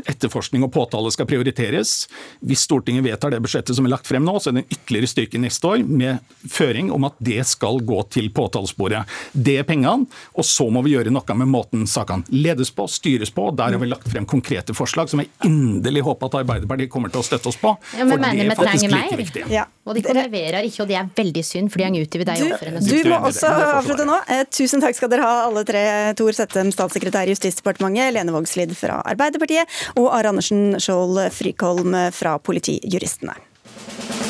etterforskning 0.09 0.65
og 0.65 0.71
påtale 0.73 1.11
skal 1.13 1.27
prioriteres. 1.29 2.07
Hvis 2.43 2.63
Stortinget 2.67 2.92
vedtar 3.01 3.33
det 3.33 3.41
budsjettet 3.43 3.75
som 3.77 3.85
er 3.87 3.93
lagt 3.95 4.09
frem 4.09 4.25
nå, 4.25 4.37
så 4.39 4.51
er 4.51 4.57
det 4.57 4.63
en 4.63 4.75
ytterligere 4.77 5.11
styrke 5.11 5.41
neste 5.41 5.69
år 5.69 5.83
med 5.83 6.33
føring 6.49 6.91
om 6.93 7.07
at 7.07 7.17
det 7.23 7.41
skal 7.47 7.81
gå 7.83 7.99
til 8.13 8.29
påtalesporet. 8.35 9.09
Det 9.33 9.57
er 9.61 9.67
pengene, 9.67 10.07
og 10.33 10.47
så 10.47 10.67
må 10.73 10.83
vi 10.85 10.95
gjøre 10.95 11.13
noe 11.13 11.37
med 11.39 11.51
måten 11.51 11.87
sakene 11.89 12.27
ledes 12.33 12.71
på, 12.73 12.87
styres 12.91 13.31
på. 13.33 13.49
Der 13.55 13.75
har 13.75 13.81
vi 13.81 13.89
lagt 13.89 14.09
frem 14.09 14.25
konkrete 14.29 14.75
forslag 14.77 15.11
som 15.11 15.21
jeg 15.23 15.31
inderlig 15.45 16.03
håper 16.05 16.29
at 16.29 16.39
Arbeiderpartiet 16.43 16.91
kommer 16.93 17.13
til 17.13 17.21
å 17.21 17.25
støtte 17.25 17.51
oss 17.51 17.59
på. 17.59 17.75
Ja, 17.97 18.05
men 18.05 18.15
for 18.17 18.23
mener 18.23 18.49
det 18.49 18.55
er 18.55 18.61
faktisk 18.61 18.93
like 18.93 19.19
viktig. 19.19 19.45
Ja. 19.53 19.67
Og 19.83 19.97
de 19.97 20.03
leverer 20.15 20.63
ikke, 20.63 20.85
og 20.85 20.87
det 20.87 20.95
er 20.95 21.09
veldig 21.11 21.41
synd, 21.43 21.67
for 21.71 21.83
fordi 21.83 21.87
han 21.89 21.97
utover 21.99 22.29
de 22.29 22.53
ofrene. 22.55 22.81
Du 22.87 23.09
må 23.09 23.17
også 23.27 23.49
avslutte 23.51 24.05
nå. 24.07 24.19
Eh, 24.31 24.43
tusen 24.53 24.83
takk 24.83 24.95
skal 24.97 25.11
dere 25.11 25.27
ha, 25.27 25.33
alle 25.49 25.65
tre. 25.67 25.83
Tor 26.19 26.35
Settem, 26.37 26.71
statssekretær 26.73 27.27
i 27.27 27.35
Justisdepartementet, 27.35 28.13
Lene 28.15 28.33
Vågslid 28.35 28.71
fra 28.77 29.01
Arbeiderpartiet 29.11 29.67
og 29.99 30.07
Are 30.15 30.31
Andersen 30.31 30.77
Skjold 30.81 31.19
Frikholm 31.35 31.97
fra 32.15 32.37
Politijuristene. 32.83 34.22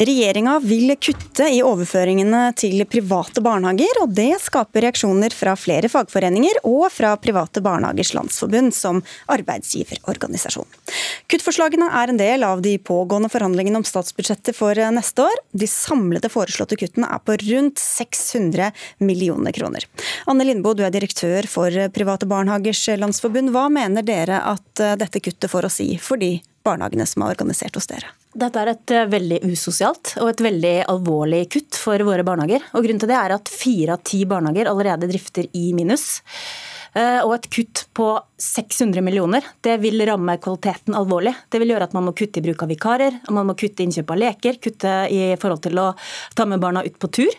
Regjeringa 0.00 0.54
vil 0.64 0.94
kutte 0.96 1.44
i 1.52 1.58
overføringene 1.60 2.54
til 2.56 2.80
private 2.88 3.42
barnehager, 3.44 3.98
og 4.00 4.14
det 4.16 4.30
skaper 4.40 4.86
reaksjoner 4.86 5.34
fra 5.36 5.52
flere 5.60 5.90
fagforeninger 5.92 6.62
og 6.64 6.86
fra 6.88 7.10
Private 7.20 7.60
barnehagers 7.60 8.14
landsforbund 8.16 8.72
som 8.72 9.02
arbeidsgiverorganisasjon. 9.28 10.64
Kuttforslagene 11.28 11.90
er 12.00 12.12
en 12.14 12.20
del 12.20 12.46
av 12.48 12.62
de 12.64 12.72
pågående 12.80 13.28
forhandlingene 13.28 13.82
om 13.82 13.84
statsbudsjettet 13.84 14.56
for 14.56 14.80
neste 14.96 15.26
år. 15.26 15.36
De 15.52 15.68
samlede 15.68 16.32
foreslåtte 16.32 16.80
kuttene 16.80 17.10
er 17.12 17.20
på 17.20 17.36
rundt 17.42 17.84
600 17.84 18.70
millioner 19.04 19.52
kroner. 19.52 19.84
Anne 20.24 20.48
Lindboe, 20.48 20.78
du 20.80 20.86
er 20.88 20.96
direktør 20.96 21.44
for 21.44 21.76
Private 21.92 22.30
barnehagers 22.30 22.86
landsforbund. 23.04 23.52
Hva 23.52 23.68
mener 23.68 24.08
dere 24.08 24.40
at 24.48 24.86
dette 25.04 25.20
kuttet 25.20 25.52
får 25.52 25.68
å 25.68 25.74
si 25.76 25.90
for 26.00 26.16
de 26.16 26.38
barnehagene 26.64 27.04
som 27.04 27.28
er 27.28 27.36
organisert 27.36 27.76
hos 27.76 27.92
dere? 27.92 28.14
Dette 28.30 28.62
er 28.62 28.70
et 28.70 28.92
eh, 28.94 29.08
veldig 29.10 29.40
usosialt 29.50 30.14
og 30.22 30.28
et 30.30 30.42
veldig 30.44 30.74
alvorlig 30.92 31.44
kutt 31.50 31.78
for 31.80 32.06
våre 32.06 32.22
barnehager. 32.26 32.62
Og 32.78 32.84
Grunnen 32.84 33.02
til 33.02 33.10
det 33.10 33.18
er 33.18 33.34
at 33.34 33.50
fire 33.50 33.96
av 33.96 34.04
ti 34.06 34.22
barnehager 34.28 34.70
allerede 34.70 35.08
drifter 35.10 35.48
i 35.58 35.70
minus. 35.74 36.20
Eh, 36.94 37.18
og 37.24 37.34
et 37.36 37.48
kutt 37.50 37.84
på 37.94 38.06
600 38.38 39.02
millioner. 39.02 39.46
Det 39.62 39.76
vil 39.82 40.02
ramme 40.06 40.38
kvaliteten 40.42 40.94
alvorlig. 40.98 41.34
Det 41.50 41.58
vil 41.62 41.74
gjøre 41.74 41.90
at 41.90 41.96
man 41.96 42.06
må 42.06 42.14
kutte 42.18 42.38
i 42.38 42.46
bruk 42.46 42.62
av 42.62 42.70
vikarer, 42.70 43.18
man 43.34 43.50
må 43.50 43.58
kutte 43.58 43.82
innkjøp 43.82 44.14
av 44.14 44.22
leker, 44.22 44.62
kutte 44.62 44.94
i 45.10 45.20
forhold 45.40 45.66
til 45.66 45.82
å 45.82 45.90
ta 46.38 46.46
med 46.50 46.62
barna 46.62 46.86
ut 46.86 46.98
på 47.02 47.10
tur. 47.20 47.34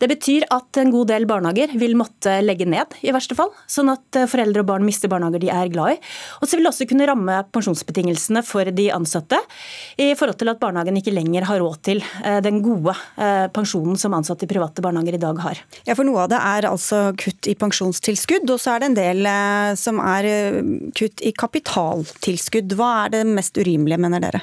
Det 0.00 0.08
betyr 0.10 0.46
at 0.52 0.78
en 0.80 0.90
god 0.92 1.10
del 1.12 1.26
barnehager 1.28 1.74
vil 1.78 1.94
måtte 1.98 2.36
legge 2.44 2.66
ned, 2.68 2.96
i 3.04 3.12
verste 3.14 3.36
fall. 3.38 3.52
Sånn 3.70 3.92
at 3.92 4.18
eh, 4.18 4.28
foreldre 4.30 4.64
og 4.64 4.68
barn 4.72 4.86
mister 4.86 5.10
barnehager 5.12 5.42
de 5.44 5.50
er 5.54 5.70
glad 5.72 5.94
i. 5.94 5.98
Og 6.40 6.48
så 6.48 6.56
vil 6.56 6.66
det 6.66 6.72
også 6.72 6.88
kunne 6.90 7.08
ramme 7.08 7.38
pensjonsbetingelsene 7.54 8.42
for 8.46 8.70
de 8.74 8.88
ansatte, 8.94 9.38
i 10.00 10.10
forhold 10.18 10.38
til 10.40 10.50
at 10.52 10.60
barnehagen 10.62 10.98
ikke 11.00 11.14
lenger 11.14 11.46
har 11.48 11.62
råd 11.62 11.78
til 11.86 12.02
eh, 12.24 12.40
den 12.44 12.60
gode 12.64 12.96
eh, 13.16 13.46
pensjonen 13.54 13.98
som 14.00 14.16
ansatte 14.16 14.48
i 14.48 14.50
private 14.50 14.84
barnehager 14.84 15.18
i 15.18 15.22
dag 15.22 15.42
har. 15.44 15.62
Ja, 15.86 15.94
for 15.94 16.04
Noe 16.04 16.26
av 16.26 16.32
det 16.32 16.40
er 16.40 16.68
altså 16.68 17.06
kutt 17.20 17.48
i 17.48 17.56
pensjonstilskudd, 17.58 18.50
og 18.52 18.60
så 18.60 18.74
er 18.74 18.82
det 18.82 18.90
en 18.90 18.98
del 18.98 19.28
som 19.80 20.00
er 20.02 20.26
kutt 20.96 21.22
i 21.24 21.32
kapitaltilskudd. 21.36 22.74
Hva 22.76 22.90
er 23.06 23.14
det 23.14 23.22
mest 23.30 23.56
urimelige, 23.60 24.00
mener 24.04 24.22
dere? 24.26 24.42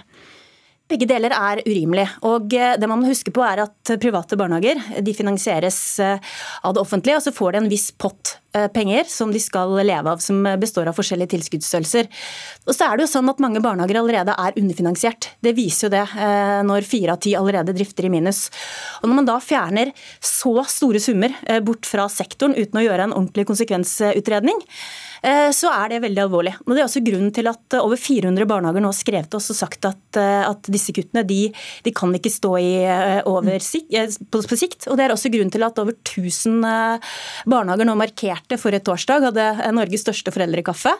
Begge 0.91 1.07
deler 1.07 1.31
er 1.31 1.63
urimelig. 1.63 2.07
og 2.27 2.51
eh, 2.53 2.75
det 2.75 2.89
man 2.89 2.99
må 2.99 3.07
huske 3.07 3.31
på 3.31 3.43
er 3.47 3.63
at 3.63 3.93
Private 4.01 4.35
barnehager 4.39 4.81
de 4.99 5.15
finansieres 5.15 5.79
eh, 6.03 6.31
av 6.67 6.75
det 6.75 6.83
offentlige, 6.83 7.15
og 7.15 7.23
så 7.23 7.35
får 7.35 7.53
de 7.53 7.61
en 7.61 7.71
viss 7.71 7.91
pott 7.95 8.40
penger 8.73 9.07
som 9.09 9.31
de 9.31 9.39
skal 9.41 9.73
leve 9.85 10.11
av, 10.11 10.21
som 10.23 10.43
består 10.59 10.89
av 10.89 10.97
forskjellige 10.97 11.33
tilskuddsstørrelser. 11.35 12.09
Og 12.67 12.75
så 12.75 12.87
er 12.87 12.97
det 12.97 13.05
jo 13.05 13.11
sånn 13.13 13.29
at 13.31 13.39
Mange 13.41 13.61
barnehager 13.63 13.97
allerede 13.97 14.35
er 14.37 14.57
underfinansiert. 14.59 15.31
Det 15.41 15.55
viser 15.57 15.87
jo 15.87 15.91
det 15.95 16.03
når 16.67 16.85
fire 16.85 17.15
av 17.15 17.21
ti 17.23 17.31
allerede 17.37 17.73
drifter 17.73 18.05
i 18.05 18.11
minus. 18.13 18.43
Og 19.01 19.09
Når 19.09 19.17
man 19.17 19.29
da 19.29 19.37
fjerner 19.41 19.93
så 20.19 20.53
store 20.69 21.01
summer 21.01 21.33
bort 21.65 21.89
fra 21.89 22.05
sektoren 22.11 22.53
uten 22.53 22.77
å 22.77 22.83
gjøre 22.85 23.07
en 23.07 23.15
ordentlig 23.17 23.47
konsekvensutredning, 23.49 24.61
Eh, 25.21 25.51
så 25.53 25.69
er 25.69 25.91
det 25.91 26.01
veldig 26.01 26.23
alvorlig. 26.23 26.53
Og 26.65 26.73
Det 26.73 26.81
er 26.81 26.87
også 26.87 27.03
grunnen 27.05 27.33
til 27.33 27.45
at 27.51 27.75
eh, 27.75 27.83
over 27.83 27.99
400 27.99 28.47
barnehager 28.49 28.81
nå 28.81 28.89
har 28.89 28.97
skrevet 28.97 29.29
til 29.29 29.37
oss 29.37 29.51
og 29.53 29.59
sagt 29.59 29.85
at, 29.85 30.17
eh, 30.17 30.41
at 30.47 30.69
disse 30.73 30.93
kuttene 30.97 31.21
de, 31.27 31.41
de, 31.85 31.93
kan 31.93 32.13
ikke 32.17 32.31
stå 32.33 32.55
i 32.57 32.71
over, 33.29 33.61
på, 33.61 34.41
på 34.49 34.57
sikt. 34.57 34.87
Og 34.89 34.97
Det 34.97 35.05
er 35.05 35.13
også 35.13 35.29
grunnen 35.33 35.53
til 35.53 35.65
at 35.67 35.77
over 35.81 35.93
1000 35.93 36.65
barnehager 37.45 37.85
nå 37.85 37.95
markerte 37.99 38.40
forrige 38.61 38.85
torsdag 38.87 39.27
hadde 39.29 39.47
Norges 39.75 40.05
største 40.05 40.33
foreldrekaffe, 40.33 40.93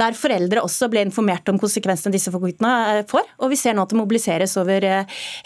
der 0.00 0.16
foreldre 0.18 0.64
også 0.64 0.90
ble 0.92 1.04
informert 1.06 1.48
om 1.52 1.60
konsekvensene 1.60 2.14
disse 2.14 2.32
kuttene 2.32 3.04
får. 3.10 3.28
Og 3.40 3.52
vi 3.52 3.58
ser 3.60 3.76
nå 3.76 3.84
at 3.84 3.92
det 3.92 4.00
mobiliseres 4.00 4.56
over 4.60 4.86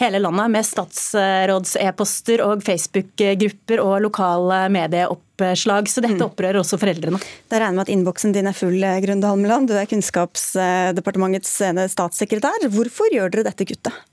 hele 0.01 0.23
landet 0.23 0.55
med 0.55 0.67
statsråds-e-poster 0.69 2.45
og 2.45 2.65
Facebook-grupper 2.65 3.83
og 3.83 4.01
lokale 4.05 4.65
medieoppslag 4.75 5.91
så 5.91 6.03
dette 6.05 6.21
mm. 6.21 6.27
opprører 6.29 6.61
også 6.61 6.79
foreldrene. 6.81 7.21
Da 7.51 7.61
regner 7.61 7.73
jeg 7.73 7.79
med 7.79 7.87
at 7.87 7.93
innboksen 7.95 8.35
din 8.37 8.51
er 8.51 8.57
full, 8.57 8.79
eh, 8.83 9.01
Grunde 9.05 9.31
Halmeland. 9.31 9.71
Du 9.71 9.77
er 9.79 9.89
Kunnskapsdepartementets 9.91 11.55
eh, 11.67 11.85
statssekretær. 11.91 12.69
Hvorfor 12.75 13.13
gjør 13.15 13.35
dere 13.35 13.49
dette 13.51 13.69
kuttet? 13.69 14.05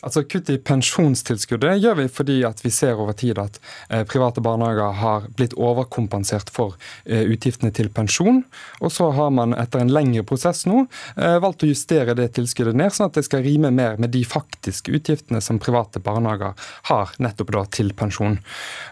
Altså 0.00 0.22
Kutt 0.24 0.48
i 0.48 0.56
pensjonstilskuddet 0.64 1.76
gjør 1.82 1.98
vi 1.98 2.06
fordi 2.08 2.38
at 2.48 2.62
vi 2.64 2.72
ser 2.72 2.96
over 3.00 3.12
tid 3.16 3.38
at 3.40 3.58
eh, 3.92 4.04
private 4.08 4.40
barnehager 4.40 4.94
har 4.96 5.26
blitt 5.36 5.52
overkompensert 5.60 6.48
for 6.52 6.76
eh, 7.04 7.26
utgiftene 7.28 7.72
til 7.76 7.90
pensjon. 7.92 8.40
Og 8.80 8.94
så 8.94 9.10
har 9.16 9.32
man 9.36 9.52
etter 9.52 9.82
en 9.82 9.92
lengre 9.92 10.24
prosess 10.24 10.64
nå 10.68 10.86
eh, 11.16 11.36
valgt 11.44 11.66
å 11.66 11.68
justere 11.68 12.16
det 12.16 12.30
tilskuddet 12.38 12.78
ned, 12.80 12.94
sånn 12.96 13.10
at 13.10 13.18
det 13.18 13.26
skal 13.28 13.44
rime 13.44 13.72
mer 13.76 14.00
med 14.00 14.14
de 14.14 14.22
faktiske 14.24 14.94
utgiftene 14.96 15.42
som 15.44 15.60
private 15.60 16.00
barnehager 16.00 16.56
har 16.88 17.12
nettopp 17.20 17.52
da 17.58 17.66
til 17.68 17.92
pensjon. 17.96 18.38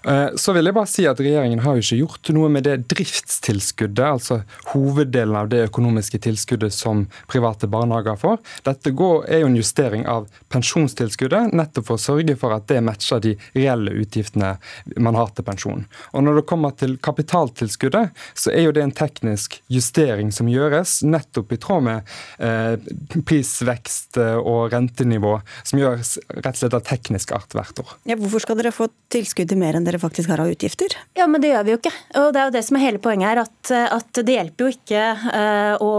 Eh, 0.05 0.37
så 0.37 0.57
vil 0.57 0.69
jeg 0.69 0.77
bare 0.77 0.93
si 0.93 1.09
at 1.09 1.25
regjeringen 1.25 1.65
har 1.65 1.79
jo 1.79 1.87
ikke 1.87 2.03
gjort 2.03 2.33
noe 2.37 2.53
med 2.53 2.69
det 2.69 2.77
driftstilskuddet, 2.93 4.05
altså 4.05 4.43
hoveddelen 4.75 5.41
av 5.41 5.49
det 5.55 5.65
økonomiske 5.71 6.21
tilskuddet 6.29 6.77
som 6.77 7.07
private 7.33 7.71
barnehager 7.71 8.21
får. 8.21 8.39
Dette 8.69 8.93
går, 8.93 9.25
er 9.33 9.45
jo 9.47 9.51
en 9.55 9.57
justering 9.57 10.05
av 10.05 10.29
pensjonstilskuddet 10.53 10.98
pensjonstilskuddet, 10.99 11.53
nettopp 11.53 11.87
for 11.87 11.99
å 11.99 12.03
sørge 12.03 12.37
for 12.39 12.55
at 12.55 12.67
det 12.69 12.81
matcher 12.83 13.21
de 13.23 13.35
reelle 13.55 13.93
utgiftene 14.03 14.57
man 14.97 15.15
har 15.15 15.31
til 15.35 15.45
pensjon. 15.45 15.85
Og 16.13 16.23
Når 16.23 16.41
det 16.41 16.47
kommer 16.49 16.71
til 16.77 16.99
kapitaltilskuddet, 16.99 18.11
så 18.35 18.51
er 18.51 18.67
jo 18.67 18.73
det 18.73 18.83
en 18.83 18.93
teknisk 18.93 19.61
justering 19.69 20.33
som 20.33 20.49
gjøres 20.49 21.03
nettopp 21.05 21.53
i 21.53 21.59
tråd 21.59 21.85
med 21.87 22.03
eh, 22.39 22.77
prisvekst 23.25 24.19
eh, 24.19 24.37
og 24.39 24.73
rentenivå, 24.73 25.39
som 25.65 25.79
gjøres 25.79 26.19
rett 26.35 26.55
og 26.55 26.61
slett 26.63 26.75
av 26.75 26.85
teknisk 26.87 27.33
art 27.33 27.55
hvert 27.55 27.83
år. 27.83 27.95
Ja, 28.09 28.19
hvorfor 28.19 28.43
skal 28.43 28.59
dere 28.59 28.75
få 28.75 28.89
tilskudd 29.13 29.49
til 29.49 29.61
mer 29.61 29.79
enn 29.79 29.87
dere 29.87 30.01
faktisk 30.03 30.31
har 30.33 30.43
av 30.43 30.51
utgifter? 30.51 30.93
Ja, 31.17 31.29
men 31.31 31.43
det 31.43 31.53
gjør 31.53 31.67
vi 31.67 31.75
jo 31.75 31.81
ikke. 31.81 31.95
Og 32.21 32.33
det 32.35 32.43
er 32.43 32.51
jo 32.51 32.57
det 32.59 32.65
som 32.67 32.79
er 32.79 32.87
hele 32.87 33.03
poenget 33.03 33.31
her, 33.31 33.43
at, 33.47 33.73
at 33.99 34.23
det 34.25 34.37
hjelper 34.37 34.67
jo 34.67 34.75
ikke 34.75 35.05
eh, 35.39 35.75
å, 35.85 35.93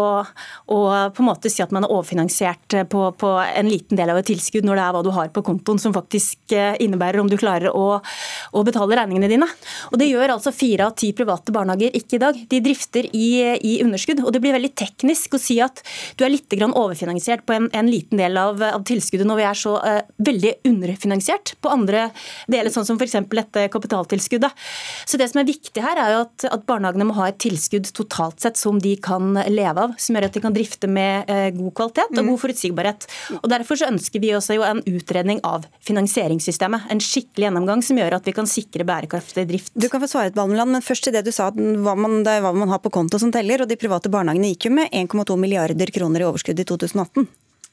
å, 0.76 0.80
på 1.16 1.24
en 1.24 1.30
måte 1.30 1.52
si 1.52 1.64
at 1.64 1.74
man 1.76 1.88
er 1.88 1.94
overfinansiert 1.94 2.80
på, 2.92 3.06
på 3.20 3.34
en 3.48 3.72
liten 3.72 4.00
del 4.00 4.12
av 4.12 4.20
et 4.20 4.30
tilskudd 4.30 4.68
når 4.68 4.80
det 4.80 4.89
er 4.90 4.96
hva 4.96 5.04
du 5.06 5.12
har 5.16 5.32
på 5.34 5.44
kontoen 5.46 5.80
som 5.82 5.96
faktisk 5.96 6.54
eh, 6.56 6.76
innebærer 6.84 7.22
om 7.22 7.30
du 7.30 7.38
klarer 7.40 7.74
å, 7.76 8.00
å 8.00 8.64
betale 8.68 8.98
regningene 9.00 9.30
dine. 9.32 9.48
Og 9.92 10.00
Det 10.02 10.10
gjør 10.10 10.36
altså 10.36 10.54
fire 10.56 10.90
av 10.90 10.98
ti 11.00 11.12
private 11.16 11.54
barnehager 11.56 11.96
ikke 11.98 12.18
i 12.18 12.24
dag. 12.24 12.40
De 12.50 12.62
drifter 12.64 13.10
i, 13.14 13.30
i, 13.56 13.74
underskudd. 13.86 14.24
og 14.26 14.34
Det 14.34 14.42
blir 14.44 14.56
veldig 14.56 14.74
teknisk 14.78 15.38
å 15.38 15.42
si 15.42 15.60
at 15.64 15.84
du 16.18 16.26
er 16.26 16.34
litt 16.34 16.48
overfinansiert 16.50 17.46
på 17.48 17.56
en, 17.56 17.70
en 17.76 17.90
liten 17.90 18.20
del 18.20 18.38
av, 18.40 18.62
av, 18.64 18.84
tilskuddet 18.88 19.28
når 19.28 19.40
vi 19.40 19.46
er 19.48 19.58
så 19.58 19.76
uh, 19.80 20.00
veldig 20.26 20.54
underfinansiert 20.68 21.54
på 21.62 21.72
andre 21.72 22.10
deler, 22.52 22.72
sånn 22.74 22.88
som 22.88 23.00
f.eks. 23.00 23.18
dette 23.30 23.68
kapitaltilskuddet. 23.72 24.68
Så 25.06 25.20
Det 25.20 25.30
som 25.32 25.42
er 25.42 25.50
viktig 25.50 25.84
her, 25.84 26.00
er 26.00 26.16
jo 26.16 26.24
at, 26.26 26.48
at, 26.50 26.66
barnehagene 26.70 27.08
må 27.10 27.16
ha 27.20 27.30
et 27.30 27.40
tilskudd 27.42 27.90
totalt 27.96 28.42
sett 28.44 28.60
som 28.60 28.80
de 28.82 28.96
kan 29.02 29.38
leve 29.50 29.88
av, 29.88 29.96
som 30.02 30.18
gjør 30.18 30.30
at 30.30 30.38
de 30.38 30.44
kan 30.44 30.56
drifte 30.56 30.90
med 30.92 31.30
uh, 31.30 31.50
god 31.56 31.76
kvalitet 31.80 32.14
og 32.16 32.22
mm. 32.24 32.32
god 32.34 32.44
forutsigbarhet. 32.46 33.10
Og 33.40 33.48
Derfor 33.52 33.80
så 33.80 33.90
ønsker 33.90 34.24
vi 34.24 34.34
også 34.36 34.60
jo 34.60 34.66
en 34.68 34.79
utredning 34.88 35.42
av 35.48 35.66
finansieringssystemet. 35.86 36.88
En 36.94 37.02
skikkelig 37.04 37.48
gjennomgang 37.48 37.84
som 37.86 38.00
gjør 38.00 38.18
at 38.20 38.30
vi 38.30 38.36
kan 38.38 38.50
sikre 38.50 38.86
bærekraftig 38.88 39.48
drift. 39.50 39.74
Du 39.74 39.90
kan 39.90 40.04
få 40.04 40.10
svare 40.12 40.32
et 40.32 40.38
Balmeland, 40.38 40.72
men 40.76 40.86
først 40.86 41.08
til 41.08 41.16
det 41.16 41.26
du 41.28 41.34
sa, 41.36 41.50
hva 41.52 41.96
man, 42.00 42.22
det 42.28 42.38
er 42.38 42.46
hva 42.46 42.54
man 42.56 42.72
har 42.72 42.82
på 42.84 42.94
konto 42.94 43.20
som 43.22 43.34
teller. 43.36 43.64
og 43.64 43.72
De 43.72 43.80
private 43.80 44.12
barnehagene 44.12 44.54
gikk 44.54 44.70
jo 44.70 44.76
med 44.80 44.92
1,2 44.92 45.40
milliarder 45.40 45.94
kroner 45.96 46.24
i 46.24 46.30
overskudd 46.30 46.60
i 46.60 46.68
2018. 46.68 47.30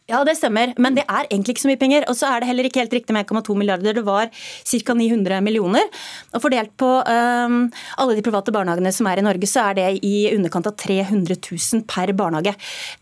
Ja, 0.06 0.20
det 0.22 0.36
stemmer, 0.38 0.70
men 0.78 0.94
det 0.94 1.02
er 1.10 1.26
egentlig 1.26 1.56
ikke 1.56 1.64
så 1.64 1.68
mye 1.72 1.80
penger. 1.80 2.04
Og 2.06 2.14
så 2.14 2.28
er 2.30 2.38
det 2.38 2.46
heller 2.46 2.66
ikke 2.68 2.78
helt 2.78 2.92
riktig 2.94 3.14
med 3.14 3.26
1,2 3.26 3.56
milliarder. 3.58 3.96
Det 3.96 4.04
var 4.06 4.28
ca. 4.30 4.94
900 4.94 5.40
millioner. 5.42 5.88
Og 6.30 6.44
fordelt 6.44 6.70
på 6.78 6.90
um, 7.02 7.56
alle 7.98 8.14
de 8.14 8.22
private 8.22 8.54
barnehagene 8.54 8.92
som 8.94 9.08
er 9.10 9.18
i 9.18 9.24
Norge, 9.26 9.48
så 9.50 9.64
er 9.64 9.80
det 9.80 9.86
i 10.06 10.28
underkant 10.30 10.68
av 10.70 10.76
300 10.78 11.34
000 11.42 11.82
per 11.90 12.12
barnehage. 12.14 12.52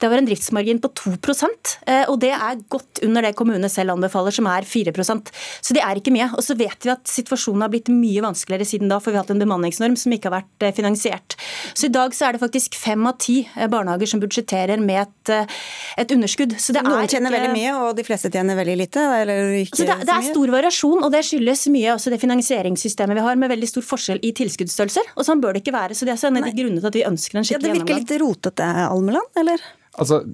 Det 0.00 0.08
var 0.08 0.22
en 0.22 0.30
driftsmargin 0.30 0.80
på 0.80 0.90
2 0.96 1.12
eh, 1.12 2.06
og 2.08 2.16
det 2.24 2.32
er 2.32 2.64
godt 2.72 3.02
under 3.04 3.28
det 3.28 3.34
kommunene 3.36 3.68
selv 3.68 3.92
anbefaler, 3.92 4.32
som 4.32 4.48
er 4.48 4.64
4% 4.64 5.28
Så 5.60 5.76
det 5.76 5.84
er 5.84 6.00
ikke 6.00 6.14
mye. 6.16 6.30
Og 6.32 6.40
så 6.40 6.56
vet 6.56 6.88
vi 6.88 6.94
at 6.94 7.04
situasjonen 7.04 7.66
har 7.66 7.74
blitt 7.74 7.92
mye 7.92 8.24
vanskeligere 8.24 8.64
siden 8.64 8.88
da, 8.88 8.96
for 8.96 9.12
vi 9.12 9.20
har 9.20 9.26
hatt 9.26 9.34
en 9.36 9.44
bemanningsnorm 9.44 9.98
som 10.00 10.16
ikke 10.16 10.32
har 10.32 10.38
vært 10.38 10.68
eh, 10.70 10.72
finansiert. 10.80 11.36
Så 11.76 11.92
i 11.92 11.94
dag 12.00 12.16
så 12.16 12.30
er 12.30 12.38
det 12.38 12.44
faktisk 12.46 12.80
fem 12.80 13.04
av 13.04 13.20
ti 13.20 13.42
eh, 13.44 13.68
barnehager 13.68 14.14
som 14.14 14.24
budsjetterer 14.24 14.80
med 14.80 15.04
et, 15.04 15.52
et 16.00 16.16
underskudd. 16.16 16.56
Så 16.56 16.72
det 16.72 16.80
er 16.80 16.93
noen 16.94 17.10
tjener 17.10 17.34
veldig 17.34 17.52
mye, 17.54 17.74
og 17.82 17.92
de 17.98 18.06
fleste 18.06 18.30
tjener 18.32 18.58
veldig 18.58 18.76
lite? 18.80 19.04
Altså 19.04 19.86
det, 19.86 19.98
det, 20.06 20.16
er 20.16 20.26
stor 20.30 20.54
variasjon, 20.54 21.04
og 21.04 21.12
det 21.14 21.22
skyldes 21.28 21.66
mye 21.74 21.94
også 21.96 22.14
det 22.14 22.20
finansieringssystemet 22.22 23.18
vi 23.18 23.26
har, 23.26 23.38
med 23.40 23.52
veldig 23.52 23.70
stor 23.70 23.86
forskjell 23.86 24.22
i 24.24 24.32
tilskuddsstørrelser. 24.40 25.14
Og 25.18 25.28
sånn 25.28 25.42
bør 25.44 25.56
det 25.56 25.64
ikke 25.64 25.76
være. 25.76 25.98
Så 25.98 26.08
det 26.08 26.16
er 26.16 26.28
en 26.30 26.40
av 26.42 26.48
de 26.48 26.56
grunnene 26.56 26.82
til 26.82 26.92
at 26.92 26.98
vi 27.00 27.06
ønsker 27.08 27.40
en 27.40 27.48
skikkelig 27.48 27.72
gjennomgang. 27.72 27.88
Ja, 27.88 28.00
det 28.00 28.08
virker 28.08 28.18
litt 28.18 28.24
rotete, 28.24 28.70
Almeland, 28.88 29.42
eller? 29.44 29.68
Altså, 29.94 30.24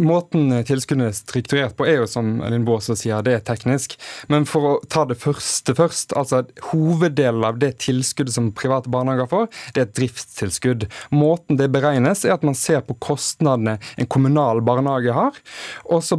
Måten 0.00 0.50
tilskuddene 0.66 1.10
er 1.12 1.16
strukturert 1.16 1.76
på, 1.78 1.86
er 1.86 2.00
jo 2.00 2.06
som 2.10 2.38
Elin 2.44 2.64
Baas 2.66 2.88
sier, 2.88 3.22
det 3.22 3.34
er 3.36 3.44
teknisk. 3.46 3.94
Men 4.32 4.46
for 4.48 4.66
å 4.66 4.72
ta 4.90 5.04
det 5.08 5.18
første 5.20 5.74
først. 5.78 6.14
altså 6.18 6.42
Hoveddelen 6.70 7.44
av 7.46 7.60
det 7.62 7.74
tilskuddet 7.84 8.34
som 8.34 8.50
private 8.56 8.90
barnehager 8.90 9.28
får, 9.30 9.46
det 9.74 9.82
er 9.82 9.86
et 9.88 9.96
driftstilskudd. 9.98 10.86
Måten 11.14 11.60
det 11.60 11.70
beregnes, 11.74 12.24
er 12.24 12.34
at 12.34 12.46
man 12.46 12.58
ser 12.58 12.82
på 12.86 12.96
kostnadene 13.02 13.78
en 13.96 14.10
kommunal 14.10 14.62
barnehage 14.66 15.14
har. 15.14 15.38
og 15.84 16.02
så 16.02 16.18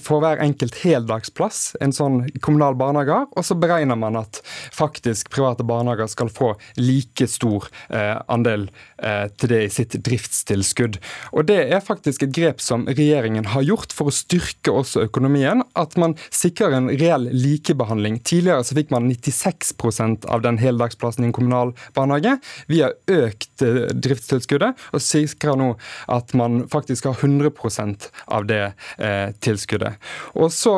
For 0.00 0.20
hver 0.22 0.40
enkelt 0.42 0.80
heldagsplass 0.82 1.76
en 1.84 1.92
sånn 1.92 2.22
kommunal 2.40 2.74
barnehage 2.74 3.12
har, 3.12 3.26
og 3.36 3.44
så 3.44 3.54
beregner 3.54 3.98
man 3.98 4.16
at 4.16 4.40
faktisk 4.72 5.30
private 5.30 5.64
barnehager 5.64 6.08
skal 6.10 6.32
få 6.32 6.54
like 6.80 7.28
stor 7.28 7.68
eh, 7.90 8.16
andel 8.28 8.68
eh, 8.98 9.28
til 9.36 9.52
det 9.52 9.62
i 9.64 9.72
sitt 9.72 9.98
driftstilskudd. 10.04 10.98
Og 11.32 11.46
Det 11.46 11.60
er 11.70 11.84
faktisk 11.84 12.24
et 12.24 12.34
grep 12.34 12.62
som 12.64 12.86
regjeringen 12.98 13.48
har 13.52 13.64
gjort 13.66 13.92
for 13.94 14.10
å 14.10 14.14
styrke 14.14 14.72
også 14.72 15.04
økonomien, 15.08 15.62
at 15.78 15.96
man 16.00 16.16
sikrer 16.34 16.76
en 16.76 16.90
reell 16.90 17.28
likebehandling. 17.32 18.20
Tidligere 18.26 18.64
så 18.66 18.76
fikk 18.78 18.92
man 18.94 19.08
96% 19.10 20.28
av 20.30 20.44
den 20.44 20.58
heldagsplassen 20.62 21.24
i 21.26 21.30
en 21.30 21.36
kommunal 21.36 21.74
barnehage. 21.96 22.36
Vi 22.70 22.82
har 22.84 22.96
økt 23.10 23.64
eh, 23.64 23.86
driftstilskuddet 23.92 24.86
og 24.94 25.04
sikrer 25.04 25.58
nå 25.60 25.70
at 26.12 26.34
man 26.38 26.64
faktisk 26.72 27.08
har 27.10 27.18
100% 27.20 28.08
av 28.36 28.48
det 28.50 28.62
eh, 28.98 29.30
tilskuddet. 29.44 30.00
Og 30.38 30.52
så 30.54 30.74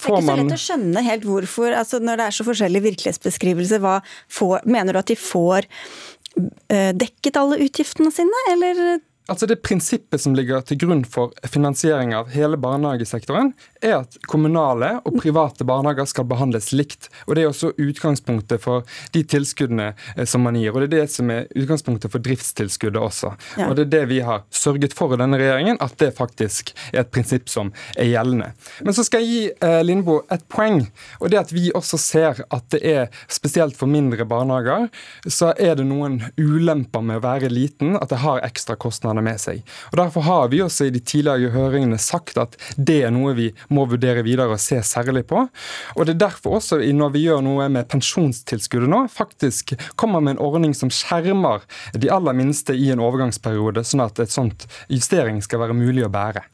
får 0.00 0.20
man 0.20 0.26
Det 0.26 0.32
er 0.32 0.44
ikke 0.44 0.44
så 0.44 0.48
lett 0.48 0.58
å 0.58 0.64
skjønne 0.66 1.06
helt 1.08 1.28
hvorfor, 1.28 1.78
altså 1.78 2.02
når 2.02 2.20
det 2.20 2.28
er 2.28 2.38
så 2.38 2.48
forskjellig 2.48 2.84
virkelighetsbeskrivelse, 2.90 3.80
hva 3.84 3.98
får, 4.32 4.68
mener 4.68 4.94
du 4.94 5.00
at 5.00 5.10
de 5.10 5.18
får 5.18 5.68
eh, 5.68 6.92
dekket 6.96 7.40
alle 7.40 7.60
utgiftene 7.64 8.12
sine, 8.14 8.46
eller 8.52 9.02
Altså 9.24 9.46
Det 9.46 9.56
prinsippet 9.64 10.20
som 10.20 10.34
ligger 10.36 10.60
til 10.68 10.76
grunn 10.82 11.00
for 11.08 11.32
finansiering 11.48 12.10
av 12.12 12.28
hele 12.34 12.58
barnehagesektoren, 12.60 13.54
er 13.80 14.02
at 14.02 14.18
kommunale 14.28 14.98
og 15.00 15.16
private 15.22 15.64
barnehager 15.64 16.04
skal 16.10 16.26
behandles 16.28 16.74
likt. 16.76 17.08
Og 17.24 17.36
Det 17.36 17.44
er 17.44 17.48
også 17.48 17.72
utgangspunktet 17.80 18.60
for 18.60 18.84
de 19.16 19.22
tilskuddene 19.24 19.94
eh, 20.16 20.26
som 20.28 20.44
man 20.44 20.58
gir. 20.60 20.74
Og 20.74 20.84
det 20.84 20.90
er 20.90 21.06
det 21.06 21.14
som 21.14 21.32
er 21.32 21.48
utgangspunktet 21.56 22.12
for 22.12 22.20
driftstilskuddet 22.24 23.00
også. 23.00 23.32
Ja. 23.56 23.70
Og 23.70 23.78
Det 23.78 23.86
er 23.86 23.92
det 23.94 24.02
vi 24.12 24.20
har 24.26 24.44
sørget 24.52 24.92
for 24.92 25.16
i 25.16 25.20
denne 25.20 25.40
regjeringen, 25.40 25.80
at 25.80 25.96
det 26.02 26.12
faktisk 26.18 26.74
er 26.92 27.06
et 27.06 27.12
prinsipp 27.14 27.48
som 27.48 27.72
er 27.96 28.10
gjeldende. 28.12 28.50
Men 28.84 28.92
så 28.92 29.06
skal 29.08 29.24
jeg 29.24 29.32
gi 29.32 29.42
eh, 29.64 29.80
Lindboe 29.88 30.26
et 30.36 30.44
poeng. 30.52 30.84
og 31.20 31.32
det 31.32 31.40
at 31.40 31.52
Vi 31.54 31.70
også 31.72 31.96
ser 31.96 32.44
at 32.50 32.68
det 32.76 32.82
er, 32.84 33.08
spesielt 33.28 33.76
for 33.76 33.88
mindre 33.88 34.24
barnehager, 34.28 34.90
så 35.28 35.54
er 35.56 35.76
det 35.80 35.88
noen 35.88 36.20
ulemper 36.36 37.00
med 37.00 37.22
å 37.22 37.24
være 37.24 37.48
liten, 37.48 37.96
at 37.96 38.10
det 38.12 38.20
har 38.20 38.44
ekstra 38.44 38.76
kostnader 38.76 39.13
kostnadene 39.14 39.22
med 39.24 39.40
seg. 39.40 39.62
Og 39.92 39.98
Derfor 39.98 40.22
har 40.22 40.48
vi 40.50 40.62
også 40.62 40.88
i 40.88 40.92
de 40.94 41.00
tidligere 41.00 41.52
høringene 41.52 41.98
sagt 41.98 42.38
at 42.38 42.56
det 42.76 43.04
er 43.04 43.12
noe 43.12 43.34
vi 43.34 43.52
må 43.70 43.86
vurdere 43.86 44.24
videre 44.24 44.54
og 44.54 44.60
se 44.60 44.80
særlig 44.82 45.26
på. 45.26 45.48
Og 45.96 46.06
Det 46.06 46.14
er 46.14 46.28
derfor 46.28 46.58
også 46.58 46.80
når 46.94 47.12
vi 47.14 47.24
gjør 47.26 47.42
noe 47.42 47.68
med 47.68 47.88
pensjonstilskuddet 47.88 48.90
nå, 48.90 49.06
faktisk 49.08 49.74
kommer 49.96 50.20
med 50.20 50.36
en 50.36 50.44
ordning 50.44 50.74
som 50.74 50.90
skjermer 50.90 51.62
de 51.94 52.10
aller 52.10 52.34
minste 52.34 52.74
i 52.74 52.90
en 52.90 53.00
overgangsperiode, 53.00 53.84
sånn 53.84 54.04
at 54.04 54.18
et 54.18 54.30
sånt 54.30 54.66
justering 54.88 55.42
skal 55.42 55.60
være 55.60 55.74
mulig 55.74 56.04
å 56.04 56.12
bære. 56.12 56.44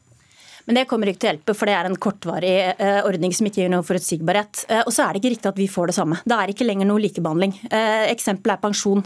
Men 0.71 0.77
det 0.79 0.87
kommer 0.87 1.09
ikke 1.11 1.19
til 1.19 1.27
å 1.27 1.31
hjelpe, 1.33 1.53
for 1.59 1.67
det 1.67 1.73
er 1.75 1.87
en 1.89 1.97
kortvarig 1.99 2.51
eh, 2.79 3.01
ordning 3.03 3.33
som 3.35 3.47
ikke 3.49 3.59
gir 3.59 3.71
noe 3.73 3.83
forutsigbarhet. 3.83 4.61
Eh, 4.71 4.83
og 4.85 4.93
så 4.95 5.03
er 5.03 5.11
det 5.11 5.19
ikke 5.19 5.31
riktig 5.33 5.49
at 5.49 5.57
vi 5.59 5.65
får 5.67 5.91
det 5.91 5.95
samme. 5.97 6.19
Det 6.23 6.37
er 6.37 6.53
ikke 6.53 6.63
lenger 6.63 6.87
noe 6.87 7.01
likebehandling. 7.03 7.57
Eh, 7.67 8.03
eksempelet 8.07 8.55
er 8.55 8.61
pensjon. 8.61 9.03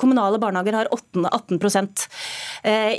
Kommunale 0.00 0.38
barnehager 0.40 0.78
har 0.78 0.88
18, 0.88 1.26
18 1.28 2.06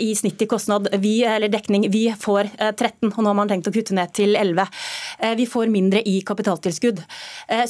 i 0.03 0.11
snitt 0.19 0.43
i 0.43 0.47
kostnad. 0.51 0.91
Vi, 1.01 1.15
eller 1.25 1.49
dekning. 1.49 1.87
Vi 1.89 2.03
får 2.21 2.51
13, 2.59 3.09
og 3.09 3.17
nå 3.17 3.31
har 3.31 3.37
man 3.39 3.49
tenkt 3.49 3.71
å 3.71 3.73
kutte 3.73 3.95
ned 3.97 4.13
til 4.13 4.37
11. 4.37 4.69
Vi 5.39 5.47
får 5.49 5.71
mindre 5.73 6.03
i 6.05 6.19
kapitaltilskudd. 6.27 7.01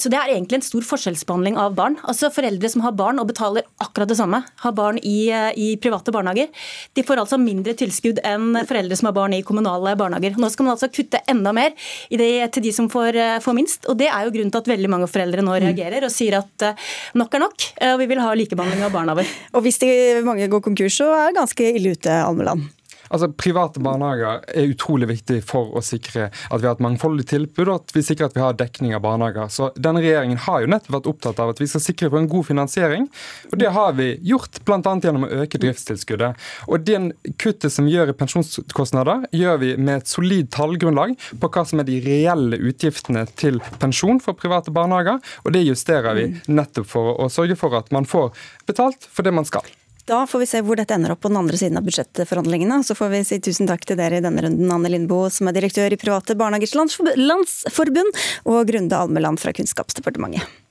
Så 0.02 0.12
det 0.12 0.20
er 0.20 0.34
egentlig 0.34 0.60
en 0.60 0.66
stor 0.66 0.88
forskjellsbehandling 0.90 1.60
av 1.62 1.78
barn. 1.78 1.96
Altså 2.10 2.32
Foreldre 2.34 2.72
som 2.74 2.84
har 2.84 2.98
barn 2.98 3.22
og 3.22 3.30
betaler 3.30 3.68
akkurat 3.84 4.12
det 4.12 4.18
samme, 4.20 4.42
har 4.66 4.76
barn 4.76 5.00
i, 5.00 5.30
i 5.30 5.70
private 5.82 6.14
barnehager, 6.16 6.50
de 6.98 7.06
får 7.06 7.24
altså 7.24 7.40
mindre 7.42 7.76
tilskudd 7.78 8.24
enn 8.26 8.58
foreldre 8.68 8.98
som 8.98 9.12
har 9.12 9.18
barn 9.18 9.38
i 9.38 9.44
kommunale 9.46 9.94
barnehager 10.00 10.33
Nå 10.40 10.50
skal 10.54 10.68
man 10.68 10.76
altså 10.76 10.90
kutte 10.94 11.22
enda 11.30 11.54
mer 11.56 11.74
det, 12.10 12.30
til 12.56 12.66
de 12.68 12.74
som 12.76 12.90
får, 12.92 13.20
eh, 13.20 13.40
får, 13.44 13.58
minst. 13.58 13.88
og 13.90 13.98
Det 14.00 14.10
er 14.10 14.28
jo 14.28 14.34
grunnen 14.36 14.54
til 14.54 14.64
at 14.64 14.72
veldig 14.74 14.92
mange 14.92 15.10
foreldre 15.12 15.46
nå 15.46 15.56
mm. 15.56 15.60
reagerer 15.68 16.08
og 16.08 16.14
sier 16.14 16.40
at 16.40 16.68
uh, 16.68 16.86
nok 17.20 17.34
er 17.34 17.44
nok, 17.46 17.68
eh, 17.80 17.94
og 17.94 18.00
vi 18.02 18.10
vil 18.12 18.24
ha 18.24 18.34
likebehandling 18.38 18.86
av 18.86 18.94
barna 18.96 19.18
våre. 19.18 19.30
Og 19.54 19.66
hvis 19.66 19.82
de 19.84 19.92
mange 20.26 20.48
går 20.52 20.64
konkurs, 20.66 21.00
så 21.02 21.10
er 21.16 21.32
det 21.32 21.40
ganske 21.42 21.74
ille 21.74 21.96
ute, 21.98 22.22
Almeland? 22.24 22.70
Altså, 23.10 23.30
Private 23.38 23.82
barnehager 23.84 24.44
er 24.48 24.72
utrolig 24.72 25.10
viktig 25.10 25.42
for 25.48 25.74
å 25.76 25.84
sikre 25.84 26.30
at 26.30 26.62
vi 26.62 26.68
har 26.68 26.78
et 26.78 26.84
mangfoldig 26.84 27.26
tilbud, 27.30 27.68
og 27.68 27.76
at 27.82 27.96
vi 27.96 28.04
sikrer 28.06 28.30
at 28.30 28.38
vi 28.38 28.44
har 28.44 28.58
dekning 28.60 28.96
av 28.96 29.04
barnehager. 29.06 29.50
Så 29.54 29.72
Denne 29.76 30.04
regjeringen 30.04 30.40
har 30.46 30.64
jo 30.64 30.72
nettopp 30.72 30.98
vært 30.98 31.10
opptatt 31.12 31.42
av 31.44 31.54
at 31.54 31.62
vi 31.62 31.70
skal 31.72 31.84
sikre 31.84 32.12
på 32.14 32.22
en 32.22 32.30
god 32.32 32.48
finansiering. 32.48 33.10
og 33.52 33.58
Det 33.60 33.74
har 33.76 33.94
vi 34.00 34.10
gjort, 34.24 34.62
bl.a. 34.66 34.80
gjennom 34.80 35.28
å 35.28 35.32
øke 35.44 35.62
driftstilskuddet. 35.62 36.40
Og 36.68 36.88
Den 36.88 37.12
kuttet 37.42 37.74
som 37.74 37.90
gjør 37.90 38.14
i 38.14 38.18
pensjonskostnader, 38.18 39.28
gjør 39.36 39.62
vi 39.64 39.76
med 39.78 40.02
et 40.02 40.12
solid 40.12 40.52
tallgrunnlag 40.54 41.16
på 41.40 41.52
hva 41.54 41.66
som 41.68 41.82
er 41.82 41.90
de 41.90 42.00
reelle 42.06 42.60
utgiftene 42.60 43.26
til 43.40 43.62
pensjon 43.82 44.22
for 44.24 44.38
private 44.40 44.74
barnehager, 44.74 45.22
og 45.44 45.56
det 45.56 45.66
justerer 45.66 46.18
vi 46.18 46.28
nettopp 46.48 46.90
for 46.90 47.16
å 47.24 47.30
sørge 47.32 47.58
for 47.60 47.76
at 47.80 47.92
man 47.96 48.08
får 48.10 48.34
betalt 48.68 49.10
for 49.12 49.26
det 49.26 49.36
man 49.36 49.48
skal. 49.48 49.66
Da 50.06 50.26
får 50.28 50.40
vi 50.40 50.48
se 50.50 50.60
hvor 50.66 50.76
dette 50.76 50.96
ender 50.98 51.14
opp 51.14 51.22
på 51.24 51.32
den 51.32 51.40
andre 51.40 51.60
siden 51.60 51.80
av 51.80 51.86
budsjettforhandlingene. 51.88 52.82
Så 52.84 52.96
får 52.98 53.14
vi 53.14 53.22
si 53.28 53.40
tusen 53.44 53.70
takk 53.70 53.86
til 53.88 54.00
dere 54.00 54.20
i 54.20 54.26
denne 54.26 54.44
runden, 54.44 54.74
Anne 54.76 54.92
Lindboe, 54.92 55.32
som 55.32 55.48
er 55.48 55.56
direktør 55.56 55.96
i 55.96 56.00
Private 56.02 56.36
Barnehagers 56.40 56.76
Landsforbund, 56.76 58.20
og 58.44 58.68
Grunde 58.68 59.00
Almeland 59.00 59.40
fra 59.40 59.56
Kunnskapsdepartementet. 59.56 60.63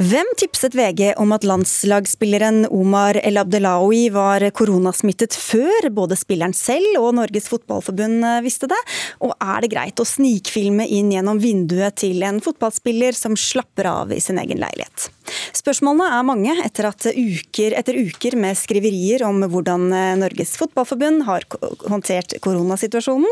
Hvem 0.00 0.24
tipset 0.40 0.72
VG 0.72 1.10
om 1.20 1.34
at 1.36 1.44
landslagsspilleren 1.44 2.62
Omar 2.72 3.18
El 3.20 3.36
Abdelawi 3.36 4.06
var 4.14 4.46
koronasmittet 4.56 5.36
før 5.36 5.90
både 5.92 6.16
spilleren 6.16 6.54
selv 6.56 6.96
og 7.02 7.18
Norges 7.18 7.50
Fotballforbund 7.52 8.24
visste 8.40 8.70
det? 8.72 8.78
Og 9.20 9.34
er 9.36 9.60
det 9.60 9.72
greit 9.74 10.00
å 10.00 10.08
snikfilme 10.08 10.88
inn 10.88 11.12
gjennom 11.12 11.42
vinduet 11.44 12.00
til 12.00 12.24
en 12.24 12.40
fotballspiller 12.40 13.12
som 13.12 13.36
slapper 13.36 13.90
av 13.92 14.16
i 14.16 14.22
sin 14.24 14.40
egen 14.40 14.64
leilighet? 14.64 15.10
Spørsmålene 15.54 16.06
er 16.16 16.26
mange 16.26 16.54
etter, 16.64 16.88
uker, 17.14 17.76
etter 17.78 17.98
uker 18.00 18.36
med 18.40 18.58
skriverier 18.58 19.24
om 19.26 19.42
hvordan 19.52 19.86
eh, 19.94 20.14
Norges 20.20 20.56
Fotballforbund 20.58 21.24
har 21.28 21.46
håndtert 21.90 22.34
koronasituasjonen, 22.42 23.28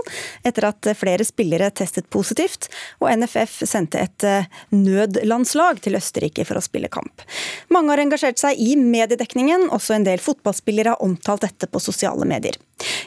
etter 0.47 0.69
at 0.69 0.91
flere 0.99 1.27
spillere 1.27 1.71
testet 1.75 2.09
positivt, 2.12 2.69
og 3.01 3.11
NFF 3.16 3.62
sendte 3.69 4.03
et 4.05 4.29
eh, 4.29 4.49
nødlandslag 4.75 5.83
til 5.85 5.99
Østerrike 5.99 6.47
for 6.49 6.58
å 6.61 6.65
spille 6.65 6.91
kamp. 6.93 7.25
Mange 7.75 7.95
har 7.95 8.03
engasjert 8.03 8.41
seg 8.41 8.61
i 8.61 8.75
mediedekningen, 8.79 9.69
også 9.75 9.97
en 9.97 10.07
del 10.09 10.23
fotballspillere 10.23 10.95
har 10.95 11.05
omtalt 11.05 11.47
dette 11.47 11.71
på 11.71 11.83
sosiale 11.83 12.29
medier. 12.29 12.59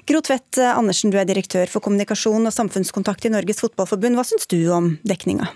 Gro 0.10 0.22
Tvedt 0.26 0.60
eh, 0.62 0.72
Andersen, 0.76 1.12
du 1.14 1.20
er 1.22 1.28
direktør 1.30 1.70
for 1.72 1.84
kommunikasjon 1.84 2.47
og 2.47 2.56
samfunnskontakt 2.56 3.28
i 3.28 3.34
Norges 3.34 3.62
Fotballforbund. 3.64 4.20
Hva 4.20 4.28
syns 4.28 4.49
du 4.52 4.60
om 4.74 4.95
dekninga? 5.08 5.52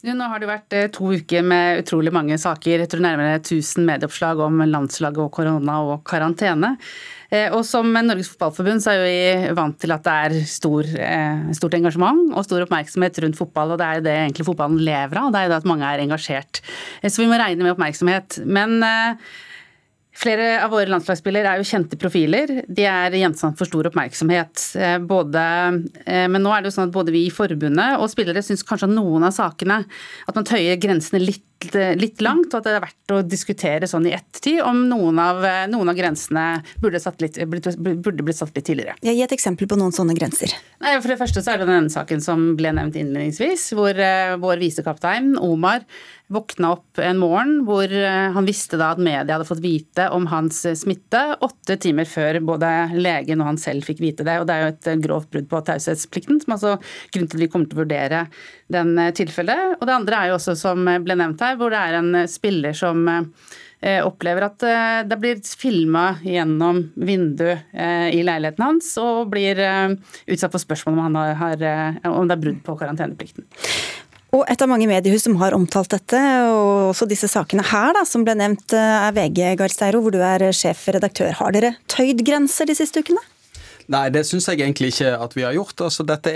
Nå 0.00 0.26
har 0.32 0.40
det 0.40 0.48
vært 0.48 0.74
eh, 0.76 0.88
to 0.92 1.10
uker 1.12 1.44
med 1.44 1.82
utrolig 1.82 2.12
mange 2.14 2.38
saker. 2.40 2.80
Jeg 2.80 2.88
tror 2.92 3.04
nærmere 3.04 3.40
1000 3.42 3.84
medieoppslag 3.84 4.40
om 4.40 4.62
landslaget 4.64 5.20
og 5.26 5.32
korona 5.36 5.80
og 5.84 6.04
karantene. 6.08 6.76
Eh, 7.30 7.48
og 7.54 7.62
som 7.66 7.86
Norges 7.94 8.30
Fotballforbund 8.32 8.82
så 8.84 8.94
er 8.94 9.04
vi 9.04 9.52
vant 9.56 9.78
til 9.80 9.94
at 9.94 10.06
det 10.06 10.16
er 10.26 10.48
stor, 10.50 10.86
eh, 10.86 11.52
stort 11.56 11.76
engasjement 11.78 12.34
og 12.34 12.46
stor 12.46 12.66
oppmerksomhet 12.66 13.22
rundt 13.24 13.38
fotball, 13.38 13.74
og 13.74 13.78
det 13.80 13.86
er 13.86 14.00
jo 14.00 14.06
det 14.08 14.16
egentlig 14.16 14.48
fotballen 14.48 14.82
lever 14.82 15.20
av. 15.20 15.28
og 15.28 15.32
Det 15.32 15.40
er 15.42 15.46
jo 15.46 15.54
det 15.54 15.60
at 15.60 15.70
mange 15.70 15.86
er 15.86 16.02
engasjert. 16.06 16.64
Så 17.06 17.22
vi 17.22 17.30
må 17.30 17.38
regne 17.38 17.62
med 17.62 17.76
oppmerksomhet. 17.76 18.42
Men 18.46 18.82
Flere 20.20 20.58
av 20.60 20.72
våre 20.74 20.90
landslagsspillere 20.90 21.48
er 21.48 21.60
jo 21.60 21.68
kjente 21.68 21.96
profiler. 22.00 22.50
De 22.68 22.84
er 22.84 23.14
gjenstand 23.16 23.56
for 23.56 23.68
stor 23.68 23.86
oppmerksomhet. 23.88 24.64
Eh, 24.76 24.98
både, 24.98 25.44
eh, 26.04 26.26
men 26.28 26.42
nå 26.44 26.50
er 26.52 26.60
det 26.60 26.68
jo 26.68 26.74
sånn 26.76 26.90
at 26.90 26.96
både 26.96 27.14
vi 27.14 27.24
i 27.28 27.32
forbundet 27.32 27.96
og 27.96 28.10
spillere 28.12 28.42
syns 28.44 28.66
kanskje 28.66 28.90
at 28.90 28.96
noen 28.96 29.24
av 29.24 29.32
sakene 29.32 29.78
at 29.86 30.36
man 30.36 30.48
tøyer 30.48 30.76
grensene 30.82 31.22
litt 31.22 31.46
litt 31.98 32.22
langt, 32.24 32.52
og 32.52 32.60
at 32.60 32.66
det 32.66 32.74
er 32.76 32.84
verdt 32.84 33.14
å 33.14 33.20
diskutere 33.26 33.88
sånn 33.90 34.06
i 34.08 34.14
ettertid 34.16 34.60
om 34.64 34.84
noen 34.90 35.18
av, 35.22 35.42
noen 35.70 35.92
av 35.92 35.98
grensene 35.98 36.44
burde, 36.80 37.00
litt, 37.22 37.40
burde, 37.46 38.24
blitt 38.24 38.38
satt 38.38 38.54
litt 38.56 38.66
tidligere. 38.68 38.96
Ja, 39.04 39.14
gi 39.14 39.24
et 39.26 39.34
eksempel 39.36 39.68
på 39.70 39.78
noen 39.80 39.94
sånne 39.94 40.16
grenser. 40.18 40.54
Nei, 40.80 40.94
for 41.00 41.12
det 41.12 41.18
første 41.20 41.42
så 41.44 41.54
er 41.54 41.60
det 41.60 41.68
denne 41.68 41.92
saken 41.92 42.24
som 42.24 42.54
ble 42.58 42.72
nevnt 42.76 42.96
innledningsvis, 42.96 43.70
hvor 43.76 43.92
uh, 43.96 44.38
vår 44.40 44.62
visekaptein 44.64 45.34
Omar 45.40 45.84
våkna 46.30 46.70
opp 46.76 47.00
en 47.02 47.18
morgen 47.18 47.64
hvor 47.66 47.90
uh, 47.90 48.30
han 48.36 48.46
visste 48.46 48.78
da 48.80 48.92
at 48.94 49.02
media 49.02 49.34
hadde 49.34 49.48
fått 49.48 49.62
vite 49.64 50.06
om 50.14 50.28
hans 50.30 50.62
smitte 50.78 51.22
åtte 51.42 51.76
timer 51.82 52.08
før 52.08 52.38
både 52.52 52.70
legen 52.96 53.42
og 53.42 53.50
han 53.50 53.60
selv 53.60 53.88
fikk 53.88 54.00
vite 54.04 54.26
det. 54.26 54.38
og 54.40 54.48
Det 54.48 54.56
er 54.56 54.64
jo 54.64 54.72
et 54.72 54.90
grovt 55.04 55.32
brudd 55.34 55.50
på 55.50 55.62
taushetsplikten, 55.66 56.40
som 56.44 56.56
altså 56.56 56.76
grunnen 57.12 57.30
til 57.30 57.40
at 57.40 57.44
vi 57.44 57.50
kommer 57.52 57.68
til 57.68 57.80
å 57.80 57.82
vurdere 57.82 58.24
den 58.72 58.94
tilfellet. 59.16 59.78
Og 59.78 59.88
det 59.88 59.96
andre 59.96 60.20
er 60.20 60.30
jo 60.30 60.38
også, 60.38 60.56
som 60.58 60.86
ble 61.04 61.16
nevnt 61.18 61.42
her, 61.44 61.58
hvor 61.60 61.72
det 61.72 61.80
er 61.80 61.98
en 62.00 62.12
eh, 62.22 62.28
spiller 62.30 62.76
som 62.76 63.06
eh, 63.10 64.00
opplever 64.04 64.46
at 64.46 64.66
eh, 64.66 65.00
det 65.08 65.18
blir 65.20 65.40
filma 65.44 66.12
gjennom 66.24 66.82
vinduet 67.00 67.72
i 67.74 68.20
leiligheten 68.26 68.64
hans, 68.64 68.92
og 69.00 69.30
blir 69.32 69.58
utsatt 69.60 70.52
for 70.52 70.62
spørsmål 70.62 71.00
om, 71.00 71.18
har, 71.40 71.64
om 72.10 72.28
det 72.28 72.36
er 72.36 72.44
brudd 72.44 72.62
på 72.66 72.76
karanteneplikten. 72.82 73.48
Og 74.30 74.44
et 74.46 74.62
av 74.62 74.68
mange 74.70 74.86
mediehus 74.86 75.24
som 75.26 75.34
har 75.40 75.56
omtalt 75.56 75.90
dette, 75.90 76.20
og 76.46 76.92
også 76.92 77.08
disse 77.10 77.26
sakene 77.30 77.64
her 77.66 77.96
da, 77.96 78.04
som 78.06 78.22
ble 78.26 78.36
nevnt, 78.38 78.76
er 78.76 79.10
VG 79.16 79.56
Garsteiro, 79.58 80.04
hvor 80.04 80.14
du 80.14 80.20
er 80.22 80.44
sjefredaktør. 80.54 81.34
Har 81.40 81.56
dere 81.56 81.74
tøyd 81.90 82.22
grenser 82.26 82.70
de 82.70 82.78
siste 82.78 83.02
ukene? 83.02 83.24
Nei, 83.90 84.04
det 84.12 84.24
syns 84.28 84.48
jeg 84.50 84.60
egentlig 84.60 84.92
ikke 84.92 85.14
at 85.24 85.36
vi 85.36 85.44
har 85.46 85.54
gjort. 85.56 85.80
Altså, 85.86 86.04
dette 86.06 86.32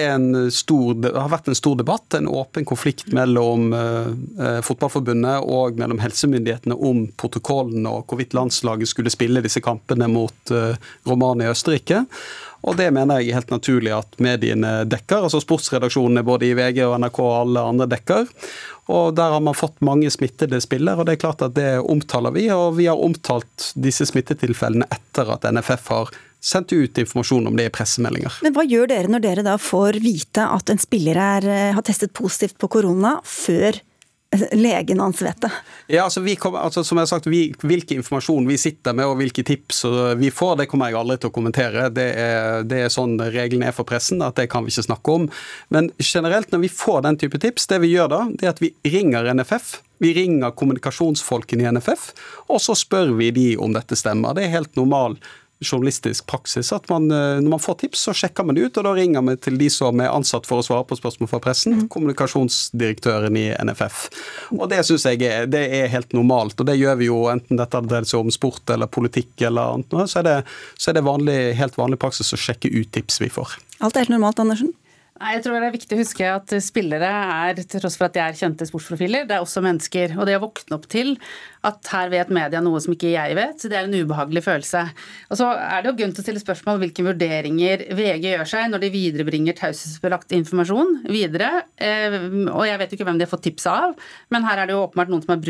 stor, 0.54 0.94
har 1.14 1.32
vært 1.32 1.50
en 1.50 1.58
stor 1.58 1.76
debatt, 1.80 2.16
en 2.16 2.30
åpen 2.30 2.66
konflikt 2.68 3.12
mellom 3.14 3.74
uh, 3.74 4.60
Fotballforbundet 4.64 5.44
og 5.44 5.78
mellom 5.80 6.00
helsemyndighetene 6.02 6.78
om 6.78 7.06
protokollen 7.20 7.86
og 7.90 8.08
hvorvidt 8.08 8.34
landslaget 8.36 8.90
skulle 8.90 9.12
spille 9.12 9.44
disse 9.44 9.62
kampene 9.64 10.08
mot 10.10 10.54
uh, 10.54 10.74
Romania 11.08 11.50
i 11.50 11.54
Østerrike. 11.54 12.04
Og 12.64 12.78
det 12.78 12.88
mener 12.96 13.20
jeg 13.20 13.30
er 13.30 13.40
helt 13.40 13.52
naturlig 13.52 13.92
at 13.92 14.16
mediene 14.24 14.84
dekker. 14.88 15.26
altså 15.26 15.40
Sportsredaksjonene 15.42 16.24
både 16.24 16.48
i 16.48 16.54
VG 16.56 16.80
og 16.86 16.96
NRK 17.02 17.18
og 17.20 17.34
alle 17.42 17.64
andre 17.74 17.88
dekker. 17.92 18.30
Og 18.92 19.14
Der 19.16 19.32
har 19.36 19.40
man 19.40 19.56
fått 19.56 19.80
mange 19.84 20.10
smittede 20.10 20.60
spillere, 20.60 21.00
og 21.00 21.06
det 21.06 21.16
er 21.16 21.24
klart 21.24 21.42
at 21.44 21.54
det 21.56 21.80
omtaler 21.80 22.32
vi. 22.32 22.48
Og 22.52 22.76
vi 22.76 22.88
har 22.88 23.00
omtalt 23.00 23.72
disse 23.76 24.06
smittetilfellene 24.08 24.88
etter 24.92 25.30
at 25.32 25.44
NFF 25.48 25.88
har 25.92 26.12
sendt 26.44 26.74
ut 26.76 27.00
informasjon 27.00 27.48
om 27.48 27.56
det 27.56 27.70
i 27.70 27.72
pressemeldinger. 27.72 28.40
Men 28.44 28.54
Hva 28.56 28.66
gjør 28.68 28.90
dere 28.92 29.10
når 29.10 29.24
dere 29.24 29.46
da 29.46 29.56
får 29.60 30.00
vite 30.04 30.44
at 30.44 30.70
en 30.70 30.82
spiller 30.82 31.18
er, 31.20 31.48
eh, 31.48 31.72
har 31.74 31.86
testet 31.86 32.12
positivt 32.12 32.58
på 32.60 32.70
korona 32.76 33.16
før 33.24 33.80
legen 34.52 35.00
hans 35.00 35.22
vet 35.22 35.40
det? 35.40 35.50
Ja, 35.86 36.04
altså, 36.04 36.20
vi 36.20 36.36
kommer, 36.36 36.58
altså 36.58 36.84
som 36.84 36.98
jeg 36.98 37.06
har 37.06 37.10
sagt, 37.10 37.26
vi, 37.26 37.54
Hvilken 37.60 38.00
informasjon 38.00 38.46
vi 38.48 38.58
sitter 38.58 38.96
med 38.96 39.08
og 39.08 39.18
hvilke 39.20 39.44
tips 39.46 39.84
vi 40.18 40.30
får, 40.34 40.56
det 40.60 40.68
kommer 40.70 40.90
jeg 40.90 40.98
aldri 41.00 41.18
til 41.20 41.30
å 41.30 41.34
kommentere. 41.34 41.88
Det 41.94 42.08
er, 42.20 42.66
det 42.68 42.84
er 42.84 42.92
sånn 42.92 43.16
reglene 43.20 43.70
er 43.70 43.76
for 43.76 43.88
pressen, 43.88 44.22
at 44.24 44.36
det 44.40 44.48
kan 44.52 44.66
vi 44.66 44.74
ikke 44.74 44.88
snakke 44.88 45.16
om. 45.20 45.28
Men 45.74 45.90
generelt 46.02 46.52
når 46.52 46.64
vi 46.66 46.72
får 46.72 47.04
den 47.06 47.20
type 47.20 47.40
tips, 47.42 47.68
det 47.70 47.80
vi 47.84 47.94
gjør 47.94 48.12
da, 48.12 48.22
det 48.32 48.48
er 48.48 48.54
at 48.54 48.62
vi 48.64 48.74
ringer 48.96 49.30
NFF. 49.34 49.78
Vi 50.02 50.10
ringer 50.16 50.52
kommunikasjonsfolkene 50.58 51.64
i 51.64 51.70
NFF, 51.76 52.10
og 52.50 52.60
så 52.60 52.74
spør 52.76 53.14
vi 53.16 53.30
de 53.34 53.48
om 53.62 53.72
dette 53.76 53.96
stemmer. 53.96 54.34
Det 54.36 54.46
er 54.46 54.56
helt 54.56 54.74
normal 54.76 55.16
journalistisk 55.64 56.26
praksis 56.30 56.72
at 56.74 56.88
man, 56.92 57.08
eh, 57.10 57.40
når 57.42 57.54
man 57.56 57.62
får 57.62 57.78
tips, 57.82 58.04
så 58.08 58.14
sjekker 58.16 58.46
man 58.46 58.56
det 58.56 58.68
ut, 58.68 58.78
og 58.78 58.86
da 58.86 58.92
ringer 58.96 59.24
vi 59.28 59.36
til 59.46 59.58
de 59.60 59.70
som 59.72 60.00
er 60.02 60.12
ansatt 60.12 60.48
for 60.48 60.60
å 60.60 60.66
svare 60.66 60.86
på 60.88 60.98
spørsmål 60.98 61.30
fra 61.30 61.40
pressen, 61.44 61.78
mm. 61.78 61.88
kommunikasjonsdirektøren 61.94 63.40
i 63.40 63.46
NFF. 63.64 64.04
Og 64.58 64.68
Det 64.70 64.82
syns 64.86 65.08
jeg 65.08 65.22
er, 65.24 65.48
det 65.50 65.64
er, 65.66 65.90
helt 65.94 66.14
normalt, 66.16 66.58
og 66.60 66.68
det 66.68 66.78
gjør 66.80 67.00
vi 67.00 67.10
jo 67.10 67.24
enten 67.32 67.60
dette 67.60 67.82
dreier 67.88 68.08
seg 68.08 68.24
om 68.24 68.32
sport 68.34 68.70
eller 68.74 68.90
politikk 68.90 69.46
eller 69.48 69.76
annet, 69.76 69.98
så 70.10 70.22
er 70.22 70.28
det, 70.28 70.38
så 70.78 70.90
er 70.90 70.98
det 70.98 71.06
vanlig, 71.06 71.38
helt 71.58 71.76
vanlig 71.80 72.00
praksis 72.02 72.34
å 72.34 72.40
sjekke 72.40 72.72
ut 72.72 72.92
tips 72.94 73.20
vi 73.22 73.32
får. 73.32 73.58
Alt 73.84 73.96
er 73.96 74.06
helt 74.06 74.14
normalt, 74.16 74.40
Andersen? 74.42 74.72
Jeg 75.14 75.44
tror 75.44 75.60
det 75.62 75.66
er 75.68 75.74
viktig 75.76 75.94
å 75.94 76.00
huske 76.00 76.26
at 76.26 76.52
spillere 76.58 77.06
er, 77.06 77.54
til 77.54 77.78
tross 77.78 77.94
for 77.94 78.08
at 78.08 78.16
de 78.16 78.20
er 78.24 78.34
kjente 78.34 78.66
sportsprofiler, 78.66 79.28
det 79.28 79.36
er 79.36 79.44
også 79.44 79.62
mennesker. 79.62 80.16
Og 80.18 80.26
det 80.26 80.34
å 80.34 80.42
våkne 80.42 80.74
opp 80.74 80.88
til 80.90 81.12
at 81.64 81.86
her 81.94 82.10
vet 82.10 82.32
media 82.34 82.58
noe 82.58 82.80
som 82.82 82.96
ikke 82.96 83.12
jeg 83.12 83.36
vet, 83.38 83.62
det 83.70 83.78
er 83.78 83.86
en 83.86 83.94
ubehagelig 83.94 84.42
følelse. 84.42 84.82
Og 85.30 85.38
så 85.38 85.52
er 85.54 85.84
det 85.84 85.92
jo 85.92 85.94
grunn 86.00 86.16
til 86.16 86.24
å 86.24 86.26
stille 86.26 86.42
spørsmål 86.42 86.82
hvilke 86.82 87.06
vurderinger 87.06 87.86
VG 87.94 88.26
gjør 88.32 88.52
seg 88.56 88.66
når 88.74 88.82
de 88.82 88.92
viderebringer 88.96 89.58
taushetsbelagt 89.62 90.34
informasjon 90.34 90.94
videre. 91.06 91.62
Eh, 91.78 92.20
og 92.50 92.66
jeg 92.66 92.82
vet 92.82 92.90
jo 92.90 92.98
ikke 92.98 93.10
hvem 93.12 93.22
de 93.22 93.28
har 93.28 93.34
fått 93.36 93.46
tips 93.46 93.70
av, 93.70 93.94
men 94.34 94.50
her 94.50 94.64
er 94.64 94.66
det 94.66 94.74
jo 94.74 94.82
åpenbart 94.88 95.14
noen 95.14 95.22
som 95.22 95.36
har 95.36 95.42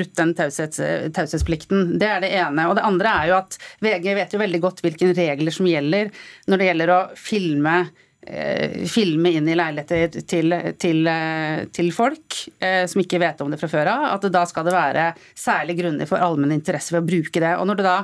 brutt 0.00 0.20
den 0.24 0.36
taushetsplikten. 0.40 1.98
Det 2.00 2.08
er 2.08 2.24
det 2.24 2.32
ene. 2.40 2.70
Og 2.72 2.80
det 2.80 2.88
andre 2.88 3.18
er 3.20 3.34
jo 3.34 3.40
at 3.44 3.60
VG 3.84 4.14
vet 4.16 4.32
jo 4.32 4.46
veldig 4.48 4.64
godt 4.64 4.86
hvilke 4.86 5.12
regler 5.12 5.52
som 5.52 5.68
gjelder 5.68 6.08
når 6.48 6.56
det 6.56 6.72
gjelder 6.72 6.96
å 6.96 7.02
filme 7.20 7.82
filme 8.20 9.30
inn 9.32 9.48
i 9.48 9.56
leiligheter 9.56 10.20
til, 10.28 10.54
til, 10.78 11.06
eh, 11.08 11.62
til 11.72 11.88
folk 11.96 12.36
eh, 12.60 12.84
som 12.90 13.00
ikke 13.00 13.20
vet 13.22 13.40
om 13.40 13.50
det 13.50 13.58
fra 13.60 13.70
før 13.72 13.88
av, 13.94 14.04
at 14.14 14.26
da 14.32 14.44
skal 14.48 14.66
det 14.66 14.74
være 14.76 15.06
særlig 15.32 15.78
grunner 15.80 16.10
for 16.10 16.20
allmenn 16.22 16.52
interesse 16.54 16.92
ved 16.94 17.02
å 17.02 17.08
bruke 17.08 17.40
det. 17.42 17.54
Og 17.56 17.66
når 17.68 17.80
det 17.80 17.88
da 17.88 17.96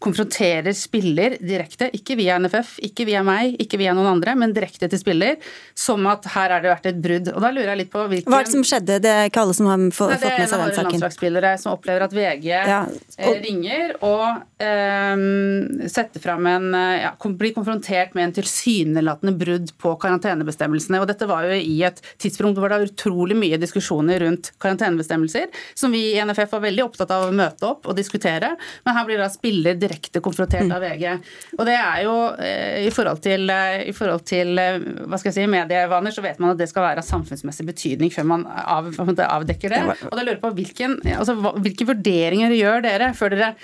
konfronterer 0.00 0.72
spiller 0.76 1.34
direkte, 1.44 1.90
ikke 1.96 2.16
via 2.16 2.38
NFF, 2.40 2.78
ikke 2.88 3.04
via 3.04 3.20
meg, 3.26 3.58
ikke 3.60 3.76
via 3.80 3.92
noen 3.96 4.08
andre, 4.14 4.32
men 4.38 4.54
direkte 4.56 4.88
til 4.88 5.00
spiller, 5.00 5.36
som 5.76 6.06
at 6.08 6.24
her 6.32 6.54
har 6.54 6.64
det 6.64 6.70
vært 6.72 6.88
et 6.88 7.00
brudd. 7.04 7.28
Og 7.34 7.44
da 7.44 7.50
lurer 7.52 7.74
jeg 7.74 7.80
litt 7.82 7.90
på 7.92 8.06
hvilken 8.08 8.32
Hva 8.32 8.40
er 8.40 8.48
det 8.48 8.54
som 8.54 8.64
skjedde? 8.64 8.96
Det 9.04 9.12
er 9.12 9.28
ikke 9.28 9.44
alle 9.44 9.56
som 9.58 9.68
har 9.68 9.82
fått 9.92 10.14
med 10.14 10.22
seg 10.24 10.38
den 10.38 10.48
saken. 10.48 10.48
Det 10.48 10.62
er 10.64 10.70
en 10.70 10.80
av 10.80 10.86
landslagsspillere 10.86 11.50
som 11.60 11.74
opplever 11.74 12.06
at 12.06 12.16
VG 12.16 12.48
ja. 12.48 12.78
Eh, 12.88 13.28
og... 13.28 13.42
ringer 13.44 13.92
og 14.06 14.24
um, 14.64 15.84
setter 15.92 16.24
fram 16.24 16.48
en 16.48 16.66
eh, 16.78 17.02
ja, 17.04 17.12
blir 17.42 17.54
konfrontert 17.56 18.16
med 18.16 18.30
en 18.30 18.34
tilsynelatende 18.40 19.36
brudd 19.36 19.74
på 19.84 19.94
karantenebestemmelsene. 20.00 21.02
Og 21.04 21.10
dette 21.12 21.28
var 21.28 21.44
jo 21.44 21.60
i 21.60 21.76
et 21.84 22.00
tidspunkt 22.16 22.56
hvor 22.56 22.72
det 22.72 22.80
var 22.80 22.88
utrolig 22.88 23.36
mye 23.36 23.60
diskusjoner 23.60 24.24
rundt 24.24 24.54
karantenebestemmelser, 24.64 25.52
som 25.76 25.92
vi 25.92 26.06
i 26.14 26.24
NFF 26.24 26.56
var 26.56 26.64
veldig 26.64 26.88
opptatt 26.88 27.12
av 27.12 27.28
å 27.28 27.36
møte 27.36 27.68
opp 27.68 27.84
og 27.90 28.00
diskutere, 28.00 28.54
men 28.88 28.96
her 28.96 29.04
blir 29.04 29.20
da 29.20 29.28
spiller 29.32 29.76
direkte 29.76 29.89
direkte 29.90 30.22
konfrontert 30.24 30.66
mm. 30.66 30.72
av 30.74 30.84
VG. 30.84 31.34
Og 31.58 31.66
det 31.68 31.76
er 31.76 32.04
jo 32.06 32.14
eh, 32.38 32.86
i 32.86 32.92
forhold 32.94 33.22
til, 33.24 33.46
eh, 33.50 33.84
i 33.90 33.94
forhold 33.96 34.24
til 34.28 34.60
eh, 34.60 34.80
hva 35.06 35.20
skal 35.20 35.30
jeg 35.30 35.38
si, 35.40 35.50
medievaner, 35.50 36.14
så 36.14 36.24
vet 36.24 36.40
man 36.42 36.54
at 36.54 36.60
det 36.60 36.70
skal 36.70 36.86
være 36.86 37.02
av 37.02 37.08
samfunnsmessig 37.08 37.66
betydning 37.68 38.14
før 38.14 38.28
man 38.32 38.46
av, 38.46 38.90
avdekker 38.96 39.74
det. 39.74 39.82
Og 40.08 40.16
da 40.16 40.22
lurer 40.22 40.36
jeg 40.36 40.44
på 40.44 40.54
hvilken, 40.58 40.98
altså, 41.16 41.36
hvilke 41.60 41.88
vurderinger 41.90 42.54
gjør 42.56 42.84
dere 42.86 43.12
før 43.18 43.36
dere 43.36 43.54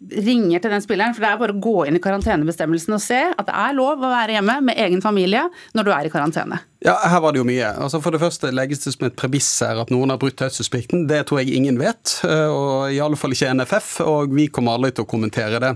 ringer 0.00 0.62
til 0.62 0.72
den 0.72 0.82
spilleren, 0.84 1.14
for 1.16 1.24
det 1.24 1.30
er 1.30 1.40
bare 1.40 1.54
å 1.54 1.60
gå 1.60 1.76
inn 1.88 1.98
i 1.98 2.02
karantenebestemmelsen 2.02 2.96
og 2.96 3.02
se 3.04 3.20
at 3.28 3.48
det 3.48 3.56
er 3.56 3.76
lov 3.76 4.00
å 4.00 4.12
være 4.12 4.38
hjemme 4.38 4.56
med 4.70 4.80
egen 4.80 5.04
familie 5.04 5.44
når 5.76 5.86
du 5.86 5.92
er 5.92 6.08
i 6.08 6.12
karantene. 6.12 6.60
Ja, 6.80 6.94
her 7.04 7.20
var 7.20 7.34
det 7.34 7.42
jo 7.42 7.44
mye. 7.44 7.66
Altså 7.76 7.98
For 8.00 8.14
det 8.14 8.22
første 8.22 8.48
legges 8.56 8.80
det 8.86 8.94
som 8.94 9.04
et 9.04 9.16
premiss 9.20 9.48
her 9.60 9.82
at 9.82 9.90
noen 9.92 10.08
har 10.08 10.20
brutt 10.20 10.38
taushetsplikten. 10.40 11.02
Det 11.10 11.18
tror 11.28 11.42
jeg 11.42 11.52
ingen 11.58 11.76
vet, 11.76 12.14
eh, 12.24 12.48
og 12.48 12.94
i 12.94 13.00
alle 13.04 13.18
fall 13.20 13.34
ikke 13.36 13.50
NFF, 13.58 13.90
og 14.08 14.32
vi 14.32 14.46
kommer 14.48 14.78
aldri 14.78 14.94
til 14.96 15.04
å 15.04 15.10
kommentere 15.10 15.60
det. 15.60 15.74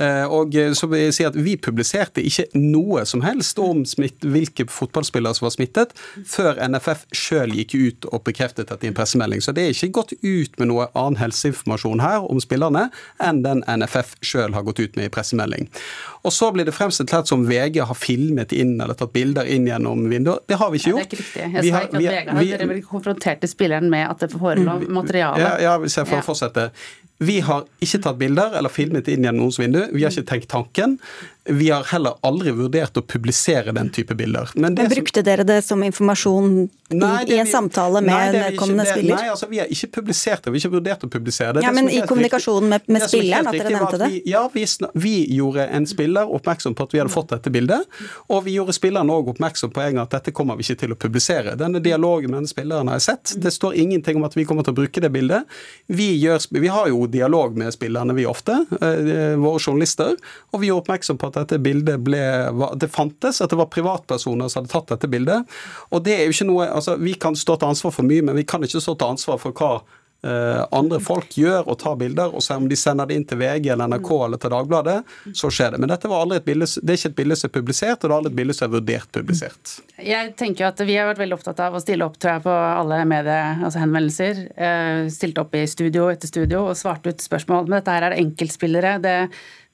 Eh, 0.00 0.24
og 0.24 0.56
så 0.78 0.88
vil 0.88 1.02
jeg 1.04 1.16
si 1.18 1.26
at 1.28 1.36
Vi 1.38 1.56
publiserte 1.60 2.24
ikke 2.24 2.46
noe 2.56 3.04
som 3.06 3.20
helst 3.22 3.60
om 3.60 3.84
smitt, 3.84 4.24
hvilke 4.24 4.64
fotballspillere 4.72 5.36
som 5.36 5.46
var 5.46 5.52
smittet, 5.52 5.92
før 6.26 6.56
NFF 6.64 7.04
sjøl 7.12 7.52
gikk 7.52 7.76
ut 7.76 8.08
og 8.08 8.24
bekreftet 8.24 8.72
dette 8.72 8.88
i 8.88 8.88
en 8.88 8.96
pressemelding. 8.96 9.44
Så 9.44 9.52
det 9.52 9.66
er 9.66 9.76
ikke 9.76 10.00
gått 10.00 10.16
ut 10.24 10.58
med 10.58 10.72
noe 10.72 10.88
annen 10.94 11.20
helseinformasjon 11.20 12.00
her 12.00 12.24
om 12.24 12.40
spillerne 12.40 12.88
enn 13.20 13.44
den 13.44 13.60
NFF 13.68 14.16
sjøl 14.24 14.56
har 14.56 14.64
gått 14.64 14.80
ut 14.80 14.96
med 14.96 15.10
i 15.10 15.12
pressemelding. 15.12 15.68
Og 16.26 16.34
så 16.34 16.50
blir 16.54 16.66
det 16.66 16.74
fremstilt 16.76 17.12
som 17.28 17.44
VG 17.48 17.80
har 17.86 17.98
filmet 17.98 18.52
inn 18.56 18.76
eller 18.80 18.98
tatt 18.98 19.12
bilder 19.14 19.48
inn 19.48 19.68
gjennom 19.68 20.06
vinduer. 20.10 20.40
Det 20.48 20.58
har 20.60 20.72
vi 20.72 20.80
ikke 20.80 20.94
gjort. 20.94 21.10
det 21.10 21.18
er 21.18 21.18
ikke 21.18 21.22
riktig. 21.22 21.42
Jeg 21.42 21.64
vi 21.64 21.72
sa 21.72 21.82
ikke 21.82 21.98
at 21.98 22.02
VG 22.02 22.32
har 22.32 22.48
Dere 22.48 22.70
ble 22.70 22.78
konfronterte 22.86 23.50
spilleren 23.50 23.90
med 23.92 24.06
at 24.08 24.24
det 24.24 24.32
forelå 24.34 24.80
mm. 24.80 24.88
materiale. 24.98 25.44
Ja, 25.44 25.52
ja, 25.68 25.76
hvis 25.82 25.98
jeg 26.00 26.10
får 26.10 26.24
fortsette. 26.26 26.70
Vi 27.18 27.40
har 27.42 27.64
ikke 27.82 27.98
tatt 28.04 28.18
bilder 28.18 28.54
eller 28.58 28.70
filmet 28.70 29.08
inn 29.10 29.24
gjennom 29.26 29.48
noens 29.48 29.58
vindu. 29.58 29.80
Vi 29.90 30.04
har 30.04 30.14
ikke 30.14 30.28
tenkt 30.28 30.50
tanken. 30.52 30.98
Vi 31.48 31.70
har 31.70 31.84
heller 31.88 32.18
aldri 32.26 32.52
vurdert 32.52 32.96
å 33.00 33.02
publisere 33.02 33.72
den 33.72 33.88
type 33.94 34.14
bilder. 34.14 34.50
Men, 34.54 34.74
Men 34.76 34.90
Brukte 34.92 35.22
dere 35.24 35.44
det 35.48 35.62
som 35.64 35.80
informasjon 35.84 36.68
nei, 36.92 37.24
i, 37.24 37.34
i 37.34 37.38
en 37.40 37.48
samtale 37.48 38.02
med 38.04 38.34
vedkommende 38.36 38.84
spiller? 38.88 39.16
Nei, 39.16 39.30
altså 39.32 39.48
vi 39.48 39.60
har 39.62 39.70
ikke 39.72 39.88
publisert 39.98 40.44
det. 40.44 40.52
Vi 40.52 40.60
har 40.60 40.66
ikke 40.66 40.74
vurdert 40.76 41.06
å 41.06 41.10
publisere 41.12 41.56
det. 41.56 41.64
Ja, 41.64 41.72
det 41.72 41.78
Men 41.78 41.88
i 41.92 42.02
kommunikasjonen 42.08 42.68
med, 42.74 42.84
med 42.92 43.06
spilleren, 43.08 43.48
at 43.48 43.56
dere 43.56 43.72
nevnte 43.72 44.00
det? 44.02 44.10
Vi, 44.12 44.22
ja, 44.28 44.42
vi, 44.52 44.66
vi, 44.92 45.14
gjorde 45.38 45.66
en 45.78 45.88
spiller 45.88 46.34
oppmerksom 46.38 46.76
på 46.76 46.88
at 46.88 46.96
vi 46.96 47.02
hadde 47.02 47.14
fått 47.14 47.32
dette 47.32 47.52
bildet. 47.54 47.98
Og 48.28 48.44
vi 48.44 48.58
gjorde 48.58 48.76
spilleren 48.76 49.12
òg 49.14 49.32
oppmerksom 49.34 49.72
på 49.72 49.84
en 49.84 49.96
gang 49.96 50.04
at 50.04 50.18
dette 50.18 50.34
kommer 50.36 50.58
vi 50.58 50.66
ikke 50.66 50.82
til 50.84 50.96
å 50.96 51.00
publisere. 51.00 51.56
Denne 51.60 51.80
dialogen 51.84 52.32
med 52.32 52.42
denne 52.42 52.52
spilleren 52.52 52.92
har 52.92 53.00
jeg 53.00 53.08
sett. 53.08 53.34
Det 53.40 53.54
står 53.54 53.78
ingenting 53.80 54.20
om 54.20 54.28
at 54.28 54.36
vi 54.36 54.44
kommer 54.48 54.66
til 54.66 54.76
å 54.76 54.80
bruke 54.82 55.04
det 55.04 55.12
bildet. 55.14 55.48
Vi, 55.86 56.10
gjør, 56.20 56.44
vi 56.60 56.72
har 56.72 56.92
jo 56.92 57.06
dialog 57.08 57.56
med 57.56 57.72
spillerne, 57.72 58.16
vi 58.16 58.28
ofte, 58.28 58.60
eh, 58.80 59.34
våre 59.40 59.62
journalister, 59.62 60.16
og 60.52 60.62
vi 60.62 60.70
gjør 60.70 60.82
oppmerksom 60.82 61.20
på 61.20 61.30
at 61.30 61.37
dette 61.42 61.60
bildet 61.62 62.02
ble 62.04 62.20
Det 62.80 62.90
fantes, 62.92 63.40
at 63.42 63.52
det 63.52 63.58
var 63.60 63.70
privatpersoner 63.72 64.50
som 64.50 64.62
hadde 64.62 64.72
tatt 64.72 64.92
dette 64.94 65.10
bildet. 65.10 65.58
Og 65.92 66.04
det 66.04 66.16
er 66.16 66.26
jo 66.26 66.36
ikke 66.36 66.50
noe 66.50 66.68
altså 66.72 66.98
Vi 67.00 67.14
kan 67.20 67.36
stå 67.38 67.58
til 67.58 67.72
ansvar 67.72 67.94
for 67.94 68.08
mye, 68.08 68.24
men 68.26 68.38
vi 68.38 68.46
kan 68.48 68.64
ikke 68.64 68.82
stå 68.82 68.96
til 68.98 69.16
ansvar 69.16 69.40
for 69.42 69.56
hva 69.56 69.72
Uh, 70.26 70.64
andre 70.74 70.98
folk 70.98 71.30
gjør 71.38 71.68
og 71.70 71.76
tar 71.78 71.94
bilder, 71.94 72.32
og 72.34 72.42
så 72.42 72.56
om 72.58 72.64
de 72.66 72.74
sender 72.74 73.06
det 73.06 73.14
inn 73.14 73.24
til 73.28 73.38
VG 73.38 73.68
eller 73.70 73.86
NRK 73.86 74.08
eller 74.16 74.40
til 74.42 74.50
Dagbladet, 74.50 74.96
så 75.30 75.46
skjer 75.54 75.76
det. 75.76 75.78
Men 75.78 75.92
dette 75.92 76.10
var 76.10 76.24
aldri 76.24 76.40
et 76.40 76.48
bilde, 76.48 76.66
det 76.66 76.90
er 76.90 76.98
ikke 76.98 77.10
et 77.12 77.18
bilde 77.20 77.36
som 77.38 77.46
er 77.46 77.52
publisert, 77.54 78.00
og 78.00 78.02
det 78.02 78.10
er 78.10 78.16
aldri 78.16 78.32
et 78.32 78.38
bilde 78.40 78.56
som 78.58 78.66
er 78.66 78.72
vurdert 78.72 79.12
publisert. 79.14 79.76
Jeg 80.02 80.32
tenker 80.40 80.66
at 80.72 80.82
Vi 80.82 80.96
har 80.98 81.06
vært 81.06 81.22
veldig 81.22 81.38
opptatt 81.38 81.62
av 81.62 81.78
å 81.78 81.82
stille 81.84 82.02
opp 82.02 82.18
tror 82.18 82.34
jeg, 82.34 82.44
på 82.48 82.56
alle 82.56 82.98
medie, 83.06 83.38
Altså 83.68 83.84
henvendelser. 83.84 84.42
Uh, 84.58 85.06
stilt 85.14 85.38
opp 85.38 85.54
i 85.54 85.62
studio 85.70 86.08
etter 86.10 86.30
studio 86.30 86.64
og 86.66 86.74
svart 86.80 87.06
ut 87.06 87.22
spørsmål. 87.22 87.70
Men 87.70 87.78
dette 87.78 87.94
her 87.94 88.08
er 88.08 88.18
enkeltspillere. 88.18 88.96
Det 89.04 89.16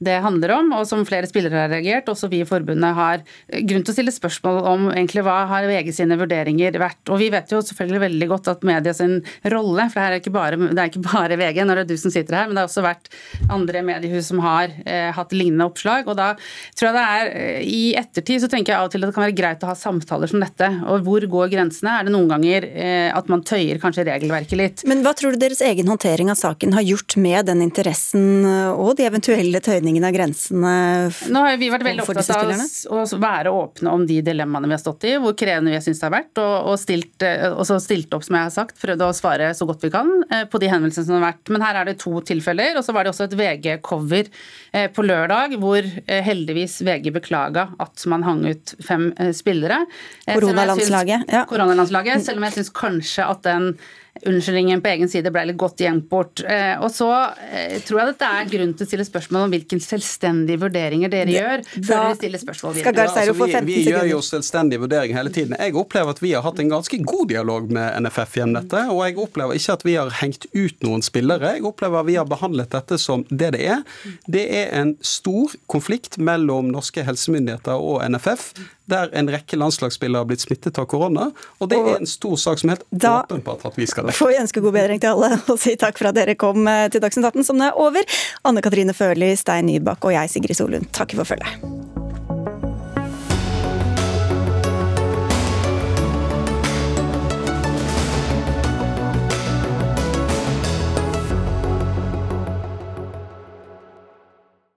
det 0.04 0.20
handler 0.24 0.54
om, 0.58 0.72
og 0.78 0.86
som 0.88 1.04
flere 1.08 1.28
spillere 1.30 1.64
har 1.64 1.72
reagert, 1.72 2.08
også 2.10 2.30
vi 2.32 2.42
i 2.42 2.48
forbundet 2.48 2.96
har 2.96 3.24
grunn 3.50 3.84
til 3.84 3.92
å 3.92 3.96
stille 3.96 4.14
spørsmål 4.14 4.60
om 4.70 4.86
egentlig 4.92 5.24
hva 5.26 5.40
har 5.50 5.68
VG 5.68 5.90
sine 5.96 6.18
vurderinger 6.20 6.78
vært. 6.80 7.02
Og 7.12 7.20
vi 7.20 7.30
vet 7.32 7.52
jo 7.52 7.62
selvfølgelig 7.64 8.02
veldig 8.06 8.28
godt 8.30 8.50
at 8.52 8.66
media 8.66 8.94
sin 8.96 9.18
rolle, 9.52 9.88
for 9.92 10.00
det 10.00 10.06
er 10.06 10.22
ikke 10.22 10.34
bare, 10.34 10.58
det 10.60 10.80
er 10.80 10.90
ikke 10.90 11.04
bare 11.04 11.38
VG 11.40 11.62
når 11.64 11.80
det 11.80 11.84
er 11.84 11.90
du 11.92 12.00
som 12.00 12.14
sitter 12.14 12.38
her, 12.38 12.48
men 12.48 12.56
det 12.56 12.64
har 12.64 12.70
også 12.70 12.84
vært 12.84 13.10
andre 13.52 13.84
mediehus 13.86 14.30
som 14.30 14.42
har 14.44 14.72
eh, 14.84 15.10
hatt 15.14 15.34
lignende 15.36 15.68
oppslag. 15.68 16.08
Og 16.10 16.18
da 16.18 16.32
tror 16.76 16.90
jeg 16.90 16.96
det 16.96 17.04
er 17.04 17.32
eh, 17.32 17.60
I 17.64 17.82
ettertid 18.00 18.44
så 18.44 18.50
tenker 18.52 18.74
jeg 18.74 18.80
av 18.80 18.88
og 18.88 18.94
til 18.94 19.04
at 19.04 19.10
det 19.10 19.16
kan 19.16 19.26
være 19.26 19.38
greit 19.38 19.64
å 19.64 19.70
ha 19.70 19.76
samtaler 19.78 20.30
som 20.30 20.42
dette. 20.42 20.70
Og 20.90 21.04
hvor 21.06 21.28
går 21.36 21.52
grensene? 21.54 21.98
Er 21.98 22.08
det 22.08 22.14
noen 22.14 22.30
ganger 22.32 22.68
eh, 22.70 23.10
at 23.14 23.30
man 23.32 23.44
tøyer 23.46 23.80
kanskje 23.82 24.06
regelverket 24.08 24.60
litt? 24.60 24.86
Men 24.88 25.04
hva 25.06 25.14
tror 25.16 25.34
du 25.34 25.42
deres 25.42 25.62
egen 25.64 25.90
håndtering 25.90 26.32
av 26.32 26.40
saken 26.40 26.76
har 26.76 26.86
gjort 26.86 27.18
med 27.20 27.50
den 27.50 27.62
interessen 27.64 28.44
og 28.44 28.96
de 28.98 29.06
eventuelle 29.06 29.60
tøyningene 29.64 29.93
flytningen 29.94 30.04
av 30.04 30.12
grensene 30.12 31.32
Nå 31.32 31.42
har 31.44 31.58
vi 31.58 31.70
vært 31.70 31.84
veldig 31.84 32.04
opptatt 32.04 32.30
av 32.34 32.94
å 32.94 33.18
være 33.20 33.50
åpne 33.50 33.92
om 33.92 34.06
de 34.06 34.20
dilemmaene 34.24 34.68
vi 34.68 34.74
har 34.74 34.82
stått 34.82 35.04
i, 35.04 35.16
hvor 35.18 35.34
krevende 35.36 35.72
vi 35.72 35.80
syns 35.82 36.00
det 36.00 36.06
har 36.08 36.14
vært, 36.14 36.38
og, 36.38 36.72
og, 36.72 36.78
stilt, 36.80 37.22
eh, 37.22 37.52
og 37.52 37.64
stilt, 37.66 38.12
opp, 38.14 38.24
som 38.24 38.36
jeg 38.36 38.48
har 38.48 38.54
sagt, 38.54 38.78
prøvd 38.80 39.04
å 39.04 39.12
svare 39.14 39.52
så 39.54 39.66
godt 39.68 39.84
vi 39.84 39.92
kan 39.94 40.10
eh, 40.30 40.44
på 40.50 40.60
de 40.60 40.70
henvendelsene 40.70 41.06
som 41.06 41.18
har 41.18 41.26
vært. 41.30 41.52
Men 41.52 41.64
her 41.64 41.80
er 41.80 41.88
det 41.88 41.98
to 42.02 42.20
tilfeller, 42.26 42.78
og 42.78 42.84
så 42.86 42.94
var 42.94 43.04
det 43.04 43.14
også 43.14 43.28
et 43.28 43.36
VG-cover 43.38 44.30
eh, 44.72 44.88
på 44.94 45.06
lørdag 45.06 45.56
hvor 45.62 45.86
heldigvis 46.06 46.80
VG 46.84 47.10
beklaga 47.14 47.68
at 47.82 48.06
man 48.10 48.24
hang 48.26 48.44
ut 48.48 48.74
fem 48.84 49.10
spillere. 49.36 49.84
Koronalandslaget. 50.28 51.28
Ja. 51.32 51.44
Koronalandslaget, 51.50 52.24
selv 52.24 52.40
om 52.40 52.48
jeg 52.48 52.58
syns 52.58 52.72
kanskje 52.74 53.28
at 53.28 53.44
den 53.46 53.74
unnskyldningen 54.22 54.82
på 54.82 54.90
egen 54.92 55.10
side 55.10 55.30
ble 55.34 55.42
litt 55.48 55.58
godt 55.58 55.82
gjemt 55.82 56.06
bort. 56.10 56.42
Eh, 56.46 56.74
og 56.78 56.90
så 56.94 57.08
eh, 57.48 57.80
tror 57.84 58.00
jeg 58.00 58.12
dette 58.12 58.28
er 58.38 58.50
grunn 58.52 58.74
til 58.76 58.86
å 58.86 58.88
stille 58.88 59.06
spørsmål 59.08 59.46
om 59.48 59.54
hvilke 59.54 59.78
selvstendige 59.82 60.62
vurderinger 60.62 61.12
dere 61.12 61.28
det, 61.28 61.36
gjør, 61.38 61.64
før 61.74 61.90
dere 61.90 62.18
stiller 62.20 62.42
spørsmål 62.42 62.76
videre. 62.78 63.06
Altså, 63.08 63.34
vi, 63.34 63.56
vi 63.68 63.78
gjør 63.90 64.10
jo 64.12 64.20
selvstendige 64.24 64.84
vurderinger 64.84 65.18
hele 65.18 65.34
tiden. 65.34 65.56
Jeg 65.58 65.74
opplever 65.80 66.14
at 66.14 66.22
vi 66.22 66.34
har 66.36 66.46
hatt 66.46 66.62
en 66.62 66.70
ganske 66.72 67.00
god 67.02 67.32
dialog 67.34 67.72
med 67.74 68.06
NFF 68.06 68.38
gjennom 68.38 68.60
dette, 68.60 68.84
og 68.94 69.02
jeg 69.02 69.18
opplever 69.24 69.58
ikke 69.58 69.78
at 69.80 69.86
vi 69.88 69.96
har 69.98 70.14
hengt 70.20 70.46
ut 70.54 70.86
noen 70.86 71.04
spillere. 71.04 71.56
Jeg 71.58 71.66
opplever 71.66 72.04
at 72.04 72.10
vi 72.10 72.18
har 72.20 72.30
behandlet 72.30 72.70
dette 72.74 73.00
som 73.02 73.26
det 73.30 73.50
det 73.56 73.66
er. 73.66 73.82
Det 74.30 74.46
er 74.62 74.70
en 74.78 74.94
stor 75.04 75.52
konflikt 75.70 76.20
mellom 76.22 76.70
norske 76.74 77.02
helsemyndigheter 77.06 77.82
og 77.82 78.00
NFF 78.14 78.52
der 78.90 79.12
en 79.16 79.30
rekke 79.32 79.58
landslagsspillere 79.58 80.24
har 80.24 80.28
blitt 80.28 80.44
smittet 80.44 80.78
av 80.80 80.88
korona. 80.90 81.30
Og 81.58 81.70
det 81.70 81.80
er 81.80 81.98
en 81.98 82.10
stor 82.10 82.36
sak 82.40 82.60
som 82.60 82.72
er 82.72 82.80
helt 82.80 83.08
åpenbart 83.08 83.64
at 83.70 83.80
vi 83.80 83.88
skal 83.88 84.08
dekke. 84.08 84.18
Får 84.20 84.32
vi 84.34 84.40
ønske 84.42 84.64
god 84.64 84.76
bedring 84.76 85.02
til 85.02 85.14
alle 85.14 85.40
og 85.40 85.60
si 85.60 85.76
takk 85.80 86.00
for 86.00 86.12
at 86.12 86.18
dere 86.18 86.36
kom 86.38 86.68
eh, 86.70 86.86
til 86.92 87.04
Dagsnytt 87.04 87.32
18 87.32 87.48
som 87.48 87.60
det 87.60 87.70
er 87.70 87.80
over. 87.80 88.16
Anne 88.44 88.64
Katrine 88.64 88.96
Førli, 88.96 89.34
Stein 89.40 89.70
Nybakk 89.70 90.04
og 90.04 90.16
jeg, 90.16 90.32
Sigrid 90.36 90.60
Solund, 90.60 90.90
takker 90.96 91.22
for 91.22 91.34
følget. 91.34 92.03